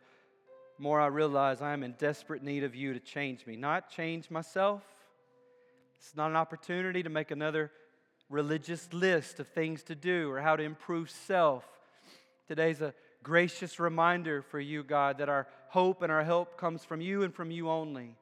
more 0.76 1.00
I 1.00 1.06
realize 1.06 1.62
I 1.62 1.72
am 1.72 1.82
in 1.82 1.92
desperate 1.92 2.42
need 2.42 2.62
of 2.62 2.74
you 2.74 2.92
to 2.92 3.00
change 3.00 3.46
me. 3.46 3.56
Not 3.56 3.88
change 3.88 4.30
myself. 4.30 4.82
It's 5.98 6.14
not 6.14 6.28
an 6.28 6.36
opportunity 6.36 7.02
to 7.02 7.08
make 7.08 7.30
another 7.30 7.72
religious 8.28 8.92
list 8.92 9.40
of 9.40 9.48
things 9.48 9.82
to 9.84 9.94
do 9.94 10.30
or 10.30 10.42
how 10.42 10.56
to 10.56 10.62
improve 10.62 11.08
self. 11.08 11.64
Today's 12.46 12.82
a 12.82 12.92
gracious 13.22 13.80
reminder 13.80 14.42
for 14.42 14.60
you, 14.60 14.82
God, 14.82 15.16
that 15.18 15.30
our 15.30 15.46
hope 15.68 16.02
and 16.02 16.12
our 16.12 16.22
help 16.22 16.58
comes 16.58 16.84
from 16.84 17.00
you 17.00 17.22
and 17.22 17.34
from 17.34 17.50
you 17.50 17.70
only. 17.70 18.14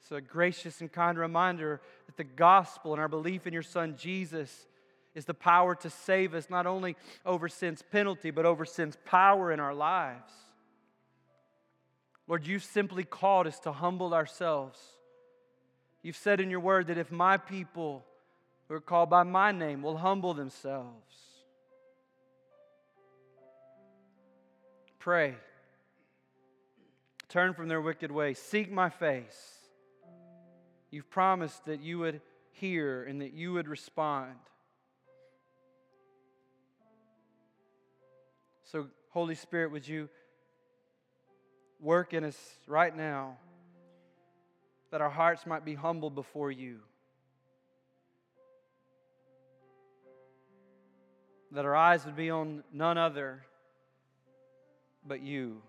It's 0.00 0.10
a 0.10 0.22
gracious 0.22 0.80
and 0.80 0.90
kind 0.90 1.18
reminder 1.18 1.82
that 2.06 2.16
the 2.16 2.24
gospel 2.24 2.92
and 2.92 3.02
our 3.02 3.08
belief 3.08 3.46
in 3.46 3.52
your 3.52 3.62
Son 3.62 3.96
Jesus 3.98 4.66
is 5.14 5.24
the 5.24 5.34
power 5.34 5.74
to 5.74 5.90
save 5.90 6.34
us 6.34 6.48
not 6.48 6.66
only 6.66 6.96
over 7.26 7.48
sin's 7.48 7.82
penalty, 7.82 8.30
but 8.30 8.46
over 8.46 8.64
sin's 8.64 8.96
power 9.04 9.52
in 9.52 9.60
our 9.60 9.74
lives. 9.74 10.32
Lord, 12.26 12.46
you've 12.46 12.64
simply 12.64 13.04
called 13.04 13.46
us 13.46 13.58
to 13.60 13.72
humble 13.72 14.14
ourselves. 14.14 14.78
You've 16.02 16.16
said 16.16 16.40
in 16.40 16.50
your 16.50 16.60
word 16.60 16.86
that 16.86 16.98
if 16.98 17.12
my 17.12 17.36
people 17.36 18.04
who 18.68 18.74
are 18.74 18.80
called 18.80 19.10
by 19.10 19.22
my 19.22 19.52
name 19.52 19.82
will 19.82 19.98
humble 19.98 20.32
themselves, 20.32 21.14
pray, 24.98 25.34
turn 27.28 27.54
from 27.54 27.68
their 27.68 27.80
wicked 27.80 28.10
ways, 28.10 28.38
seek 28.38 28.70
my 28.70 28.88
face. 28.88 29.58
You've 30.90 31.10
promised 31.10 31.64
that 31.66 31.80
you 31.80 31.98
would 31.98 32.20
hear 32.52 33.04
and 33.04 33.20
that 33.20 33.32
you 33.32 33.52
would 33.54 33.68
respond. 33.68 34.36
So, 38.72 38.86
Holy 39.10 39.34
Spirit, 39.34 39.70
would 39.70 39.86
you 39.86 40.08
work 41.78 42.14
in 42.14 42.24
us 42.24 42.38
right 42.66 42.96
now 42.96 43.36
that 44.90 45.02
our 45.02 45.10
hearts 45.10 45.44
might 45.44 45.62
be 45.62 45.74
humble 45.74 46.08
before 46.08 46.50
you? 46.50 46.78
That 51.50 51.66
our 51.66 51.76
eyes 51.76 52.06
would 52.06 52.16
be 52.16 52.30
on 52.30 52.64
none 52.72 52.96
other 52.96 53.44
but 55.06 55.20
you. 55.20 55.60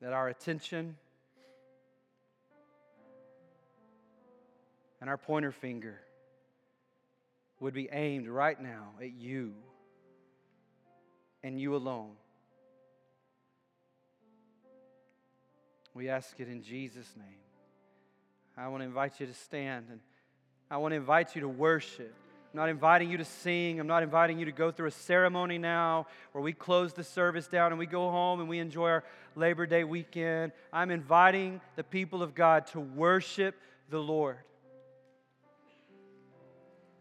That 0.00 0.14
our 0.14 0.30
attention 0.30 0.96
and 5.02 5.10
our 5.10 5.18
pointer 5.18 5.52
finger 5.52 6.00
would 7.62 7.72
be 7.72 7.88
aimed 7.92 8.26
right 8.26 8.60
now 8.60 8.88
at 9.00 9.12
you 9.12 9.54
and 11.44 11.60
you 11.60 11.76
alone. 11.76 12.10
We 15.94 16.08
ask 16.08 16.40
it 16.40 16.48
in 16.48 16.64
Jesus' 16.64 17.14
name. 17.16 17.38
I 18.56 18.66
want 18.66 18.80
to 18.80 18.84
invite 18.84 19.20
you 19.20 19.26
to 19.26 19.34
stand 19.34 19.86
and 19.90 20.00
I 20.72 20.78
want 20.78 20.90
to 20.90 20.96
invite 20.96 21.36
you 21.36 21.42
to 21.42 21.48
worship. 21.48 22.12
I'm 22.52 22.58
not 22.58 22.68
inviting 22.68 23.08
you 23.08 23.18
to 23.18 23.24
sing. 23.24 23.78
I'm 23.78 23.86
not 23.86 24.02
inviting 24.02 24.40
you 24.40 24.46
to 24.46 24.52
go 24.52 24.72
through 24.72 24.88
a 24.88 24.90
ceremony 24.90 25.58
now 25.58 26.08
where 26.32 26.42
we 26.42 26.52
close 26.52 26.94
the 26.94 27.04
service 27.04 27.46
down 27.46 27.70
and 27.70 27.78
we 27.78 27.86
go 27.86 28.10
home 28.10 28.40
and 28.40 28.48
we 28.48 28.58
enjoy 28.58 28.88
our 28.88 29.04
Labor 29.36 29.66
Day 29.66 29.84
weekend. 29.84 30.50
I'm 30.72 30.90
inviting 30.90 31.60
the 31.76 31.84
people 31.84 32.24
of 32.24 32.34
God 32.34 32.66
to 32.68 32.80
worship 32.80 33.54
the 33.88 34.00
Lord. 34.00 34.38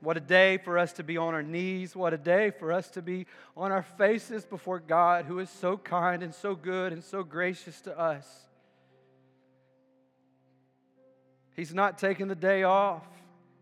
What 0.02 0.18
a 0.18 0.22
day 0.22 0.58
for 0.58 0.80
us 0.80 0.94
to 0.94 1.04
be 1.04 1.18
on 1.18 1.36
our 1.36 1.44
knees. 1.44 1.96
What 1.96 2.14
a 2.14 2.18
day 2.18 2.50
for 2.50 2.74
us 2.74 2.90
to 2.92 3.04
be 3.04 3.28
on 3.56 3.72
our 3.72 3.84
faces 3.84 4.44
before 4.46 4.80
God, 4.80 5.26
who 5.26 5.38
is 5.40 5.50
so 5.50 5.78
kind 5.78 6.24
and 6.24 6.34
so 6.34 6.56
good 6.56 6.92
and 6.92 7.04
so 7.04 7.24
gracious 7.24 7.80
to 7.82 7.98
us. 7.98 8.28
He's 11.56 11.74
not 11.74 12.00
taking 12.00 12.28
the 12.28 12.36
day 12.36 12.64
off. 12.64 13.06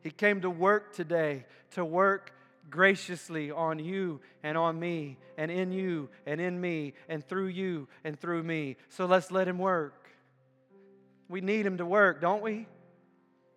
He 0.02 0.12
came 0.12 0.42
to 0.42 0.50
work 0.50 0.96
today, 0.96 1.46
to 1.72 1.84
work 1.84 2.32
graciously 2.70 3.52
on 3.52 3.80
you 3.80 4.22
and 4.42 4.58
on 4.58 4.80
me, 4.80 5.18
and 5.38 5.52
in 5.52 5.74
you 5.74 6.08
and 6.26 6.40
in 6.40 6.62
me, 6.62 6.94
and 7.10 7.28
through 7.28 7.48
you 7.48 7.90
and 8.06 8.18
through 8.18 8.44
me. 8.44 8.78
So 8.88 9.06
let's 9.06 9.30
let 9.30 9.46
Him 9.46 9.58
work. 9.58 10.08
We 11.28 11.42
need 11.42 11.66
Him 11.66 11.78
to 11.80 11.86
work, 11.86 12.22
don't 12.22 12.42
we? 12.42 12.68